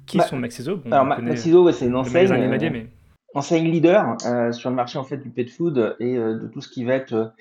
qui 0.06 0.18
bah, 0.18 0.24
sont 0.24 0.36
Maxiso 0.36 0.80
Alors, 0.90 1.06
Maxiso, 1.06 1.70
c'est 1.72 1.86
une 1.86 1.96
enseigne, 1.96 2.88
enseigne 3.34 3.70
leader 3.70 4.16
sur 4.52 4.70
le 4.70 4.76
marché 4.76 4.98
en 4.98 5.04
fait, 5.04 5.18
du 5.18 5.30
pet 5.30 5.48
food 5.48 5.96
et 6.00 6.16
de 6.16 6.48
tout 6.52 6.60
ce 6.60 6.68
qui 6.68 6.84
va 6.84 6.94
être 6.94 7.32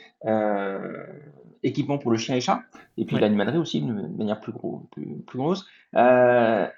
équipement 1.63 1.97
pour 1.97 2.11
le 2.11 2.17
chien 2.17 2.35
et 2.35 2.41
chat, 2.41 2.61
et 2.97 3.05
puis 3.05 3.17
l'animalerie 3.17 3.57
aussi, 3.57 3.81
de 3.81 3.91
manière 4.17 4.39
plus, 4.39 4.53
gros, 4.53 4.87
plus, 4.91 5.37
grosse. 5.37 5.65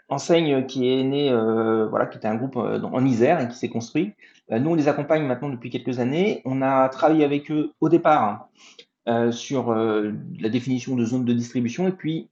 enseigne 0.10 0.66
qui 0.66 0.92
est 0.92 1.04
née, 1.04 1.32
voilà, 1.90 2.08
qui 2.08 2.18
était 2.18 2.28
un 2.28 2.36
groupe 2.36 2.56
en 2.56 3.06
Isère 3.06 3.40
et 3.40 3.48
qui 3.48 3.56
s'est 3.56 3.70
construit. 3.70 4.14
Euh, 4.52 4.60
nous, 4.60 4.72
on 4.72 4.76
les 4.76 4.88
accompagne 4.88 5.24
maintenant 5.24 5.50
depuis 5.50 5.70
quelques 5.70 6.00
années. 6.00 6.42
On 6.46 6.62
a 6.62 6.88
travaillé 6.90 7.24
avec 7.24 7.52
eux 7.52 7.74
au 7.82 7.90
départ 7.90 8.50
euh, 9.08 9.32
sur 9.32 9.72
euh, 9.72 10.12
la 10.40 10.50
définition 10.50 10.96
de 10.96 11.06
zones 11.06 11.26
de 11.26 11.34
distribution 11.34 11.88
et 11.88 11.92
puis 11.92 12.30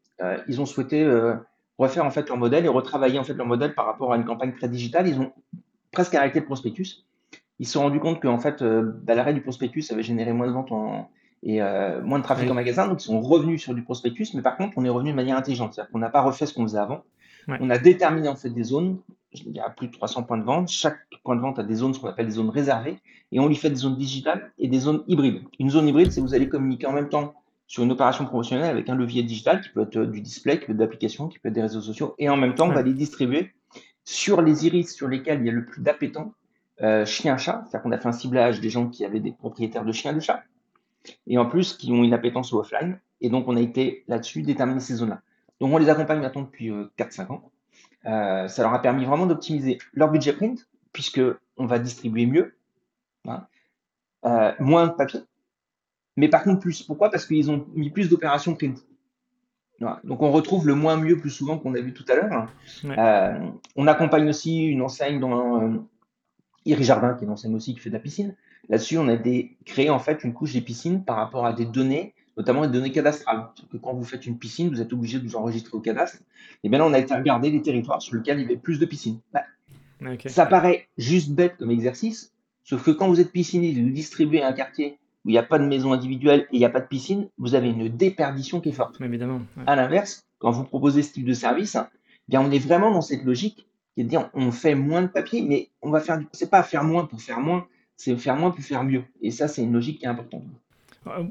ils 0.48 0.62
ont 0.62 0.65
souhaité 0.65 1.05
refaire 1.77 2.05
en 2.05 2.10
fait 2.10 2.29
leur 2.29 2.38
modèle 2.38 2.63
et 2.63 2.69
retravailler 2.69 3.19
en 3.19 3.25
fait 3.25 3.34
leur 3.34 3.45
modèle 3.45 3.75
par 3.75 3.86
rapport 3.86 4.13
à 4.13 4.15
une 4.15 4.24
campagne 4.24 4.53
très 4.53 4.69
digitale. 4.69 5.10
Ils 5.10 5.19
ont 5.19 5.34
presque 5.91 6.15
arrêté 6.15 6.39
le 6.39 6.45
prospectus. 6.45 7.03
Ils 7.60 7.67
se 7.67 7.74
sont 7.74 7.81
rendus 7.81 8.00
compte 8.00 8.22
qu'en 8.22 8.39
fait, 8.39 8.63
bah, 8.63 9.13
l'arrêt 9.13 9.34
du 9.34 9.41
prospectus 9.41 9.91
avait 9.91 10.04
généré 10.04 10.32
moins 10.32 10.47
de 10.47 10.54
ventes 10.54 10.71
et 11.43 11.60
moins 12.01 12.19
de 12.19 12.23
trafic 12.23 12.49
en 12.49 12.54
magasin, 12.54 12.88
donc 12.88 13.01
ils 13.01 13.08
sont 13.08 13.19
revenus 13.19 13.62
sur 13.62 13.73
du 13.73 13.84
prospectus, 13.84 14.34
mais 14.36 14.41
par 14.41 14.56
contre, 14.56 14.78
on 14.78 14.86
est 14.86 14.89
revenu 14.89 15.12
de 15.12 15.17
manière 15.17 15.36
intelligente, 15.36 15.73
c'est-à-dire 15.73 15.91
qu'on 15.91 15.99
n'a 15.99 16.10
pas 16.10 16.21
refait 16.21 16.45
ce 16.45 16.54
qu'on 16.54 16.63
faisait 16.63 16.80
avant. 16.80 17.04
On 17.49 17.69
a 17.69 17.78
déterminé 17.78 18.30
en 18.30 18.38
fait 18.38 18.51
des 18.51 18.63
zones 18.63 18.99
il 19.45 19.56
y 19.56 19.60
a 19.60 19.69
plus 19.69 19.88
de 19.88 19.91
300 19.91 20.24
points 20.24 20.38
de 20.38 20.43
vente. 20.43 20.69
Chaque 20.69 21.00
point 21.24 21.36
de 21.36 21.41
vente 21.41 21.60
a 21.60 21.63
des 21.63 21.76
zones, 21.76 21.93
ce 21.93 22.00
qu'on 22.00 22.08
appelle 22.08 22.28
des 22.28 22.34
zones 22.34 22.50
réservées, 22.50 23.00
et 23.32 23.39
on 23.39 23.48
lui 23.48 23.56
fait 23.56 23.69
des 23.69 23.76
zones 23.76 23.98
digitales 23.98 24.52
et 24.58 24.67
des 24.67 24.80
zones 24.80 25.04
hybrides. 25.08 25.41
Une 25.60 25.69
zone 25.69 25.88
hybride, 25.88 26.12
c'est 26.12 26.21
vous 26.21 26.34
allez 26.34 26.50
communiquer 26.50 26.88
en 26.88 26.93
même 26.93 27.10
temps 27.10 27.34
sur 27.67 27.84
une 27.84 27.91
opération 27.91 28.26
promotionnelle 28.26 28.69
avec 28.69 28.89
un 28.89 28.95
levier 28.95 29.24
digital 29.24 29.62
qui 29.62 29.69
peut 29.69 29.82
être 29.82 30.00
du 30.06 30.21
display, 30.21 30.60
qui 30.60 30.67
peut 30.67 30.71
être 30.71 30.78
d'application, 30.78 31.28
qui 31.28 31.39
peut 31.39 31.50
être 31.50 31.56
des 31.56 31.62
réseaux 31.62 31.82
sociaux, 31.82 32.15
et 32.19 32.30
en 32.30 32.38
même 32.38 32.56
temps, 32.56 32.69
on 32.69 32.74
va 32.74 32.82
les 32.82 32.93
distribuer 32.93 33.52
sur 34.04 34.41
les 34.41 34.67
iris 34.67 34.93
sur 34.93 35.08
lesquels 35.08 35.39
il 35.39 35.48
y 35.48 35.50
a 35.50 35.54
le 35.54 35.65
plus 35.65 35.82
d'appétents, 35.82 36.34
euh, 36.82 37.06
chien-chat, 37.06 37.63
c'est-à-dire 37.63 37.82
qu'on 37.82 37.91
a 37.91 37.98
fait 37.98 38.08
un 38.08 38.12
ciblage 38.12 38.62
des 38.62 38.69
gens 38.69 38.88
qui 38.88 39.04
avaient 39.04 39.19
des 39.19 39.32
propriétaires 39.32 39.86
de 39.86 39.91
chiens 39.91 40.12
et 40.12 40.15
de 40.15 40.19
chats, 40.19 40.43
et 41.26 41.38
en 41.38 41.45
plus 41.45 41.74
qui 41.74 41.91
ont 41.91 42.04
une 42.04 42.13
appétence 42.13 42.54
au 42.54 42.60
offline, 42.60 43.00
et 43.21 43.30
donc 43.30 43.48
on 43.48 43.56
a 43.56 43.62
été 43.62 44.04
là-dessus 44.08 44.43
déterminer 44.43 44.80
ces 44.80 44.95
zones-là. 44.95 45.21
Donc 45.60 45.74
on 45.74 45.78
les 45.78 45.89
accompagne 45.89 46.19
maintenant 46.19 46.43
depuis 46.43 46.69
4-5 46.69 46.71
euh, 46.71 47.34
ans. 47.34 47.52
Euh, 48.06 48.48
ça 48.48 48.63
leur 48.63 48.74
a 48.74 48.82
permis 48.82 49.06
vraiment 49.06 49.26
d'optimiser 49.26 49.80
leur 49.94 50.12
budget 50.12 50.34
print, 50.34 50.68
puisque 50.94 51.22
on 51.58 51.65
va 51.65 51.80
distribuer 51.80 52.26
mieux, 52.26 52.56
hein, 53.28 53.48
euh, 54.26 54.52
moins 54.60 54.88
de 54.88 54.94
papier, 54.94 55.22
mais 56.18 56.30
par 56.30 56.44
contre 56.44 56.60
plus. 56.60 56.84
Pourquoi? 56.84 57.10
Parce 57.10 57.26
qu'ils 57.26 57.52
ont 57.52 57.65
mis 57.74 57.89
plus 57.89 58.10
d'opérations 58.10 58.56
print. 58.56 58.86
Donc 60.04 60.22
on 60.22 60.32
retrouve 60.32 60.68
le 60.68 60.76
moins 60.76 60.98
mieux 60.98 61.18
plus 61.18 61.30
souvent 61.30 61.58
qu'on 61.58 61.74
a 61.76 61.82
vu 61.82 61.94
tout 61.94 62.06
à 62.08 62.15
l'heure. 62.15 62.48
Euh, 62.86 63.50
on 63.76 63.88
accompagne 63.88 64.30
aussi 64.30 64.65
une 64.65 64.82
enseigne 64.82 65.20
dans 65.20 65.62
euh, 65.62 65.78
Iri 66.65 66.84
Jardin, 66.84 67.13
qui 67.13 67.24
est 67.24 67.28
une 67.28 67.34
enseigne 67.34 67.56
aussi 67.56 67.74
qui 67.74 67.82
fait 67.82 67.89
de 67.89 67.96
la 67.96 68.00
piscine. 68.00 68.36
Là-dessus, 68.70 68.98
on 68.98 69.08
a 69.08 69.18
des, 69.18 69.58
créé 69.65 69.89
en 69.89 70.00
fait 70.00 70.24
une 70.24 70.34
couche 70.34 70.54
des 70.54 70.62
piscines 70.62 71.04
par 71.04 71.18
rapport 71.18 71.46
à 71.46 71.54
des 71.54 71.65
données 71.65 72.15
notamment 72.38 72.62
les 72.62 72.69
données 72.69 72.91
cadastrales. 72.91 73.48
Que 73.71 73.78
quand 73.78 73.93
vous 73.93 74.04
faites 74.04 74.26
une 74.26 74.38
piscine, 74.38 74.69
vous 74.69 74.82
êtes 74.82 74.93
obligé 74.93 75.19
de 75.19 75.28
vous 75.28 75.36
enregistrer 75.36 75.78
au 75.78 75.82
cadastre. 75.82 76.19
Et 76.63 76.69
bien 76.69 76.80
là, 76.80 76.86
on 76.86 76.93
a 76.93 77.00
été 77.00 77.13
regarder 77.13 77.50
les 77.50 77.62
territoires 77.62 78.02
sur 78.02 78.15
lesquels 78.15 78.39
il 78.39 78.43
y 78.43 78.45
avait 78.45 78.58
plus 78.58 78.80
de 78.80 78.86
piscines. 78.86 79.19
Bah, 79.34 79.43
ça 80.28 80.45
paraît 80.45 80.88
juste 80.98 81.32
bête 81.32 81.56
comme 81.58 81.71
exercice, 81.71 82.34
sauf 82.63 82.84
que 82.84 82.91
quand 82.91 83.08
vous 83.08 83.19
êtes 83.19 83.32
pisciniste 83.32 83.78
et 83.78 83.82
vous 83.82 83.89
distribuez 83.89 84.43
un 84.43 84.54
quartier 84.54 84.98
où 85.24 85.30
il 85.30 85.32
n'y 85.32 85.38
a 85.38 85.43
pas 85.43 85.58
de 85.58 85.65
maison 85.65 85.93
individuelle 85.93 86.41
et 86.52 86.56
il 86.58 86.60
n'y 86.60 86.65
a 86.65 86.69
pas 86.69 86.82
de 86.82 86.88
piscine, 86.88 87.30
vous 87.38 87.56
avez 87.56 87.69
une 87.69 87.89
déperdition 87.89 88.62
qui 88.62 88.69
est 88.69 88.74
forte. 88.74 89.00
Évidemment. 89.02 89.41
À 89.65 89.76
l'inverse, 89.76 90.26
quand 90.39 90.52
vous 90.52 90.63
proposez 90.63 91.02
ce 91.02 91.13
type 91.13 91.26
de 91.26 91.34
service, 91.34 91.78
eh 91.78 92.30
bien 92.30 92.41
on 92.41 92.52
est 92.52 92.60
vraiment 92.60 92.91
dans 92.91 93.02
cette 93.02 93.24
logique 93.24 93.67
qui 93.95 94.02
est 94.02 94.04
de 94.04 94.10
dire 94.10 94.30
on 94.34 94.52
fait 94.52 94.76
moins 94.76 95.02
de 95.02 95.08
papier, 95.08 95.41
mais 95.41 95.69
on 95.82 95.89
va 95.89 96.00
faire. 96.00 96.19
C'est 96.34 96.50
pas 96.50 96.63
faire 96.63 96.84
moins 96.84 97.06
pour 97.06 97.21
faire 97.21 97.39
moins, 97.39 97.65
c'est 97.95 98.15
faire 98.17 98.36
moins 98.36 98.52
pour 98.52 98.63
faire 98.63 98.84
mieux. 98.84 99.04
Et 99.21 99.32
ça, 99.32 99.48
c'est 99.48 99.63
une 99.63 99.74
logique 99.74 100.00
qui 100.00 100.06
est 100.06 100.10
importante. 100.10 100.43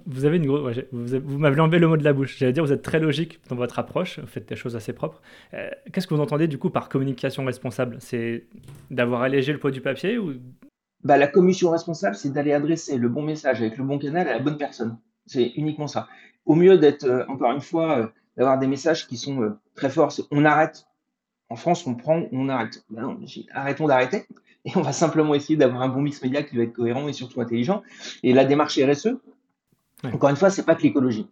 Vous 0.06 0.24
avez 0.24 0.36
une 0.36 0.46
grosse, 0.46 0.76
vous, 0.92 1.38
m'avez 1.38 1.60
enlevé 1.60 1.78
le 1.78 1.88
mot 1.88 1.96
de 1.96 2.04
la 2.04 2.12
bouche. 2.12 2.36
J'allais 2.38 2.52
dire, 2.52 2.64
vous 2.64 2.72
êtes 2.72 2.82
très 2.82 3.00
logique 3.00 3.40
dans 3.48 3.56
votre 3.56 3.78
approche, 3.78 4.20
vous 4.20 4.26
faites 4.26 4.48
des 4.48 4.56
choses 4.56 4.76
assez 4.76 4.92
propres. 4.92 5.20
Euh, 5.52 5.68
qu'est-ce 5.92 6.06
que 6.06 6.14
vous 6.14 6.20
entendez 6.20 6.46
du 6.46 6.58
coup 6.58 6.70
par 6.70 6.88
communication 6.88 7.44
responsable? 7.44 7.96
C'est 7.98 8.44
d'avoir 8.90 9.22
allégé 9.22 9.52
le 9.52 9.58
poids 9.58 9.72
du 9.72 9.80
papier 9.80 10.18
ou? 10.18 10.34
Bah, 11.02 11.16
La 11.16 11.26
commission 11.26 11.70
responsable, 11.70 12.14
c'est 12.14 12.32
d'aller 12.32 12.52
adresser 12.52 12.98
le 12.98 13.08
bon 13.08 13.22
message 13.22 13.60
avec 13.60 13.76
le 13.76 13.84
bon 13.84 13.98
canal 13.98 14.28
à 14.28 14.34
la 14.34 14.38
bonne 14.38 14.58
personne. 14.58 14.96
C'est 15.26 15.52
uniquement 15.56 15.88
ça. 15.88 16.08
Au 16.46 16.54
mieux 16.54 16.78
d'être, 16.78 17.04
euh, 17.04 17.24
encore 17.28 17.50
une 17.50 17.60
fois, 17.60 17.98
euh, 17.98 18.06
d'avoir 18.36 18.58
des 18.58 18.68
messages 18.68 19.08
qui 19.08 19.16
sont 19.16 19.56
très 19.74 19.90
forts. 19.90 20.12
On 20.30 20.44
arrête. 20.44 20.86
En 21.48 21.56
France, 21.56 21.86
on 21.86 21.94
prend, 21.94 22.22
on 22.32 22.48
arrête. 22.48 22.84
Bah 22.90 23.02
arrêtons 23.52 23.86
d'arrêter. 23.86 24.26
Et 24.64 24.72
on 24.76 24.80
va 24.80 24.92
simplement 24.92 25.34
essayer 25.34 25.56
d'avoir 25.56 25.82
un 25.82 25.88
bon 25.88 26.00
mix 26.00 26.22
média 26.22 26.42
qui 26.42 26.56
va 26.56 26.62
être 26.62 26.72
cohérent 26.72 27.06
et 27.06 27.12
surtout 27.12 27.40
intelligent. 27.40 27.82
Et 28.22 28.32
la 28.32 28.44
démarche 28.44 28.78
RSE, 28.78 29.18
encore 30.12 30.30
une 30.30 30.36
fois, 30.36 30.50
c'est 30.50 30.64
pas 30.64 30.74
que 30.74 30.82
l'écologie. 30.82 31.28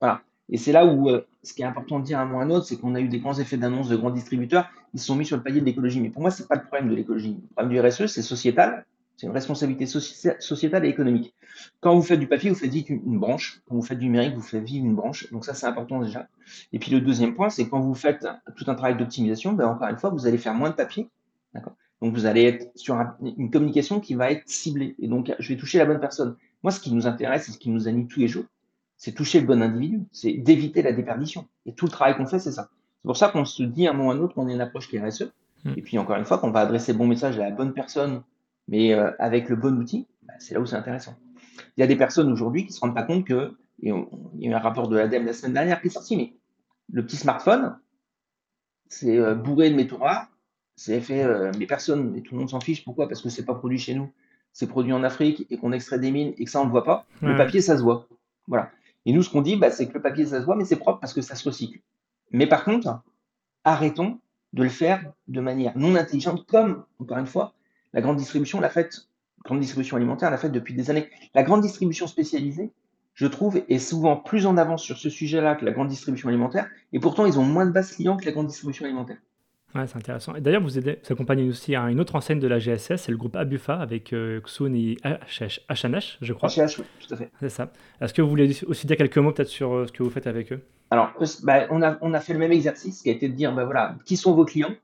Voilà. 0.00 0.22
Et 0.48 0.58
c'est 0.58 0.72
là 0.72 0.84
où 0.84 1.08
euh, 1.08 1.26
ce 1.42 1.54
qui 1.54 1.62
est 1.62 1.64
important 1.64 1.98
de 1.98 2.04
dire 2.04 2.18
à 2.18 2.22
un 2.22 2.26
moment 2.26 2.38
ou 2.38 2.42
à 2.42 2.44
un 2.44 2.50
autre, 2.50 2.66
c'est 2.66 2.76
qu'on 2.76 2.94
a 2.94 3.00
eu 3.00 3.08
des 3.08 3.18
grands 3.18 3.38
effets 3.38 3.56
d'annonce 3.56 3.88
de 3.88 3.96
grands 3.96 4.10
distributeurs, 4.10 4.68
ils 4.92 5.00
se 5.00 5.06
sont 5.06 5.16
mis 5.16 5.24
sur 5.24 5.36
le 5.36 5.42
palier 5.42 5.60
de 5.60 5.64
l'écologie. 5.64 6.00
Mais 6.00 6.10
pour 6.10 6.22
moi, 6.22 6.30
c'est 6.30 6.46
pas 6.46 6.56
le 6.56 6.62
problème 6.62 6.88
de 6.88 6.94
l'écologie. 6.94 7.38
Le 7.40 7.54
problème 7.54 7.82
du 7.82 7.88
RSE, 7.88 8.06
c'est 8.06 8.22
sociétal. 8.22 8.84
C'est 9.16 9.26
une 9.26 9.32
responsabilité 9.32 9.86
sociétale 9.86 10.84
et 10.84 10.88
économique. 10.88 11.34
Quand 11.80 11.94
vous 11.94 12.02
faites 12.02 12.18
du 12.18 12.26
papier, 12.26 12.50
vous 12.50 12.56
faites 12.56 12.72
vivre 12.72 12.90
une 12.90 13.20
branche. 13.20 13.62
Quand 13.68 13.76
vous 13.76 13.82
faites 13.82 13.98
du 13.98 14.06
numérique, 14.06 14.34
vous 14.34 14.42
faites 14.42 14.64
vivre 14.64 14.84
une 14.84 14.96
branche. 14.96 15.30
Donc 15.30 15.44
ça, 15.44 15.54
c'est 15.54 15.66
important 15.66 16.00
déjà. 16.00 16.28
Et 16.72 16.80
puis 16.80 16.90
le 16.90 17.00
deuxième 17.00 17.36
point, 17.36 17.48
c'est 17.48 17.68
quand 17.68 17.80
vous 17.80 17.94
faites 17.94 18.26
tout 18.56 18.64
un 18.66 18.74
travail 18.74 18.96
d'optimisation, 18.96 19.52
ben 19.52 19.68
encore 19.68 19.86
une 19.88 19.98
fois, 19.98 20.10
vous 20.10 20.26
allez 20.26 20.38
faire 20.38 20.54
moins 20.54 20.70
de 20.70 20.74
papier. 20.74 21.08
Donc 22.02 22.12
vous 22.12 22.26
allez 22.26 22.42
être 22.42 22.72
sur 22.74 23.00
une 23.22 23.50
communication 23.50 24.00
qui 24.00 24.14
va 24.14 24.32
être 24.32 24.48
ciblée. 24.48 24.96
Et 24.98 25.06
donc, 25.06 25.32
je 25.38 25.48
vais 25.48 25.56
toucher 25.56 25.78
la 25.78 25.86
bonne 25.86 26.00
personne. 26.00 26.36
Moi, 26.64 26.72
ce 26.72 26.80
qui 26.80 26.92
nous 26.92 27.06
intéresse 27.06 27.48
et 27.48 27.52
ce 27.52 27.58
qui 27.58 27.70
nous 27.70 27.88
anime 27.88 28.08
tous 28.08 28.20
les 28.20 28.26
jours, 28.26 28.46
c'est 28.96 29.12
toucher 29.12 29.38
le 29.38 29.46
bon 29.46 29.62
individu, 29.62 30.00
c'est 30.12 30.32
d'éviter 30.32 30.80
la 30.80 30.92
déperdition. 30.92 31.46
Et 31.66 31.74
tout 31.74 31.84
le 31.84 31.90
travail 31.90 32.16
qu'on 32.16 32.26
fait, 32.26 32.38
c'est 32.38 32.52
ça. 32.52 32.70
C'est 33.02 33.06
pour 33.06 33.18
ça 33.18 33.28
qu'on 33.28 33.44
se 33.44 33.62
dit 33.62 33.86
à 33.86 33.90
un 33.90 33.92
moment 33.92 34.08
ou 34.08 34.12
à 34.12 34.14
un 34.14 34.18
autre 34.20 34.34
qu'on 34.34 34.48
a 34.48 34.52
une 34.52 34.62
approche 34.62 34.88
qui 34.88 34.96
est 34.96 35.06
RSE. 35.06 35.30
Mm. 35.64 35.72
Et 35.76 35.82
puis, 35.82 35.98
encore 35.98 36.16
une 36.16 36.24
fois, 36.24 36.38
qu'on 36.38 36.50
va 36.50 36.60
adresser 36.60 36.92
le 36.92 36.98
bon 36.98 37.06
message 37.06 37.38
à 37.38 37.44
la 37.44 37.50
bonne 37.50 37.74
personne, 37.74 38.22
mais 38.66 38.94
euh, 38.94 39.10
avec 39.18 39.50
le 39.50 39.56
bon 39.56 39.76
outil, 39.78 40.06
bah, 40.22 40.32
c'est 40.38 40.54
là 40.54 40.60
où 40.60 40.64
c'est 40.64 40.76
intéressant. 40.76 41.14
Il 41.76 41.80
y 41.80 41.82
a 41.82 41.86
des 41.86 41.96
personnes 41.96 42.32
aujourd'hui 42.32 42.62
qui 42.62 42.70
ne 42.70 42.74
se 42.74 42.80
rendent 42.80 42.94
pas 42.94 43.02
compte 43.02 43.26
que, 43.26 43.54
et 43.82 43.90
il 43.90 44.40
y 44.40 44.46
a 44.46 44.50
eu 44.50 44.54
un 44.54 44.58
rapport 44.58 44.88
de 44.88 44.96
l'ADEME 44.96 45.26
la 45.26 45.34
semaine 45.34 45.52
dernière 45.52 45.82
qui 45.82 45.88
est 45.88 45.90
sorti, 45.90 46.16
mais 46.16 46.32
le 46.90 47.04
petit 47.04 47.16
smartphone, 47.16 47.76
c'est 48.88 49.18
euh, 49.18 49.34
bourré 49.34 49.68
de 49.68 49.74
métaux 49.74 49.98
rares, 49.98 50.28
c'est 50.76 50.98
fait, 51.02 51.24
euh, 51.24 51.52
mais 51.58 51.66
personne, 51.66 52.10
mais 52.10 52.22
tout 52.22 52.34
le 52.34 52.40
monde 52.40 52.48
s'en 52.48 52.60
fiche. 52.60 52.84
Pourquoi? 52.84 53.06
Parce 53.06 53.20
que 53.20 53.28
c'est 53.28 53.44
pas 53.44 53.54
produit 53.54 53.78
chez 53.78 53.94
nous. 53.94 54.10
C'est 54.54 54.68
produit 54.68 54.92
en 54.92 55.04
Afrique 55.04 55.46
et 55.50 55.58
qu'on 55.58 55.72
extrait 55.72 55.98
des 55.98 56.10
mines 56.10 56.32
et 56.38 56.44
que 56.44 56.50
ça, 56.50 56.62
on 56.62 56.64
ne 56.64 56.70
voit 56.70 56.84
pas. 56.84 57.04
Le 57.20 57.36
papier, 57.36 57.60
ça 57.60 57.76
se 57.76 57.82
voit. 57.82 58.06
Voilà. 58.46 58.70
Et 59.04 59.12
nous, 59.12 59.22
ce 59.22 59.28
qu'on 59.28 59.42
dit, 59.42 59.56
bah, 59.56 59.70
c'est 59.70 59.86
que 59.88 59.94
le 59.94 60.00
papier, 60.00 60.24
ça 60.24 60.40
se 60.40 60.46
voit, 60.46 60.56
mais 60.56 60.64
c'est 60.64 60.76
propre 60.76 61.00
parce 61.00 61.12
que 61.12 61.20
ça 61.20 61.34
se 61.34 61.46
recycle. 61.46 61.80
Mais 62.30 62.46
par 62.46 62.64
contre, 62.64 63.02
arrêtons 63.64 64.20
de 64.52 64.62
le 64.62 64.68
faire 64.68 65.12
de 65.28 65.40
manière 65.40 65.76
non 65.76 65.96
intelligente, 65.96 66.46
comme, 66.46 66.84
encore 67.00 67.18
une 67.18 67.26
fois, 67.26 67.52
la 67.92 68.00
grande 68.00 68.16
distribution 68.16 68.60
l'a 68.60 68.70
fait, 68.70 69.08
grande 69.44 69.60
distribution 69.60 69.96
alimentaire 69.96 70.30
l'a 70.30 70.38
fait 70.38 70.48
depuis 70.48 70.74
des 70.74 70.88
années. 70.88 71.10
La 71.34 71.42
grande 71.42 71.60
distribution 71.60 72.06
spécialisée, 72.06 72.70
je 73.14 73.26
trouve, 73.26 73.60
est 73.68 73.78
souvent 73.78 74.16
plus 74.16 74.46
en 74.46 74.56
avance 74.56 74.82
sur 74.82 74.98
ce 74.98 75.10
sujet-là 75.10 75.56
que 75.56 75.64
la 75.64 75.72
grande 75.72 75.88
distribution 75.88 76.28
alimentaire, 76.28 76.68
et 76.92 77.00
pourtant, 77.00 77.26
ils 77.26 77.38
ont 77.38 77.44
moins 77.44 77.66
de 77.66 77.72
bases 77.72 77.92
clients 77.92 78.16
que 78.16 78.24
la 78.24 78.32
grande 78.32 78.46
distribution 78.46 78.84
alimentaire. 78.84 79.18
Ouais, 79.74 79.86
c'est 79.88 79.96
intéressant. 79.96 80.36
Et 80.36 80.40
d'ailleurs, 80.40 80.62
vous, 80.62 80.78
aidez, 80.78 81.00
vous 81.04 81.12
accompagnez 81.12 81.48
aussi 81.48 81.74
à 81.74 81.90
une 81.90 81.98
autre 81.98 82.14
enseigne 82.14 82.38
de 82.38 82.46
la 82.46 82.60
GSS, 82.60 82.96
c'est 82.96 83.10
le 83.10 83.16
groupe 83.16 83.34
Abufa 83.34 83.74
avec 83.74 84.12
euh, 84.12 84.40
Xun 84.40 84.72
et 84.74 84.96
HNH, 85.02 86.18
je 86.20 86.32
crois. 86.32 86.48
HNH, 86.48 86.78
oui, 86.78 86.84
tout 87.00 87.12
à 87.12 87.16
fait. 87.16 87.30
C'est 87.40 87.48
ça. 87.48 87.72
Est-ce 88.00 88.14
que 88.14 88.22
vous 88.22 88.28
voulez 88.28 88.64
aussi 88.66 88.86
dire 88.86 88.96
quelques 88.96 89.18
mots 89.18 89.32
peut-être 89.32 89.48
sur 89.48 89.74
euh, 89.74 89.86
ce 89.86 89.92
que 89.92 90.04
vous 90.04 90.10
faites 90.10 90.28
avec 90.28 90.52
eux? 90.52 90.60
Alors, 90.90 91.12
euh, 91.20 91.26
bah, 91.42 91.66
on, 91.70 91.82
a, 91.82 91.98
on 92.02 92.14
a 92.14 92.20
fait 92.20 92.34
le 92.34 92.38
même 92.38 92.52
exercice 92.52 93.02
qui 93.02 93.10
a 93.10 93.12
été 93.12 93.28
de 93.28 93.34
dire, 93.34 93.52
bah, 93.52 93.64
voilà, 93.64 93.96
qui 94.04 94.16
sont 94.16 94.34
vos 94.34 94.44
clients? 94.44 94.74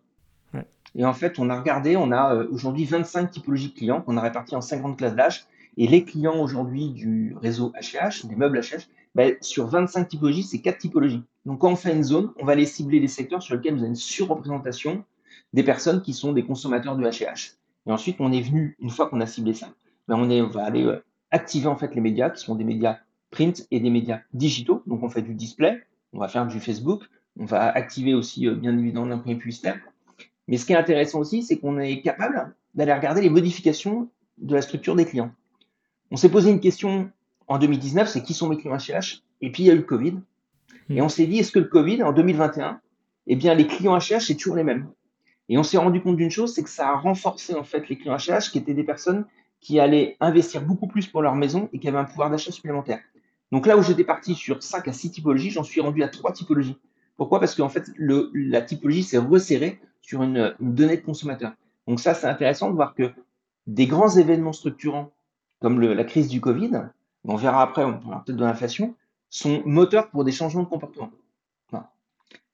Et 0.96 1.04
en 1.04 1.12
fait, 1.12 1.38
on 1.38 1.48
a 1.50 1.56
regardé, 1.56 1.96
on 1.96 2.10
a 2.10 2.34
aujourd'hui 2.50 2.84
25 2.84 3.30
typologies 3.30 3.68
de 3.68 3.74
clients 3.74 4.00
qu'on 4.00 4.16
a 4.16 4.20
répartis 4.20 4.56
en 4.56 4.60
50 4.60 4.98
classes 4.98 5.14
d'âge. 5.14 5.44
Et 5.76 5.86
les 5.86 6.04
clients 6.04 6.40
aujourd'hui 6.40 6.88
du 6.88 7.36
réseau 7.40 7.72
HH, 7.80 8.26
des 8.26 8.34
meubles 8.34 8.58
HH, 8.58 8.88
ben, 9.14 9.36
sur 9.40 9.66
25 9.66 10.08
typologies, 10.08 10.42
c'est 10.42 10.60
4 10.60 10.78
typologies. 10.78 11.22
Donc, 11.46 11.60
quand 11.60 11.72
on 11.72 11.76
fait 11.76 11.92
une 11.92 12.04
zone, 12.04 12.32
on 12.38 12.44
va 12.44 12.52
aller 12.52 12.66
cibler 12.66 13.00
les 13.00 13.08
secteurs 13.08 13.42
sur 13.42 13.56
lesquels 13.56 13.74
vous 13.74 13.80
avez 13.80 13.88
une 13.88 13.96
surreprésentation 13.96 15.04
des 15.52 15.62
personnes 15.62 16.02
qui 16.02 16.12
sont 16.12 16.32
des 16.32 16.44
consommateurs 16.44 16.96
de 16.96 17.04
HH. 17.04 17.56
Et 17.86 17.92
ensuite, 17.92 18.16
on 18.20 18.30
est 18.32 18.42
venu, 18.42 18.76
une 18.78 18.90
fois 18.90 19.08
qu'on 19.08 19.20
a 19.20 19.26
ciblé 19.26 19.54
ça, 19.54 19.68
ben 20.06 20.16
on, 20.16 20.48
va 20.48 20.64
aller 20.64 20.84
euh, 20.84 21.02
activer 21.30 21.66
en 21.66 21.76
fait 21.76 21.94
les 21.94 22.00
médias 22.00 22.30
qui 22.30 22.44
sont 22.44 22.54
des 22.54 22.64
médias 22.64 22.98
print 23.30 23.66
et 23.70 23.80
des 23.80 23.90
médias 23.90 24.20
digitaux. 24.32 24.82
Donc, 24.86 25.02
on 25.02 25.08
fait 25.08 25.22
du 25.22 25.34
display, 25.34 25.82
on 26.12 26.18
va 26.18 26.28
faire 26.28 26.46
du 26.46 26.60
Facebook, 26.60 27.02
on 27.38 27.46
va 27.46 27.70
activer 27.70 28.14
aussi, 28.14 28.46
euh, 28.46 28.54
bien 28.54 28.76
évidemment, 28.76 29.06
l'imprimé 29.06 29.36
publicitaire. 29.36 29.78
Mais 30.46 30.56
ce 30.56 30.66
qui 30.66 30.72
est 30.72 30.76
intéressant 30.76 31.20
aussi, 31.20 31.42
c'est 31.42 31.58
qu'on 31.58 31.78
est 31.78 32.02
capable 32.02 32.54
d'aller 32.74 32.92
regarder 32.92 33.22
les 33.22 33.30
modifications 33.30 34.08
de 34.38 34.54
la 34.54 34.62
structure 34.62 34.94
des 34.96 35.04
clients. 35.04 35.32
On 36.10 36.16
s'est 36.16 36.28
posé 36.28 36.50
une 36.50 36.60
question 36.60 37.10
en 37.50 37.58
2019, 37.58 38.08
c'est 38.08 38.22
qui 38.22 38.32
sont 38.32 38.48
mes 38.48 38.56
clients 38.56 38.76
HH 38.76 39.22
Et 39.40 39.50
puis 39.50 39.64
il 39.64 39.66
y 39.66 39.70
a 39.70 39.74
eu 39.74 39.78
le 39.78 39.82
Covid. 39.82 40.14
Et 40.88 41.00
hmm. 41.00 41.04
on 41.04 41.08
s'est 41.08 41.26
dit, 41.26 41.38
est-ce 41.40 41.50
que 41.50 41.58
le 41.58 41.66
Covid, 41.66 42.02
en 42.04 42.12
2021, 42.12 42.80
eh 43.26 43.36
bien, 43.36 43.54
les 43.54 43.66
clients 43.66 43.98
HH, 43.98 44.20
c'est 44.20 44.36
toujours 44.36 44.54
les 44.54 44.62
mêmes 44.62 44.88
Et 45.48 45.58
on 45.58 45.64
s'est 45.64 45.76
rendu 45.76 46.00
compte 46.00 46.16
d'une 46.16 46.30
chose, 46.30 46.54
c'est 46.54 46.62
que 46.62 46.70
ça 46.70 46.88
a 46.88 46.96
renforcé 46.96 47.54
en 47.54 47.64
fait 47.64 47.88
les 47.88 47.98
clients 47.98 48.16
HH, 48.16 48.52
qui 48.52 48.58
étaient 48.58 48.72
des 48.72 48.84
personnes 48.84 49.26
qui 49.60 49.80
allaient 49.80 50.16
investir 50.20 50.62
beaucoup 50.62 50.86
plus 50.86 51.08
pour 51.08 51.22
leur 51.22 51.34
maison 51.34 51.68
et 51.72 51.80
qui 51.80 51.88
avaient 51.88 51.98
un 51.98 52.04
pouvoir 52.04 52.30
d'achat 52.30 52.52
supplémentaire. 52.52 53.00
Donc 53.50 53.66
là 53.66 53.76
où 53.76 53.82
j'étais 53.82 54.04
parti 54.04 54.36
sur 54.36 54.62
5 54.62 54.86
à 54.86 54.92
6 54.92 55.10
typologies, 55.10 55.50
j'en 55.50 55.64
suis 55.64 55.80
rendu 55.80 56.04
à 56.04 56.08
3 56.08 56.32
typologies. 56.32 56.78
Pourquoi? 57.16 57.40
Parce 57.40 57.56
qu'en 57.56 57.68
fait, 57.68 57.90
le, 57.96 58.30
la 58.32 58.62
typologie 58.62 59.02
s'est 59.02 59.18
resserrée 59.18 59.80
sur 60.02 60.22
une, 60.22 60.54
une, 60.60 60.72
donnée 60.72 60.98
de 60.98 61.02
consommateur. 61.02 61.52
Donc 61.88 61.98
ça, 61.98 62.14
c'est 62.14 62.28
intéressant 62.28 62.70
de 62.70 62.76
voir 62.76 62.94
que 62.94 63.10
des 63.66 63.88
grands 63.88 64.16
événements 64.16 64.52
structurants, 64.52 65.10
comme 65.60 65.80
le, 65.80 65.94
la 65.94 66.04
crise 66.04 66.28
du 66.28 66.40
Covid, 66.40 66.70
on 67.24 67.36
verra 67.36 67.62
après, 67.62 67.84
on 67.84 67.98
parlera 67.98 68.24
peut-être 68.24 68.38
de 68.38 68.44
l'inflation, 68.44 68.94
sont 69.28 69.62
moteurs 69.64 70.10
pour 70.10 70.24
des 70.24 70.32
changements 70.32 70.62
de 70.62 70.68
comportement. 70.68 71.10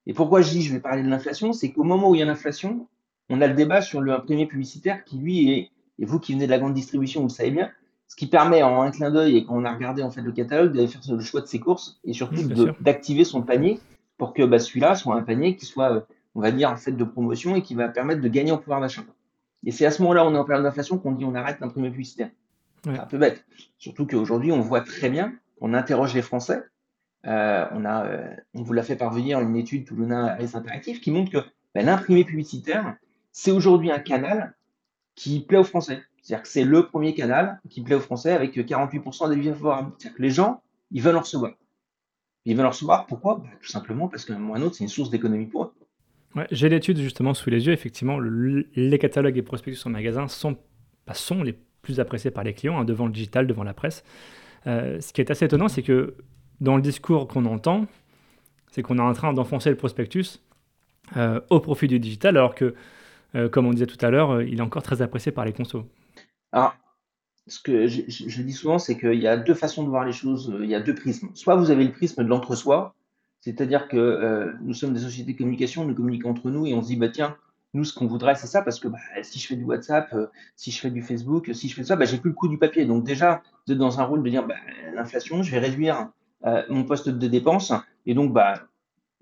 Et 0.08 0.14
pourquoi 0.14 0.40
je 0.40 0.50
dis 0.50 0.62
je 0.62 0.72
vais 0.72 0.80
parler 0.80 1.02
de 1.02 1.08
l'inflation, 1.08 1.52
c'est 1.52 1.72
qu'au 1.72 1.82
moment 1.82 2.10
où 2.10 2.14
il 2.14 2.18
y 2.18 2.22
a 2.22 2.26
l'inflation, 2.26 2.86
on 3.28 3.40
a 3.40 3.46
le 3.48 3.54
débat 3.54 3.82
sur 3.82 4.00
le 4.00 4.16
premier 4.22 4.46
publicitaire 4.46 5.04
qui 5.04 5.18
lui 5.18 5.50
est, 5.50 5.70
et 5.98 6.04
vous 6.04 6.20
qui 6.20 6.32
venez 6.32 6.46
de 6.46 6.50
la 6.50 6.58
grande 6.58 6.74
distribution, 6.74 7.22
vous 7.22 7.26
le 7.26 7.32
savez 7.32 7.50
bien, 7.50 7.70
ce 8.06 8.14
qui 8.14 8.28
permet 8.28 8.62
en 8.62 8.82
un 8.82 8.90
clin 8.92 9.10
d'œil 9.10 9.36
et 9.36 9.44
quand 9.44 9.56
on 9.56 9.64
a 9.64 9.72
regardé 9.74 10.02
en 10.02 10.10
fait 10.10 10.20
le 10.20 10.30
catalogue 10.30 10.72
d'aller 10.72 10.86
faire 10.86 11.00
le 11.12 11.20
choix 11.20 11.40
de 11.40 11.46
ses 11.46 11.58
courses 11.58 11.98
et 12.04 12.12
surtout 12.12 12.42
d'activer 12.80 13.24
son 13.24 13.42
panier 13.42 13.80
pour 14.16 14.32
que 14.32 14.44
bah, 14.44 14.60
celui-là 14.60 14.94
soit 14.94 15.16
un 15.16 15.22
panier 15.22 15.56
qui 15.56 15.66
soit, 15.66 16.06
on 16.34 16.40
va 16.40 16.52
dire, 16.52 16.70
en 16.70 16.76
fait 16.76 16.92
de 16.92 17.04
promotion 17.04 17.56
et 17.56 17.62
qui 17.62 17.74
va 17.74 17.88
permettre 17.88 18.20
de 18.20 18.28
gagner 18.28 18.52
en 18.52 18.58
pouvoir 18.58 18.80
d'achat. 18.80 19.02
Et 19.64 19.72
c'est 19.72 19.86
à 19.86 19.90
ce 19.90 20.02
moment-là, 20.02 20.24
on 20.24 20.34
est 20.34 20.38
en 20.38 20.44
période 20.44 20.64
d'inflation, 20.64 20.98
qu'on 20.98 21.12
dit 21.12 21.24
on 21.24 21.34
arrête 21.34 21.60
d'imprimer 21.60 21.90
publicitaire. 21.90 22.30
C'est 22.94 23.00
un 23.00 23.06
peu 23.06 23.18
bête. 23.18 23.44
Surtout 23.78 24.06
qu'aujourd'hui, 24.06 24.52
on 24.52 24.60
voit 24.60 24.80
très 24.80 25.10
bien, 25.10 25.34
on 25.60 25.74
interroge 25.74 26.14
les 26.14 26.22
Français. 26.22 26.62
Euh, 27.26 27.66
on, 27.72 27.84
a, 27.84 28.06
euh, 28.06 28.34
on 28.54 28.62
vous 28.62 28.72
l'a 28.72 28.82
fait 28.82 28.96
parvenir 28.96 29.40
une 29.40 29.56
étude 29.56 29.84
Toulona 29.84 30.38
les 30.38 30.54
Interactif 30.54 31.00
qui 31.00 31.10
montre 31.10 31.32
que 31.32 31.38
ben, 31.74 31.84
l'imprimé 31.84 32.24
publicitaire, 32.24 32.96
c'est 33.32 33.50
aujourd'hui 33.50 33.90
un 33.90 33.98
canal 33.98 34.54
qui 35.16 35.40
plaît 35.40 35.58
aux 35.58 35.64
Français. 35.64 36.02
C'est-à-dire 36.22 36.42
que 36.42 36.48
c'est 36.48 36.64
le 36.64 36.86
premier 36.86 37.14
canal 37.14 37.60
qui 37.68 37.82
plaît 37.82 37.96
aux 37.96 38.00
Français 38.00 38.32
avec 38.32 38.56
48% 38.56 39.34
des 39.34 39.52
favorables. 39.52 39.92
C'est-à-dire 39.98 40.16
que 40.16 40.22
les 40.22 40.30
gens, 40.30 40.62
ils 40.90 41.02
veulent 41.02 41.16
en 41.16 41.20
recevoir. 41.20 41.52
Ils 42.44 42.56
veulent 42.56 42.66
en 42.66 42.70
recevoir, 42.70 43.06
pourquoi? 43.06 43.40
Ben, 43.42 43.50
Tout 43.60 43.70
simplement 43.70 44.08
parce 44.08 44.24
qu'à 44.24 44.34
un 44.34 44.38
moment 44.38 44.54
ou 44.54 44.56
un 44.56 44.62
autre, 44.62 44.76
c'est 44.76 44.84
une 44.84 44.90
source 44.90 45.10
d'économie 45.10 45.46
pour 45.46 45.64
eux. 45.64 45.72
Ouais, 46.36 46.46
J'ai 46.52 46.68
l'étude 46.68 46.98
justement 46.98 47.34
sous 47.34 47.50
les 47.50 47.66
yeux. 47.66 47.72
Effectivement, 47.72 48.18
les 48.20 48.98
catalogues 48.98 49.36
et 49.38 49.42
prospectus 49.42 49.84
en 49.86 49.90
magasin 49.90 50.28
sont, 50.28 50.56
bah, 51.06 51.14
sont 51.14 51.42
les 51.42 51.58
plus 51.86 52.00
apprécié 52.00 52.32
par 52.32 52.42
les 52.42 52.52
clients, 52.52 52.80
hein, 52.80 52.84
devant 52.84 53.06
le 53.06 53.12
digital, 53.12 53.46
devant 53.46 53.62
la 53.62 53.72
presse. 53.72 54.02
Euh, 54.66 55.00
ce 55.00 55.12
qui 55.12 55.20
est 55.20 55.30
assez 55.30 55.44
étonnant, 55.44 55.68
c'est 55.68 55.84
que 55.84 56.14
dans 56.60 56.74
le 56.74 56.82
discours 56.82 57.28
qu'on 57.28 57.44
entend, 57.44 57.86
c'est 58.72 58.82
qu'on 58.82 58.98
est 58.98 59.02
en 59.02 59.12
train 59.12 59.32
d'enfoncer 59.32 59.70
le 59.70 59.76
prospectus 59.76 60.40
euh, 61.16 61.40
au 61.48 61.60
profit 61.60 61.86
du 61.86 62.00
digital, 62.00 62.36
alors 62.36 62.56
que, 62.56 62.74
euh, 63.36 63.48
comme 63.48 63.66
on 63.66 63.72
disait 63.72 63.86
tout 63.86 64.04
à 64.04 64.10
l'heure, 64.10 64.42
il 64.42 64.58
est 64.58 64.62
encore 64.62 64.82
très 64.82 65.00
apprécié 65.00 65.30
par 65.30 65.44
les 65.44 65.52
consos. 65.52 65.86
Alors, 66.50 66.74
ce 67.46 67.60
que 67.60 67.86
je, 67.86 68.02
je 68.08 68.42
dis 68.42 68.52
souvent, 68.52 68.80
c'est 68.80 68.98
qu'il 68.98 69.20
y 69.20 69.28
a 69.28 69.36
deux 69.36 69.54
façons 69.54 69.84
de 69.84 69.88
voir 69.88 70.04
les 70.04 70.12
choses, 70.12 70.52
il 70.60 70.68
y 70.68 70.74
a 70.74 70.80
deux 70.80 70.96
prismes. 70.96 71.28
Soit 71.34 71.54
vous 71.54 71.70
avez 71.70 71.84
le 71.84 71.92
prisme 71.92 72.24
de 72.24 72.28
l'entre-soi, 72.28 72.96
c'est-à-dire 73.40 73.86
que 73.86 74.56
nous 74.60 74.74
sommes 74.74 74.92
des 74.92 75.00
sociétés 75.00 75.34
de 75.34 75.38
communication, 75.38 75.84
nous 75.84 75.94
communiquons 75.94 76.30
entre 76.30 76.50
nous 76.50 76.66
et 76.66 76.74
on 76.74 76.82
se 76.82 76.88
dit, 76.88 76.96
bah 76.96 77.08
tiens, 77.08 77.36
nous, 77.76 77.84
ce 77.84 77.94
qu'on 77.94 78.06
voudrait, 78.06 78.34
c'est 78.34 78.46
ça, 78.46 78.62
parce 78.62 78.80
que 78.80 78.88
bah, 78.88 78.98
si 79.22 79.38
je 79.38 79.46
fais 79.46 79.56
du 79.56 79.64
WhatsApp, 79.64 80.12
euh, 80.14 80.26
si 80.56 80.70
je 80.70 80.80
fais 80.80 80.90
du 80.90 81.02
Facebook, 81.02 81.50
si 81.52 81.68
je 81.68 81.74
fais 81.74 81.84
ça, 81.84 81.94
bah, 81.94 82.06
j'ai 82.06 82.18
plus 82.18 82.30
le 82.30 82.34
coût 82.34 82.48
du 82.48 82.58
papier. 82.58 82.86
Donc 82.86 83.04
déjà, 83.04 83.42
êtes 83.68 83.76
dans 83.76 84.00
un 84.00 84.04
rôle 84.04 84.22
de 84.22 84.30
dire, 84.30 84.46
bah, 84.46 84.56
l'inflation, 84.94 85.42
je 85.42 85.50
vais 85.50 85.58
réduire 85.58 86.08
euh, 86.44 86.62
mon 86.68 86.84
poste 86.84 87.08
de 87.08 87.26
dépense, 87.28 87.72
et 88.06 88.14
donc 88.14 88.32
bah, 88.32 88.54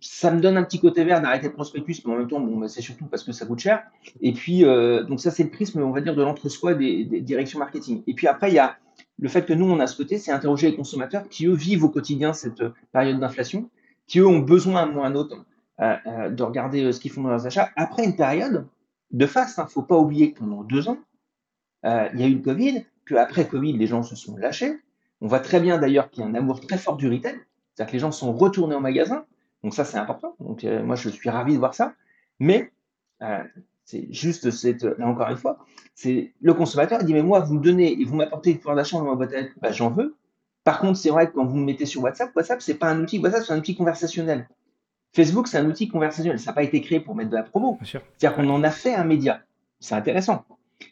ça 0.00 0.30
me 0.30 0.40
donne 0.40 0.56
un 0.56 0.64
petit 0.64 0.80
côté 0.80 1.04
vert 1.04 1.20
d'arrêter 1.20 1.48
le 1.48 1.52
prospectus, 1.52 2.04
mais 2.04 2.12
en 2.12 2.18
même 2.18 2.28
temps, 2.28 2.40
bon, 2.40 2.58
bah, 2.58 2.68
c'est 2.68 2.82
surtout 2.82 3.06
parce 3.06 3.24
que 3.24 3.32
ça 3.32 3.46
coûte 3.46 3.60
cher. 3.60 3.82
Et 4.20 4.32
puis, 4.32 4.64
euh, 4.64 5.02
donc 5.02 5.20
ça, 5.20 5.30
c'est 5.30 5.44
le 5.44 5.50
prisme, 5.50 5.82
on 5.82 5.90
va 5.90 6.00
dire, 6.00 6.14
de 6.14 6.22
l'entre-soi 6.22 6.74
des, 6.74 7.04
directions 7.04 7.58
marketing. 7.58 8.02
Et 8.06 8.14
puis 8.14 8.26
après, 8.26 8.50
il 8.50 8.54
y 8.54 8.58
a 8.58 8.76
le 9.18 9.28
fait 9.28 9.44
que 9.44 9.52
nous, 9.52 9.66
on 9.66 9.80
a 9.80 9.86
ce 9.86 9.96
côté, 9.96 10.18
c'est 10.18 10.32
interroger 10.32 10.70
les 10.70 10.76
consommateurs 10.76 11.28
qui, 11.28 11.46
eux, 11.46 11.54
vivent 11.54 11.84
au 11.84 11.88
quotidien 11.88 12.32
cette 12.32 12.62
période 12.92 13.18
d'inflation, 13.18 13.70
qui, 14.06 14.20
eux, 14.20 14.26
ont 14.26 14.40
besoin 14.40 14.82
à 14.82 14.84
un 14.84 14.94
ou 14.94 15.02
un 15.02 15.14
autre 15.14 15.44
de 15.78 16.42
regarder 16.42 16.84
euh, 16.84 16.92
ce 16.92 17.00
qu'ils 17.00 17.10
font 17.10 17.22
dans 17.22 17.30
leurs 17.30 17.46
achats. 17.46 17.70
Après 17.76 18.04
une 18.04 18.16
période 18.16 18.66
de 19.10 19.26
face, 19.26 19.54
il 19.56 19.60
hein, 19.60 19.64
ne 19.64 19.70
faut 19.70 19.82
pas 19.82 19.98
oublier 19.98 20.32
que 20.32 20.38
pendant 20.38 20.62
deux 20.62 20.88
ans, 20.88 20.98
il 21.84 22.20
y 22.20 22.22
a 22.22 22.26
eu 22.26 22.34
le 22.34 22.42
Covid, 22.42 22.84
qu'après 23.06 23.46
Covid, 23.46 23.76
les 23.76 23.86
gens 23.86 24.02
se 24.02 24.16
sont 24.16 24.36
lâchés. 24.36 24.78
On 25.20 25.26
voit 25.26 25.40
très 25.40 25.60
bien 25.60 25.78
d'ailleurs 25.78 26.10
qu'il 26.10 26.22
y 26.22 26.26
a 26.26 26.28
un 26.28 26.34
amour 26.34 26.60
très 26.60 26.78
fort 26.78 26.96
du 26.96 27.08
retail, 27.08 27.38
c'est-à-dire 27.74 27.90
que 27.90 27.96
les 27.96 27.98
gens 27.98 28.12
sont 28.12 28.32
retournés 28.32 28.74
au 28.74 28.80
magasin. 28.80 29.24
Donc 29.62 29.74
ça, 29.74 29.84
c'est 29.84 29.98
important. 29.98 30.34
Donc 30.40 30.64
moi, 30.64 30.96
je 30.96 31.08
suis 31.10 31.28
ravi 31.28 31.54
de 31.54 31.58
voir 31.58 31.74
ça. 31.74 31.94
Mais 32.38 32.72
c'est 33.84 34.06
juste 34.12 34.50
cette, 34.50 34.82
là 34.82 35.06
encore 35.06 35.28
une 35.28 35.36
fois, 35.36 35.58
c'est 35.94 36.32
le 36.40 36.54
consommateur 36.54 37.02
dit 37.04 37.12
mais 37.12 37.22
moi 37.22 37.40
vous 37.40 37.54
me 37.54 37.62
donnez 37.62 38.00
et 38.00 38.04
vous 38.04 38.16
m'apportez 38.16 38.52
le 38.52 38.58
pouvoir 38.58 38.76
d'achat 38.76 38.98
dans 38.98 39.04
ma 39.04 39.14
boîte 39.14 39.32
à 39.34 39.42
bah, 39.60 39.72
j'en 39.72 39.90
veux. 39.90 40.16
Par 40.64 40.80
contre, 40.80 40.98
c'est 40.98 41.10
vrai 41.10 41.28
que 41.28 41.34
quand 41.34 41.44
vous 41.44 41.56
me 41.56 41.64
mettez 41.64 41.84
sur 41.84 42.02
WhatsApp, 42.02 42.34
WhatsApp 42.34 42.62
c'est 42.62 42.74
pas 42.74 42.88
un 42.88 43.02
outil, 43.02 43.18
WhatsApp 43.18 43.44
c'est 43.44 43.52
un 43.52 43.58
outil 43.58 43.76
conversationnel. 43.76 44.48
Facebook, 45.14 45.46
c'est 45.46 45.58
un 45.58 45.66
outil 45.66 45.88
conversationnel. 45.88 46.40
Ça 46.40 46.50
n'a 46.50 46.54
pas 46.54 46.64
été 46.64 46.80
créé 46.80 47.00
pour 47.00 47.14
mettre 47.14 47.30
de 47.30 47.36
la 47.36 47.44
promo. 47.44 47.78
C'est-à-dire 47.82 48.34
qu'on 48.34 48.50
en 48.50 48.64
a 48.64 48.70
fait 48.70 48.94
un 48.94 49.04
média. 49.04 49.42
C'est 49.78 49.94
intéressant. 49.94 50.44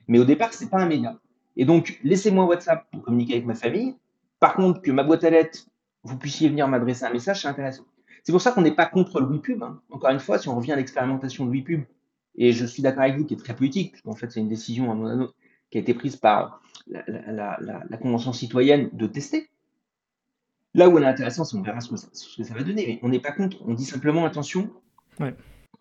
Mais 0.06 0.18
au 0.18 0.24
départ, 0.24 0.52
c'est 0.52 0.70
pas 0.70 0.78
un 0.78 0.86
média. 0.86 1.18
Et 1.56 1.64
donc, 1.64 1.98
laissez-moi 2.04 2.44
WhatsApp 2.44 2.86
pour 2.92 3.02
communiquer 3.02 3.34
avec 3.34 3.46
ma 3.46 3.54
famille. 3.54 3.96
Par 4.38 4.54
contre, 4.54 4.80
que 4.80 4.90
ma 4.90 5.02
boîte 5.02 5.24
à 5.24 5.30
lettres, 5.30 5.66
vous 6.04 6.16
puissiez 6.16 6.48
venir 6.48 6.68
m'adresser 6.68 7.04
un 7.04 7.12
message, 7.12 7.42
c'est 7.42 7.48
intéressant. 7.48 7.84
C'est 8.22 8.32
pour 8.32 8.40
ça 8.40 8.52
qu'on 8.52 8.62
n'est 8.62 8.74
pas 8.74 8.86
contre 8.86 9.20
le 9.20 9.26
WePub. 9.26 9.62
Hein. 9.62 9.80
Encore 9.90 10.10
une 10.10 10.20
fois, 10.20 10.38
si 10.38 10.48
on 10.48 10.56
revient 10.56 10.72
à 10.72 10.76
l'expérimentation 10.76 11.44
de 11.44 11.50
WePub, 11.50 11.82
et 12.36 12.52
je 12.52 12.64
suis 12.64 12.82
d'accord 12.82 13.02
avec 13.02 13.18
vous, 13.18 13.24
qui 13.24 13.34
est 13.34 13.38
très 13.38 13.54
politique, 13.54 13.92
puisqu'en 13.92 14.14
fait, 14.14 14.30
c'est 14.30 14.40
une 14.40 14.48
décision 14.48 14.90
à 14.90 14.94
mon 14.94 15.28
qui 15.70 15.78
a 15.78 15.80
été 15.80 15.94
prise 15.94 16.16
par 16.16 16.62
la 16.86 17.96
Convention 18.00 18.32
citoyenne 18.32 18.90
de 18.92 19.06
tester. 19.06 19.48
Là 20.74 20.88
où 20.88 20.96
elle 20.96 21.04
est 21.04 21.08
intéressante, 21.08 21.46
c'est 21.46 21.56
on 21.56 21.62
verra 21.62 21.80
ce 21.80 21.90
que, 21.90 21.96
ça, 21.96 22.54
va 22.54 22.62
donner. 22.62 22.86
Mais 22.86 22.98
on 23.02 23.08
n'est 23.08 23.20
pas 23.20 23.32
contre. 23.32 23.58
On 23.66 23.74
dit 23.74 23.84
simplement 23.84 24.24
attention. 24.24 24.70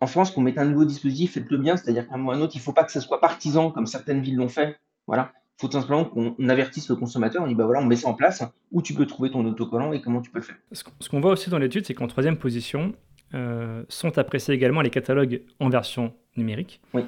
En 0.00 0.06
France, 0.06 0.30
qu'on 0.30 0.40
mette 0.40 0.58
un 0.58 0.64
nouveau 0.64 0.84
dispositif, 0.84 1.34
faites-le 1.34 1.58
bien. 1.58 1.76
C'est-à-dire 1.76 2.08
qu'à 2.08 2.14
un 2.14 2.18
moment 2.18 2.30
ou 2.30 2.32
à 2.32 2.36
un 2.36 2.40
autre, 2.40 2.52
il 2.54 2.58
ne 2.58 2.62
faut 2.62 2.72
pas 2.72 2.84
que 2.84 2.92
ce 2.92 3.00
soit 3.00 3.20
partisan 3.20 3.70
comme 3.70 3.86
certaines 3.86 4.20
villes 4.20 4.36
l'ont 4.36 4.48
fait. 4.48 4.76
Voilà. 5.06 5.32
Il 5.58 5.62
faut 5.62 5.68
tout 5.68 5.80
simplement 5.80 6.04
qu'on 6.04 6.48
avertisse 6.48 6.88
le 6.88 6.96
consommateur. 6.96 7.42
On 7.42 7.46
dit 7.46 7.54
bah 7.54 7.64
voilà, 7.64 7.80
on 7.80 7.86
met 7.86 7.96
ça 7.96 8.08
en 8.08 8.14
place. 8.14 8.42
Où 8.70 8.82
tu 8.82 8.94
peux 8.94 9.06
trouver 9.06 9.30
ton 9.30 9.44
autocollant 9.46 9.92
et 9.92 10.00
comment 10.00 10.20
tu 10.20 10.30
peux 10.30 10.40
le 10.40 10.44
faire. 10.44 10.56
Ce 10.72 11.08
qu'on 11.08 11.20
voit 11.20 11.32
aussi 11.32 11.50
dans 11.50 11.58
l'étude, 11.58 11.86
c'est 11.86 11.94
qu'en 11.94 12.08
troisième 12.08 12.36
position, 12.36 12.94
euh, 13.34 13.82
sont 13.88 14.18
appréciés 14.18 14.52
également 14.52 14.82
les 14.82 14.90
catalogues 14.90 15.42
en 15.58 15.70
version 15.70 16.12
numérique. 16.36 16.82
Oui. 16.92 17.02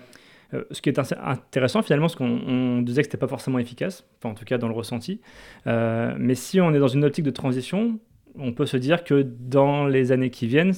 Ce 0.71 0.81
qui 0.81 0.89
est 0.89 0.99
intéressant 0.99 1.83
finalement, 1.83 2.09
ce 2.09 2.17
qu'on 2.17 2.83
disait 2.83 3.03
que 3.03 3.07
c'était 3.07 3.19
pas 3.19 3.29
forcément 3.29 3.59
efficace, 3.59 4.07
enfin, 4.19 4.33
en 4.33 4.35
tout 4.35 4.45
cas 4.45 4.59
dans 4.59 4.69
le 4.69 4.75
ressenti. 4.75 5.21
mais 5.67 6.35
si 6.35 6.61
on 6.61 6.75
est 6.75 6.79
dans 6.79 6.89
une 6.89 7.05
optique 7.05 7.25
de 7.25 7.31
transition, 7.31 7.99
on 8.37 8.53
peut 8.53 8.67
se 8.67 8.77
dire 8.77 9.05
que 9.05 9.23
dans 9.23 9.87
les 9.87 10.13
années 10.13 10.31
qui 10.31 10.47
viennent, 10.47 10.73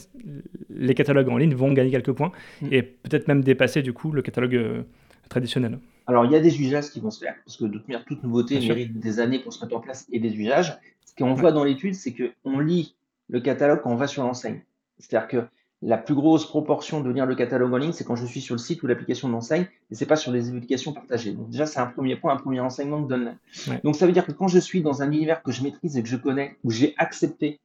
les 0.69 0.95
catalogues 0.95 1.29
en 1.29 1.39
ligne 1.39 1.55
vont 1.55 1.73
gagner 1.73 1.91
quelques 1.91 2.13
points 2.13 2.33
mm. 2.61 2.69
et 2.71 2.83
peut-être 2.83 3.29
même 3.29 3.43
dépasser 3.43 3.83
du 3.83 3.93
coup 3.93 4.13
le 4.13 4.23
catalogue 4.23 4.85
traditionnel. 5.29 5.79
Alors, 6.07 6.25
il 6.25 6.33
y 6.33 6.37
a 6.37 6.41
des 6.41 6.61
usages 6.61 6.91
qui 6.91 7.01
vont 7.01 7.11
se 7.11 7.19
faire, 7.19 7.35
parce 7.45 7.57
que 7.57 7.65
de 7.65 7.73
toute 7.73 7.89
manière, 7.89 8.05
toute 8.05 8.23
nouveauté 8.23 8.61
mérite 8.61 8.99
des 8.99 9.19
années 9.19 9.41
pour 9.41 9.53
se 9.53 9.65
mettre 9.65 9.77
en 9.77 9.81
place 9.81 10.07
et 10.13 10.21
des 10.21 10.35
usages. 10.37 10.79
Ce 11.05 11.15
qu'on 11.17 11.35
voit 11.35 11.53
dans 11.53 11.65
l'étude, 11.65 11.95
c'est 11.95 12.15
qu'on 12.15 12.61
lit 12.61 12.95
le 13.29 13.41
catalogue 13.41 13.81
quand 13.83 13.91
on 13.91 13.97
va 13.97 14.07
sur 14.07 14.23
l'enseigne. 14.23 14.61
C'est-à-dire 14.99 15.29
que 15.29 15.37
la 15.83 15.99
plus 15.99 16.15
grosse 16.15 16.47
proportion 16.47 17.01
de 17.01 17.11
lire 17.11 17.27
le 17.27 17.35
catalogue 17.35 17.73
en 17.73 17.77
ligne, 17.77 17.93
c'est 17.93 18.05
quand 18.05 18.17
je 18.17 18.25
suis 18.25 18.41
sur 18.41 18.55
le 18.55 18.59
site 18.59 18.83
ou 18.83 18.87
l'application 18.87 19.29
de 19.29 19.35
l'enseigne, 19.35 19.67
et 19.91 19.95
c'est 19.95 20.07
pas 20.07 20.17
sur 20.17 20.33
les 20.33 20.49
applications 20.49 20.93
partagées. 20.93 21.33
Donc 21.33 21.51
déjà, 21.51 21.67
c'est 21.67 21.81
un 21.81 21.87
premier 21.87 22.17
point, 22.17 22.33
un 22.33 22.39
premier 22.39 22.61
enseignement 22.61 23.03
que 23.03 23.09
donne. 23.09 23.37
Donc 23.85 23.97
ça 23.97 24.07
veut 24.07 24.13
dire 24.13 24.25
que 24.25 24.33
quand 24.33 24.49
je 24.49 24.59
suis 24.59 24.83
dans 24.83 25.03
un 25.03 25.11
univers 25.11 25.43
que 25.43 25.53
je 25.53 25.63
maîtrise 25.63 25.97
et 25.97 26.03
que 26.03 26.09
je 26.09 26.17
connais, 26.17 26.57
où 26.65 26.71
j'ai 26.71 26.95
accepté 26.97 27.61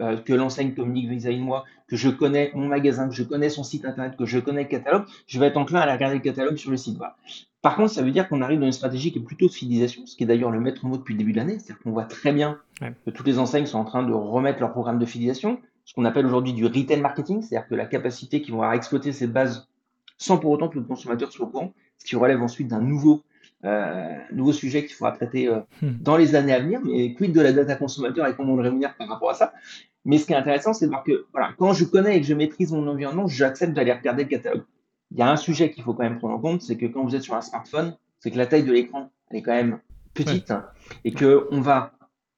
euh, 0.00 0.16
que 0.16 0.32
l'enseigne 0.32 0.72
communique 0.74 1.10
vis-à-vis 1.10 1.38
de 1.38 1.42
moi, 1.42 1.64
que 1.86 1.96
je 1.96 2.08
connais 2.08 2.52
mon 2.54 2.68
magasin, 2.68 3.08
que 3.08 3.14
je 3.14 3.24
connais 3.24 3.50
son 3.50 3.64
site 3.64 3.84
internet, 3.84 4.16
que 4.16 4.24
je 4.24 4.38
connais 4.38 4.62
le 4.62 4.68
catalogue, 4.68 5.04
je 5.26 5.38
vais 5.38 5.46
être 5.46 5.56
enclin 5.56 5.80
à 5.80 5.82
aller 5.82 5.92
regarder 5.92 6.16
le 6.16 6.22
catalogue 6.22 6.56
sur 6.56 6.70
le 6.70 6.76
site. 6.76 6.98
Par 7.60 7.76
contre, 7.76 7.92
ça 7.92 8.00
veut 8.00 8.10
dire 8.10 8.26
qu'on 8.28 8.40
arrive 8.40 8.60
dans 8.60 8.66
une 8.66 8.72
stratégie 8.72 9.12
qui 9.12 9.18
est 9.18 9.22
plutôt 9.22 9.48
de 9.48 9.52
fidélisation, 9.52 10.06
ce 10.06 10.16
qui 10.16 10.22
est 10.22 10.26
d'ailleurs 10.26 10.50
le 10.50 10.60
maître 10.60 10.86
mot 10.86 10.96
depuis 10.96 11.12
le 11.12 11.18
début 11.18 11.32
de 11.32 11.36
l'année. 11.36 11.58
C'est-à-dire 11.58 11.82
qu'on 11.82 11.90
voit 11.90 12.04
très 12.04 12.32
bien 12.32 12.58
que 12.80 13.10
toutes 13.10 13.26
les 13.26 13.38
enseignes 13.38 13.66
sont 13.66 13.78
en 13.78 13.84
train 13.84 14.02
de 14.02 14.12
remettre 14.12 14.60
leur 14.60 14.70
programme 14.70 14.98
de 14.98 15.04
fidélisation, 15.04 15.60
ce 15.90 15.94
qu'on 15.96 16.04
appelle 16.04 16.24
aujourd'hui 16.24 16.52
du 16.52 16.64
retail 16.64 17.00
marketing, 17.00 17.42
c'est-à-dire 17.42 17.66
que 17.66 17.74
la 17.74 17.84
capacité 17.84 18.40
qu'ils 18.40 18.52
vont 18.52 18.58
avoir 18.58 18.70
à 18.70 18.76
exploiter 18.76 19.10
ces 19.10 19.26
bases 19.26 19.68
sans 20.18 20.38
pour 20.38 20.52
autant 20.52 20.68
que 20.68 20.78
le 20.78 20.84
consommateur 20.84 21.32
soit 21.32 21.46
au 21.46 21.48
courant, 21.48 21.72
ce 21.98 22.04
qui 22.04 22.14
relève 22.14 22.40
ensuite 22.40 22.68
d'un 22.68 22.80
nouveau 22.80 23.24
euh, 23.64 24.16
nouveau 24.30 24.52
sujet 24.52 24.86
qu'il 24.86 24.94
faudra 24.94 25.10
traiter 25.10 25.48
euh, 25.48 25.58
hmm. 25.82 25.94
dans 26.00 26.16
les 26.16 26.36
années 26.36 26.52
à 26.52 26.60
venir, 26.60 26.80
mais 26.84 27.12
quid 27.14 27.32
de 27.32 27.40
la 27.40 27.52
data 27.52 27.74
consommateur 27.74 28.24
et 28.28 28.36
comment 28.36 28.52
on 28.52 28.56
le 28.56 28.62
rémunère 28.62 28.96
par 28.96 29.08
rapport 29.08 29.30
à 29.30 29.34
ça? 29.34 29.52
Mais 30.04 30.18
ce 30.18 30.26
qui 30.26 30.32
est 30.32 30.36
intéressant, 30.36 30.72
c'est 30.74 30.84
de 30.84 30.90
voir 30.90 31.02
que 31.02 31.26
voilà, 31.32 31.54
quand 31.58 31.72
je 31.72 31.84
connais 31.84 32.16
et 32.16 32.20
que 32.20 32.26
je 32.26 32.34
maîtrise 32.34 32.70
mon 32.70 32.86
environnement, 32.86 33.26
j'accepte 33.26 33.72
d'aller 33.72 33.92
regarder 33.92 34.22
le 34.22 34.28
catalogue. 34.28 34.62
Il 35.10 35.18
y 35.18 35.22
a 35.22 35.28
un 35.28 35.36
sujet 35.36 35.72
qu'il 35.72 35.82
faut 35.82 35.92
quand 35.92 36.04
même 36.04 36.18
prendre 36.18 36.36
en 36.36 36.38
compte, 36.38 36.62
c'est 36.62 36.76
que 36.76 36.86
quand 36.86 37.02
vous 37.02 37.16
êtes 37.16 37.22
sur 37.22 37.34
un 37.34 37.40
smartphone, 37.40 37.96
c'est 38.20 38.30
que 38.30 38.38
la 38.38 38.46
taille 38.46 38.62
de 38.62 38.72
l'écran, 38.72 39.10
elle 39.28 39.38
est 39.38 39.42
quand 39.42 39.54
même 39.54 39.80
petite 40.14 40.52
et 41.02 41.10
que 41.10 41.48
on 41.50 41.60
va, 41.60 41.94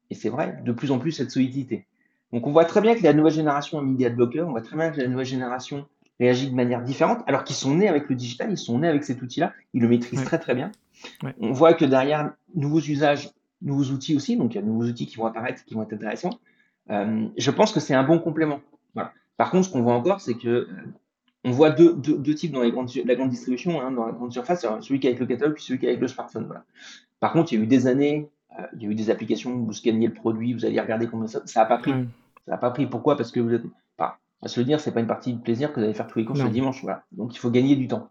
et 0.09 0.15
c'est 0.15 0.29
vrai, 0.29 0.59
de 0.65 0.71
plus 0.71 0.89
en 0.89 0.97
plus 0.97 1.19
être 1.19 1.29
sollicité. 1.29 1.85
Donc 2.33 2.47
on 2.47 2.51
voit 2.51 2.65
très 2.65 2.81
bien 2.81 2.95
que 2.95 3.03
la 3.03 3.13
nouvelle 3.13 3.33
génération 3.33 3.79
a 3.79 3.81
mis 3.83 3.95
des 3.95 4.05
adblockers, 4.05 4.47
on 4.47 4.51
voit 4.51 4.61
très 4.61 4.75
bien 4.75 4.89
que 4.89 4.99
la 4.99 5.07
nouvelle 5.07 5.25
génération 5.25 5.85
réagit 6.19 6.49
de 6.49 6.55
manière 6.55 6.81
différente, 6.81 7.19
alors 7.27 7.43
qu'ils 7.43 7.55
sont 7.55 7.75
nés 7.75 7.87
avec 7.87 8.09
le 8.09 8.15
digital, 8.15 8.51
ils 8.51 8.57
sont 8.57 8.79
nés 8.79 8.87
avec 8.87 9.03
cet 9.03 9.21
outil-là, 9.21 9.53
ils 9.73 9.81
le 9.81 9.87
maîtrisent 9.87 10.23
très 10.23 10.39
très 10.39 10.55
bien. 10.55 10.71
On 11.39 11.51
voit 11.51 11.73
que 11.73 11.85
derrière, 11.85 12.33
nouveaux 12.55 12.79
usages, 12.79 13.29
nouveaux 13.61 13.91
outils 13.91 14.15
aussi, 14.15 14.35
donc 14.35 14.53
il 14.53 14.55
y 14.55 14.57
a 14.59 14.61
de 14.61 14.67
nouveaux 14.67 14.85
outils 14.85 15.05
qui 15.05 15.15
vont 15.17 15.25
apparaître, 15.25 15.63
qui 15.63 15.73
vont 15.73 15.83
être 15.83 15.93
intéressants. 15.93 16.39
Euh, 16.89 17.27
je 17.37 17.51
pense 17.51 17.71
que 17.71 17.79
c'est 17.79 17.93
un 17.93 18.03
bon 18.03 18.19
complément. 18.19 18.59
Par 19.35 19.49
contre, 19.49 19.67
ce 19.67 19.71
qu'on 19.71 19.81
voit 19.81 19.95
encore, 19.95 20.21
c'est 20.21 20.35
que 20.35 20.47
euh, 20.47 20.67
on 21.43 21.51
voit 21.51 21.71
deux, 21.71 21.95
deux, 21.95 22.35
types 22.35 22.51
dans 22.51 22.61
les 22.61 22.71
grandes, 22.71 22.91
la 23.03 23.15
grande 23.15 23.29
distribution, 23.29 23.81
hein, 23.81 23.91
dans 23.91 24.05
la 24.05 24.11
grande 24.11 24.31
surface, 24.31 24.65
celui 24.81 24.99
qui 24.99 25.07
est 25.07 25.09
avec 25.09 25.19
le 25.19 25.25
catalogue 25.25 25.55
puis 25.55 25.63
celui 25.63 25.79
qui 25.79 25.87
est 25.87 25.89
avec 25.89 26.01
le 26.01 26.07
smartphone. 26.07 26.45
Voilà. 26.45 26.63
Par 27.19 27.33
contre, 27.33 27.51
il 27.51 27.57
y 27.57 27.61
a 27.61 27.63
eu 27.63 27.67
des 27.67 27.87
années, 27.87 28.29
euh, 28.59 28.63
il 28.75 28.83
y 28.83 28.85
a 28.85 28.89
eu 28.89 28.95
des 28.95 29.09
applications 29.09 29.51
où 29.53 29.65
vous 29.65 29.73
scannez 29.73 30.07
le 30.07 30.13
produit, 30.13 30.53
vous 30.53 30.65
allez 30.65 30.79
regarder 30.79 31.07
combien 31.07 31.27
ça, 31.27 31.41
ça 31.45 31.61
n'a 31.61 31.65
pas 31.65 31.79
pris. 31.79 31.93
Ça 32.45 32.53
n'a 32.53 32.57
pas 32.57 32.71
pris. 32.71 32.87
Pourquoi? 32.87 33.15
Parce 33.17 33.31
que 33.31 33.39
vous 33.39 33.53
êtes, 33.53 33.63
enfin, 33.97 34.13
à 34.41 34.47
se 34.47 34.59
le 34.59 34.65
dire, 34.65 34.79
c'est 34.79 34.91
pas 34.91 34.99
une 34.99 35.07
partie 35.07 35.33
de 35.33 35.41
plaisir 35.41 35.71
que 35.71 35.79
vous 35.79 35.85
allez 35.85 35.93
faire 35.93 36.07
tous 36.07 36.19
les 36.19 36.25
courses 36.25 36.41
le 36.41 36.49
dimanche. 36.49 36.81
Voilà. 36.83 37.03
Donc, 37.11 37.35
il 37.35 37.39
faut 37.39 37.51
gagner 37.51 37.75
du 37.75 37.87
temps. 37.87 38.09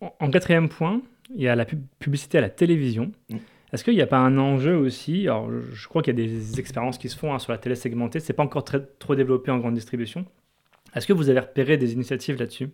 En 0.00 0.30
quatrième 0.30 0.68
point, 0.68 1.00
il 1.34 1.42
y 1.42 1.48
a 1.48 1.56
la 1.56 1.64
publicité 1.98 2.38
à 2.38 2.40
la 2.40 2.50
télévision. 2.50 3.12
Mm. 3.30 3.36
Est-ce 3.72 3.84
qu'il 3.84 3.94
n'y 3.94 4.02
a 4.02 4.06
pas 4.06 4.18
un 4.18 4.38
enjeu 4.38 4.76
aussi? 4.76 5.28
Alors, 5.28 5.50
je 5.50 5.88
crois 5.88 6.02
qu'il 6.02 6.18
y 6.18 6.22
a 6.22 6.26
des 6.26 6.58
expériences 6.58 6.96
qui 6.96 7.08
se 7.08 7.16
font 7.18 7.34
hein, 7.34 7.38
sur 7.38 7.52
la 7.52 7.58
télé 7.58 7.74
segmentée. 7.74 8.18
C'est 8.18 8.32
pas 8.32 8.42
encore 8.42 8.64
très, 8.64 8.80
trop 8.98 9.14
développé 9.14 9.50
en 9.50 9.58
grande 9.58 9.74
distribution. 9.74 10.24
Est-ce 10.94 11.06
que 11.06 11.12
vous 11.12 11.28
avez 11.28 11.40
repéré 11.40 11.76
des 11.76 11.92
initiatives 11.92 12.38
là-dessus? 12.38 12.70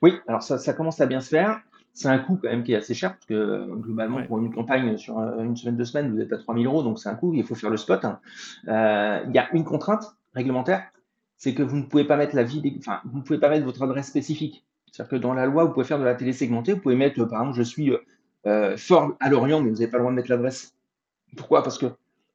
Oui, 0.00 0.14
alors 0.26 0.42
ça, 0.42 0.56
ça, 0.58 0.72
commence 0.72 1.00
à 1.00 1.06
bien 1.06 1.20
se 1.20 1.28
faire. 1.28 1.60
C'est 1.92 2.08
un 2.08 2.18
coût 2.18 2.38
quand 2.40 2.48
même 2.48 2.62
qui 2.62 2.72
est 2.72 2.76
assez 2.76 2.94
cher 2.94 3.12
parce 3.12 3.26
que 3.26 3.34
euh, 3.34 3.66
globalement 3.76 4.22
pour 4.22 4.38
une 4.38 4.52
campagne 4.54 4.96
sur 4.96 5.18
euh, 5.18 5.42
une 5.42 5.56
semaine, 5.56 5.76
deux 5.76 5.84
semaines, 5.84 6.12
vous 6.12 6.20
êtes 6.20 6.32
à 6.32 6.38
3000 6.38 6.66
euros, 6.66 6.82
donc 6.82 6.98
c'est 6.98 7.08
un 7.08 7.14
coût. 7.14 7.34
Il 7.34 7.44
faut 7.44 7.54
faire 7.54 7.68
le 7.68 7.76
spot. 7.76 8.04
Euh, 8.68 9.20
il 9.26 9.34
y 9.34 9.38
a 9.38 9.48
une 9.52 9.64
contrainte 9.64 10.04
réglementaire, 10.34 10.90
c'est 11.36 11.54
que 11.54 11.62
vous 11.62 11.76
ne 11.76 11.84
pouvez 11.84 12.04
pas 12.04 12.16
mettre 12.16 12.36
la 12.36 12.42
vie, 12.42 12.76
enfin 12.78 13.00
vous 13.04 13.18
ne 13.18 13.22
pouvez 13.22 13.38
pas 13.38 13.48
mettre 13.48 13.64
votre 13.64 13.82
adresse 13.82 14.08
spécifique. 14.08 14.64
C'est-à-dire 14.90 15.10
que 15.10 15.16
dans 15.16 15.34
la 15.34 15.46
loi, 15.46 15.64
vous 15.64 15.72
pouvez 15.72 15.86
faire 15.86 15.98
de 15.98 16.04
la 16.04 16.14
télé 16.14 16.32
segmentée. 16.32 16.72
Vous 16.72 16.80
pouvez 16.80 16.96
mettre, 16.96 17.24
par 17.24 17.40
exemple, 17.40 17.56
je 17.56 17.62
suis 17.62 17.92
euh, 18.46 18.76
fort 18.76 19.16
à 19.20 19.28
Lorient, 19.28 19.60
mais 19.60 19.70
vous 19.70 19.76
n'avez 19.76 19.90
pas 19.90 19.98
le 19.98 20.02
droit 20.02 20.12
de 20.12 20.16
mettre 20.16 20.30
l'adresse. 20.30 20.74
Pourquoi? 21.36 21.62
Parce 21.62 21.78
que 21.78 21.86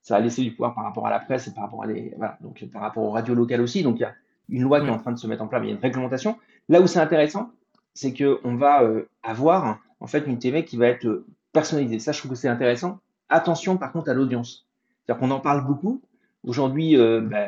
ça 0.01 0.15
a 0.15 0.19
laissé 0.19 0.43
du 0.43 0.51
pouvoir 0.51 0.75
par 0.75 0.83
rapport 0.83 1.07
à 1.07 1.09
la 1.09 1.19
presse 1.19 1.47
et 1.47 1.51
par 1.51 1.63
rapport 1.63 1.83
à 1.83 1.87
les, 1.87 2.13
voilà, 2.15 2.37
donc 2.41 2.63
par 2.71 2.81
rapport 2.81 3.03
aux 3.03 3.09
radios 3.09 3.35
locales 3.35 3.61
aussi. 3.61 3.83
Donc 3.83 3.97
il 3.97 4.01
y 4.01 4.05
a 4.05 4.13
une 4.49 4.61
loi 4.61 4.79
qui 4.79 4.87
est 4.87 4.91
en 4.91 4.99
train 4.99 5.11
de 5.11 5.17
se 5.17 5.25
mettre 5.25 5.41
en 5.41 5.47
place, 5.47 5.61
mais 5.61 5.67
il 5.67 5.71
y 5.71 5.73
a 5.73 5.77
une 5.77 5.81
réglementation. 5.81 6.37
Là 6.69 6.79
où 6.79 6.87
c'est 6.87 6.99
intéressant, 6.99 7.51
c'est 7.95 8.13
qu'on 8.13 8.55
va 8.55 8.83
euh, 8.83 9.09
avoir 9.23 9.79
en 9.99 10.07
fait 10.07 10.27
une 10.27 10.37
TV 10.37 10.63
qui 10.63 10.77
va 10.77 10.87
être 10.87 11.05
euh, 11.05 11.25
personnalisée. 11.53 11.99
Ça, 11.99 12.11
je 12.11 12.19
trouve 12.19 12.31
que 12.31 12.37
c'est 12.37 12.47
intéressant. 12.47 12.99
Attention 13.29 13.77
par 13.77 13.91
contre 13.91 14.09
à 14.09 14.13
l'audience. 14.13 14.67
C'est-à-dire 15.05 15.19
qu'on 15.19 15.31
en 15.31 15.39
parle 15.39 15.65
beaucoup. 15.65 16.01
Aujourd'hui, 16.45 16.97
euh, 16.97 17.21
bah, 17.21 17.47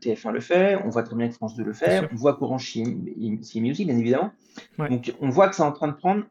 TF1 0.00 0.32
le 0.32 0.40
fait, 0.40 0.76
on 0.84 0.88
voit 0.88 1.02
très 1.02 1.16
bien 1.16 1.28
que 1.28 1.34
France 1.34 1.56
2 1.56 1.64
le 1.64 1.72
fait, 1.72 2.08
on 2.12 2.16
voit 2.16 2.36
qu'Orange 2.36 2.64
s'y 2.64 2.80
est 2.82 3.60
mis 3.60 3.70
aussi, 3.70 3.84
bien 3.84 3.98
évidemment. 3.98 4.32
Donc 4.78 5.12
on 5.20 5.28
voit 5.28 5.48
que 5.48 5.56
c'est 5.56 5.62
en 5.62 5.72
train 5.72 5.88
de 5.88 5.94
prendre 5.94 6.24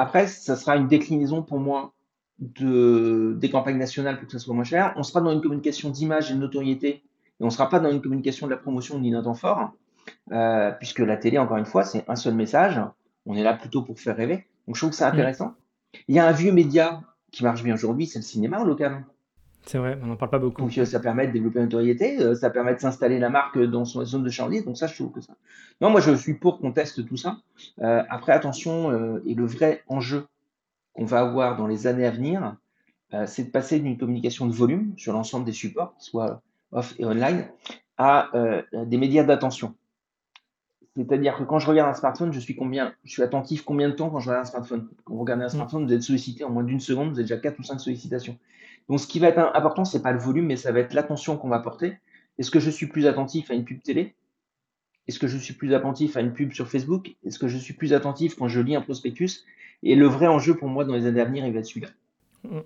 après, 0.00 0.28
ça 0.28 0.56
sera 0.56 0.76
une 0.76 0.88
déclinaison 0.88 1.42
pour 1.42 1.60
moi 1.60 1.92
de, 2.38 3.36
des 3.38 3.50
campagnes 3.50 3.76
nationales 3.76 4.16
pour 4.16 4.24
que 4.24 4.32
ça 4.32 4.38
soit 4.38 4.54
moins 4.54 4.64
cher. 4.64 4.94
On 4.96 5.02
sera 5.02 5.20
dans 5.20 5.30
une 5.30 5.42
communication 5.42 5.90
d'image 5.90 6.30
et 6.30 6.34
de 6.34 6.38
notoriété, 6.38 6.88
et 6.88 7.02
on 7.40 7.44
ne 7.44 7.50
sera 7.50 7.68
pas 7.68 7.80
dans 7.80 7.90
une 7.90 8.00
communication 8.00 8.46
de 8.46 8.50
la 8.50 8.56
promotion 8.56 8.98
ni 8.98 9.10
d'un 9.10 9.22
temps 9.22 9.34
fort, 9.34 9.72
euh, 10.32 10.70
puisque 10.72 11.00
la 11.00 11.18
télé, 11.18 11.36
encore 11.36 11.58
une 11.58 11.66
fois, 11.66 11.84
c'est 11.84 12.08
un 12.08 12.16
seul 12.16 12.32
message. 12.32 12.80
On 13.26 13.34
est 13.34 13.42
là 13.42 13.52
plutôt 13.52 13.82
pour 13.82 14.00
faire 14.00 14.16
rêver. 14.16 14.46
Donc 14.66 14.76
je 14.76 14.80
trouve 14.80 14.88
que 14.88 14.96
c'est 14.96 15.04
intéressant. 15.04 15.52
Il 16.08 16.14
y 16.14 16.18
a 16.18 16.26
un 16.26 16.32
vieux 16.32 16.52
média 16.52 17.02
qui 17.30 17.44
marche 17.44 17.62
bien 17.62 17.74
aujourd'hui, 17.74 18.06
c'est 18.06 18.20
le 18.20 18.24
cinéma 18.24 18.64
local. 18.64 19.04
C'est 19.66 19.78
vrai, 19.78 19.98
on 20.02 20.06
n'en 20.06 20.16
parle 20.16 20.30
pas 20.30 20.38
beaucoup. 20.38 20.62
Donc 20.62 20.72
ça 20.72 21.00
permet 21.00 21.26
de 21.26 21.32
développer 21.32 21.58
une 21.58 21.66
notoriété, 21.66 22.20
euh, 22.20 22.34
ça 22.34 22.50
permet 22.50 22.74
de 22.74 22.80
s'installer 22.80 23.18
la 23.18 23.30
marque 23.30 23.58
dans 23.58 23.84
son 23.84 24.04
zone 24.04 24.24
de 24.24 24.30
charlie. 24.30 24.62
donc 24.62 24.76
ça 24.76 24.86
je 24.86 24.94
trouve 24.94 25.12
que 25.12 25.20
ça. 25.20 25.34
Non, 25.80 25.90
moi 25.90 26.00
je 26.00 26.12
suis 26.14 26.34
pour 26.34 26.58
qu'on 26.58 26.72
teste 26.72 27.06
tout 27.06 27.16
ça. 27.16 27.38
Euh, 27.80 28.02
après 28.08 28.32
attention, 28.32 28.90
euh, 28.90 29.22
et 29.26 29.34
le 29.34 29.46
vrai 29.46 29.82
enjeu 29.86 30.26
qu'on 30.94 31.04
va 31.04 31.20
avoir 31.20 31.56
dans 31.56 31.66
les 31.66 31.86
années 31.86 32.06
à 32.06 32.10
venir, 32.10 32.56
c'est 33.26 33.44
de 33.44 33.50
passer 33.50 33.80
d'une 33.80 33.98
communication 33.98 34.46
de 34.46 34.52
volume 34.52 34.92
sur 34.96 35.12
l'ensemble 35.12 35.44
des 35.44 35.52
supports, 35.52 35.94
soit 35.98 36.42
off 36.70 36.94
et 37.00 37.04
online, 37.04 37.48
à 37.98 38.30
des 38.72 38.98
médias 38.98 39.24
d'attention. 39.24 39.74
C'est-à-dire 40.96 41.36
que 41.38 41.44
quand 41.44 41.58
je 41.58 41.66
regarde 41.66 41.88
un 41.88 41.94
smartphone, 41.94 42.32
je 42.32 42.40
suis 42.40 42.56
combien, 42.56 42.94
je 43.04 43.12
suis 43.12 43.22
attentif 43.22 43.62
combien 43.62 43.88
de 43.88 43.94
temps 43.94 44.10
quand 44.10 44.18
je 44.18 44.28
regarde 44.28 44.46
un 44.46 44.50
smartphone? 44.50 44.88
Quand 45.04 45.14
vous 45.14 45.20
regardez 45.20 45.44
un 45.44 45.46
mm. 45.46 45.50
smartphone, 45.50 45.86
vous 45.86 45.92
êtes 45.92 46.02
sollicité 46.02 46.44
en 46.44 46.50
moins 46.50 46.64
d'une 46.64 46.80
seconde, 46.80 47.10
vous 47.10 47.14
avez 47.14 47.22
déjà 47.22 47.36
4 47.36 47.58
ou 47.58 47.62
5 47.62 47.78
sollicitations. 47.78 48.38
Donc, 48.90 48.98
ce 48.98 49.06
qui 49.06 49.20
va 49.20 49.28
être 49.28 49.38
important, 49.54 49.84
c'est 49.84 50.02
pas 50.02 50.10
le 50.10 50.18
volume, 50.18 50.46
mais 50.46 50.56
ça 50.56 50.72
va 50.72 50.80
être 50.80 50.94
l'attention 50.94 51.36
qu'on 51.36 51.48
va 51.48 51.60
porter. 51.60 51.94
Est-ce 52.38 52.50
que 52.50 52.58
je 52.58 52.70
suis 52.70 52.86
plus 52.86 53.06
attentif 53.06 53.48
à 53.52 53.54
une 53.54 53.64
pub 53.64 53.80
télé? 53.80 54.14
Est-ce 55.06 55.20
que 55.20 55.28
je 55.28 55.38
suis 55.38 55.54
plus 55.54 55.74
attentif 55.74 56.16
à 56.16 56.20
une 56.20 56.32
pub 56.32 56.52
sur 56.52 56.68
Facebook? 56.68 57.14
Est-ce 57.24 57.38
que 57.38 57.46
je 57.46 57.56
suis 57.56 57.72
plus 57.72 57.92
attentif 57.92 58.34
quand 58.34 58.48
je 58.48 58.60
lis 58.60 58.74
un 58.74 58.80
prospectus? 58.80 59.44
Et 59.84 59.94
le 59.94 60.06
vrai 60.06 60.26
enjeu 60.26 60.56
pour 60.56 60.68
moi 60.68 60.84
dans 60.84 60.94
les 60.94 61.06
années 61.06 61.20
à 61.20 61.24
venir, 61.24 61.46
il 61.46 61.52
va 61.52 61.60
être 61.60 61.66
celui-là. 61.66 61.88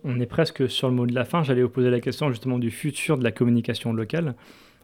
On 0.03 0.19
est 0.19 0.27
presque 0.27 0.67
sur 0.71 0.89
le 0.89 0.95
mot 0.95 1.07
de 1.07 1.15
la 1.15 1.27
fin. 1.27 1.43
J'allais 1.43 1.63
vous 1.63 1.69
poser 1.69 1.91
la 1.91 2.01
question 2.01 2.31
justement 2.31 2.59
du 2.59 2.71
futur 2.71 3.19
de 3.19 3.25
la 3.25 3.31
communication 3.31 3.93
locale. 3.93 4.35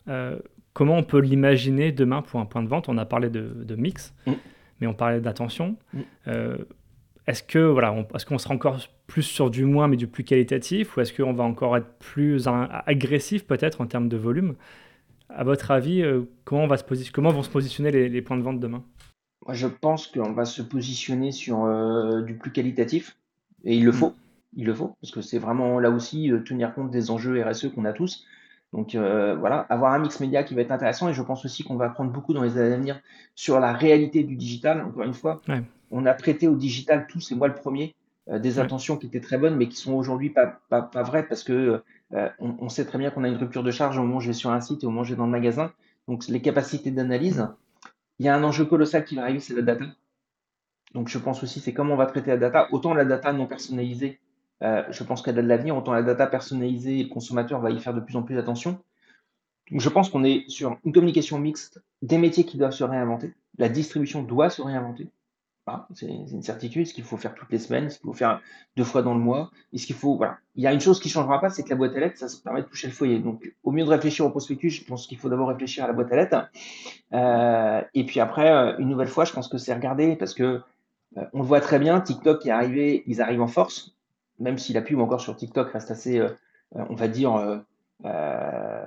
Euh, 0.08 0.38
comment 0.74 0.98
on 0.98 1.04
peut 1.04 1.20
l'imaginer 1.20 1.90
demain 1.90 2.20
pour 2.20 2.38
un 2.40 2.44
point 2.44 2.62
de 2.62 2.68
vente? 2.68 2.90
On 2.90 2.98
a 2.98 3.06
parlé 3.06 3.30
de, 3.30 3.74
mix, 3.76 4.12
mm. 4.26 4.32
mais 4.80 4.86
on 4.86 4.94
parlait 4.94 5.20
d'attention. 5.20 5.76
Mm. 5.94 6.00
Euh, 6.28 6.58
est-ce 7.26 7.42
que 7.42 7.58
voilà, 7.58 7.94
est-ce 8.14 8.26
qu'on 8.26 8.38
sera 8.38 8.54
encore 8.54 8.78
plus 9.06 9.22
sur 9.22 9.50
du 9.50 9.64
moins 9.64 9.88
mais 9.88 9.96
du 9.96 10.06
plus 10.06 10.24
qualitatif 10.24 10.96
ou 10.96 11.00
est-ce 11.00 11.12
qu'on 11.12 11.32
va 11.32 11.44
encore 11.44 11.76
être 11.76 11.92
plus 11.98 12.48
agressif 12.86 13.46
peut-être 13.46 13.80
en 13.80 13.86
termes 13.86 14.08
de 14.08 14.16
volume? 14.16 14.54
À 15.28 15.44
votre 15.44 15.70
avis, 15.70 16.02
euh, 16.02 16.22
comment, 16.44 16.64
on 16.64 16.66
va 16.66 16.76
se 16.76 17.10
comment 17.12 17.30
vont 17.30 17.42
se 17.42 17.50
positionner 17.50 17.90
les, 17.90 18.22
points 18.22 18.36
de 18.36 18.42
vente 18.42 18.58
demain? 18.58 18.82
Moi, 19.46 19.54
je 19.54 19.68
pense 19.68 20.06
qu'on 20.06 20.32
va 20.32 20.44
se 20.44 20.60
positionner 20.60 21.30
sur 21.30 21.64
euh, 21.64 22.22
du 22.22 22.34
plus 22.34 22.50
qualitatif 22.50 23.16
et 23.64 23.76
il 23.76 23.84
le 23.84 23.92
faut. 23.92 24.14
Il 24.56 24.66
le 24.66 24.74
faut 24.74 24.96
parce 25.00 25.12
que 25.12 25.20
c'est 25.20 25.38
vraiment 25.38 25.78
là 25.78 25.90
aussi 25.90 26.32
euh, 26.32 26.40
tenir 26.40 26.74
compte 26.74 26.90
des 26.90 27.10
enjeux 27.10 27.40
RSE 27.42 27.72
qu'on 27.72 27.84
a 27.84 27.92
tous. 27.92 28.26
Donc 28.72 28.94
voilà, 28.94 29.66
avoir 29.68 29.92
un 29.92 29.98
mix 29.98 30.20
média 30.20 30.44
qui 30.44 30.54
va 30.54 30.60
être 30.60 30.70
intéressant 30.70 31.08
et 31.08 31.14
je 31.14 31.22
pense 31.22 31.44
aussi 31.44 31.64
qu'on 31.64 31.76
va 31.76 31.86
apprendre 31.86 32.12
beaucoup 32.12 32.32
dans 32.32 32.42
les 32.42 32.56
années 32.56 32.74
à 32.74 32.76
venir 32.76 33.00
sur 33.34 33.58
la 33.58 33.72
réalité 33.72 34.22
du 34.22 34.36
digital. 34.36 34.80
Encore 34.82 35.02
une 35.02 35.14
fois, 35.14 35.40
on 35.90 36.06
a 36.06 36.14
prêté 36.14 36.46
au 36.46 36.54
digital 36.54 37.06
tous, 37.08 37.32
et 37.32 37.34
moi 37.34 37.48
le 37.48 37.54
premier, 37.54 37.94
euh, 38.28 38.38
des 38.38 38.58
intentions 38.58 38.96
qui 38.96 39.06
étaient 39.06 39.20
très 39.20 39.38
bonnes, 39.38 39.56
mais 39.56 39.68
qui 39.68 39.76
sont 39.76 39.94
aujourd'hui 39.94 40.30
pas, 40.30 40.60
pas, 40.68 40.82
pas, 40.82 41.02
vraies 41.02 41.26
parce 41.26 41.42
que 41.42 41.82
euh, 42.12 42.28
on, 42.38 42.68
sait 42.68 42.84
très 42.84 42.98
bien 42.98 43.10
qu'on 43.10 43.24
a 43.24 43.28
une 43.28 43.36
rupture 43.36 43.62
de 43.62 43.70
charge 43.70 43.98
au 43.98 44.02
moment 44.02 44.16
où 44.16 44.20
je 44.20 44.28
vais 44.28 44.32
sur 44.32 44.50
un 44.50 44.60
site 44.60 44.84
et 44.84 44.86
au 44.86 44.90
moment 44.90 45.02
où 45.02 45.04
je 45.04 45.10
vais 45.10 45.16
dans 45.16 45.26
le 45.26 45.32
magasin. 45.32 45.72
Donc 46.06 46.28
les 46.28 46.40
capacités 46.40 46.90
d'analyse, 46.90 47.48
il 48.18 48.26
y 48.26 48.28
a 48.28 48.36
un 48.36 48.44
enjeu 48.44 48.64
colossal 48.66 49.04
qui 49.04 49.16
va 49.16 49.22
arriver, 49.22 49.40
c'est 49.40 49.54
la 49.54 49.62
data. 49.62 49.84
Donc 50.94 51.08
je 51.08 51.18
pense 51.18 51.42
aussi 51.42 51.60
c'est 51.60 51.72
comment 51.72 51.94
on 51.94 51.96
va 51.96 52.06
traiter 52.06 52.30
la 52.30 52.36
data. 52.36 52.68
Autant 52.72 52.94
la 52.94 53.04
data 53.04 53.32
non 53.32 53.46
personnalisée, 53.46 54.20
euh, 54.62 54.82
je 54.90 55.04
pense 55.04 55.22
qu'elle 55.22 55.38
a 55.38 55.42
de 55.42 55.46
l'avenir, 55.46 55.76
autant 55.76 55.92
la 55.92 56.02
data 56.02 56.26
personnalisée, 56.26 57.02
le 57.02 57.08
consommateur 57.08 57.60
va 57.60 57.70
y 57.70 57.78
faire 57.80 57.94
de 57.94 58.00
plus 58.00 58.16
en 58.16 58.22
plus 58.22 58.38
attention. 58.38 58.78
Je 59.72 59.88
pense 59.88 60.08
qu'on 60.08 60.24
est 60.24 60.48
sur 60.48 60.78
une 60.84 60.92
communication 60.92 61.38
mixte, 61.38 61.80
des 62.02 62.18
métiers 62.18 62.44
qui 62.44 62.58
doivent 62.58 62.72
se 62.72 62.84
réinventer, 62.84 63.32
la 63.58 63.68
distribution 63.68 64.22
doit 64.22 64.50
se 64.50 64.62
réinventer. 64.62 65.08
C'est 65.94 66.06
une 66.06 66.42
certitude. 66.42 66.86
Ce 66.86 66.94
qu'il 66.94 67.04
faut 67.04 67.16
faire 67.16 67.34
toutes 67.34 67.50
les 67.50 67.58
semaines, 67.58 67.90
ce 67.90 67.98
qu'il 67.98 68.06
faut 68.06 68.14
faire 68.14 68.40
deux 68.76 68.84
fois 68.84 69.02
dans 69.02 69.14
le 69.14 69.20
mois. 69.20 69.50
Et 69.72 69.78
ce 69.78 69.86
qu'il 69.86 69.96
faut, 69.96 70.16
voilà. 70.16 70.38
Il 70.56 70.62
y 70.62 70.66
a 70.66 70.72
une 70.72 70.80
chose 70.80 71.00
qui 71.00 71.08
ne 71.08 71.12
changera 71.12 71.40
pas, 71.40 71.50
c'est 71.50 71.62
que 71.62 71.70
la 71.70 71.76
boîte 71.76 71.94
à 71.96 72.00
lettres, 72.00 72.18
ça 72.18 72.28
se 72.28 72.40
permet 72.42 72.62
de 72.62 72.66
toucher 72.66 72.88
le 72.88 72.92
foyer. 72.92 73.18
Donc, 73.18 73.52
au 73.62 73.70
mieux 73.70 73.84
de 73.84 73.90
réfléchir 73.90 74.24
au 74.26 74.30
prospectus, 74.30 74.70
je 74.70 74.84
pense 74.84 75.06
qu'il 75.06 75.18
faut 75.18 75.28
d'abord 75.28 75.48
réfléchir 75.48 75.84
à 75.84 75.86
la 75.86 75.92
boîte 75.92 76.12
à 76.12 76.16
lettres. 76.16 76.50
Euh, 77.12 77.82
et 77.94 78.04
puis 78.04 78.20
après, 78.20 78.50
euh, 78.50 78.76
une 78.78 78.88
nouvelle 78.88 79.08
fois, 79.08 79.24
je 79.24 79.32
pense 79.32 79.48
que 79.48 79.58
c'est 79.58 79.74
regarder 79.74 80.16
parce 80.16 80.34
que 80.34 80.60
on 81.32 81.40
le 81.40 81.44
voit 81.44 81.60
très 81.60 81.80
bien. 81.80 82.00
TikTok 82.00 82.46
est 82.46 82.50
arrivé, 82.50 83.02
ils 83.06 83.20
arrivent 83.20 83.42
en 83.42 83.48
force, 83.48 83.96
même 84.40 84.58
si 84.58 84.72
la 84.72 84.82
pub 84.82 84.98
encore 85.00 85.20
sur 85.20 85.36
TikTok 85.36 85.70
reste 85.70 85.90
assez, 85.90 86.20
on 86.72 86.94
va 86.94 87.08
dire, 87.08 87.60
euh, 88.04 88.84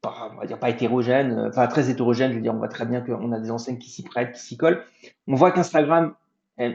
pas, 0.00 0.30
on 0.32 0.36
va 0.36 0.46
dire 0.46 0.58
pas 0.58 0.70
hétérogène, 0.70 1.46
enfin 1.48 1.66
très 1.66 1.90
hétérogène, 1.90 2.30
je 2.30 2.36
veux 2.36 2.42
dire, 2.42 2.54
on 2.54 2.58
voit 2.58 2.68
très 2.68 2.86
bien 2.86 3.00
qu'on 3.00 3.32
a 3.32 3.40
des 3.40 3.50
enseignes 3.50 3.78
qui 3.78 3.90
s'y 3.90 4.02
prêtent, 4.02 4.32
qui 4.32 4.40
s'y 4.40 4.56
collent. 4.56 4.82
On 5.26 5.34
voit 5.34 5.50
qu'Instagram 5.50 6.14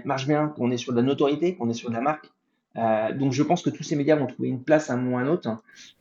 marche 0.05 0.27
bien, 0.27 0.49
qu'on 0.49 0.71
est 0.71 0.77
sur 0.77 0.93
de 0.93 0.97
la 0.97 1.03
notoriété, 1.03 1.55
qu'on 1.55 1.69
est 1.69 1.73
sur 1.73 1.89
de 1.89 1.95
la 1.95 2.01
marque. 2.01 2.29
Euh, 2.77 3.13
donc 3.13 3.33
je 3.33 3.43
pense 3.43 3.61
que 3.61 3.69
tous 3.69 3.83
ces 3.83 3.95
médias 3.95 4.15
vont 4.15 4.27
trouver 4.27 4.49
une 4.49 4.63
place 4.63 4.89
à 4.89 4.93
un 4.93 4.97
moment 4.97 5.17
ou 5.17 5.19
à 5.19 5.21
un 5.23 5.27
autre, 5.27 5.49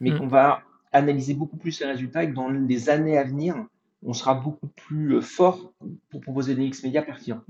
mais 0.00 0.10
mm. 0.10 0.18
qu'on 0.18 0.26
va 0.26 0.62
analyser 0.92 1.34
beaucoup 1.34 1.56
plus 1.56 1.80
les 1.80 1.86
résultats 1.86 2.24
et 2.24 2.30
que 2.30 2.34
dans 2.34 2.48
les 2.48 2.90
années 2.90 3.18
à 3.18 3.24
venir, 3.24 3.56
on 4.04 4.12
sera 4.12 4.34
beaucoup 4.34 4.68
plus 4.68 5.16
euh, 5.16 5.20
fort 5.20 5.72
pour 6.10 6.20
proposer 6.20 6.54
des 6.54 6.64
X 6.64 6.82
médias 6.84 7.02
pertinents. 7.02 7.42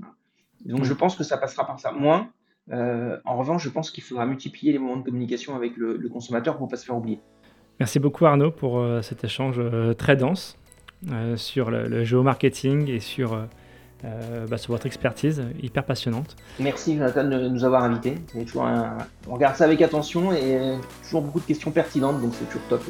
Donc 0.65 0.83
je 0.83 0.93
pense 0.93 1.15
que 1.15 1.23
ça 1.23 1.37
passera 1.37 1.65
par 1.65 1.79
ça. 1.79 1.91
Moins, 1.91 2.29
euh, 2.71 3.17
en 3.25 3.37
revanche, 3.37 3.63
je 3.63 3.69
pense 3.69 3.91
qu'il 3.91 4.03
faudra 4.03 4.25
multiplier 4.25 4.71
les 4.71 4.79
moments 4.79 4.97
de 4.97 5.03
communication 5.03 5.55
avec 5.55 5.75
le, 5.77 5.97
le 5.97 6.09
consommateur 6.09 6.57
pour 6.57 6.67
ne 6.67 6.71
pas 6.71 6.77
se 6.77 6.85
faire 6.85 6.95
oublier. 6.95 7.19
Merci 7.79 7.99
beaucoup 7.99 8.25
Arnaud 8.25 8.51
pour 8.51 8.79
euh, 8.79 9.01
cet 9.01 9.23
échange 9.23 9.55
euh, 9.57 9.93
très 9.93 10.15
dense 10.15 10.57
sur 11.35 11.71
le, 11.71 12.03
géomarketing 12.03 12.87
et 12.87 12.99
sur, 12.99 13.35
bah, 14.03 14.59
sur, 14.59 14.71
votre 14.71 14.85
expertise 14.85 15.41
hyper 15.59 15.83
passionnante. 15.83 16.35
Merci 16.59 16.95
Jonathan 16.95 17.23
de 17.23 17.47
nous 17.47 17.63
avoir 17.63 17.83
invités. 17.83 18.13
On 19.27 19.33
regarde 19.33 19.55
ça 19.55 19.63
avec 19.63 19.81
attention 19.81 20.31
et 20.31 20.77
toujours 21.01 21.23
beaucoup 21.23 21.39
de 21.39 21.45
questions 21.45 21.71
pertinentes, 21.71 22.21
donc 22.21 22.33
c'est 22.35 22.45
toujours 22.45 22.67
top. 22.69 22.83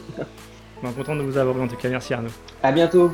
content 0.94 1.16
de 1.16 1.22
vous 1.22 1.38
avoir 1.38 1.56
en 1.62 1.70
tout 1.70 1.78
cas. 1.78 1.88
Merci 1.88 2.14
Arnaud. 2.14 2.32
À 2.62 2.74
bientôt. 2.74 3.14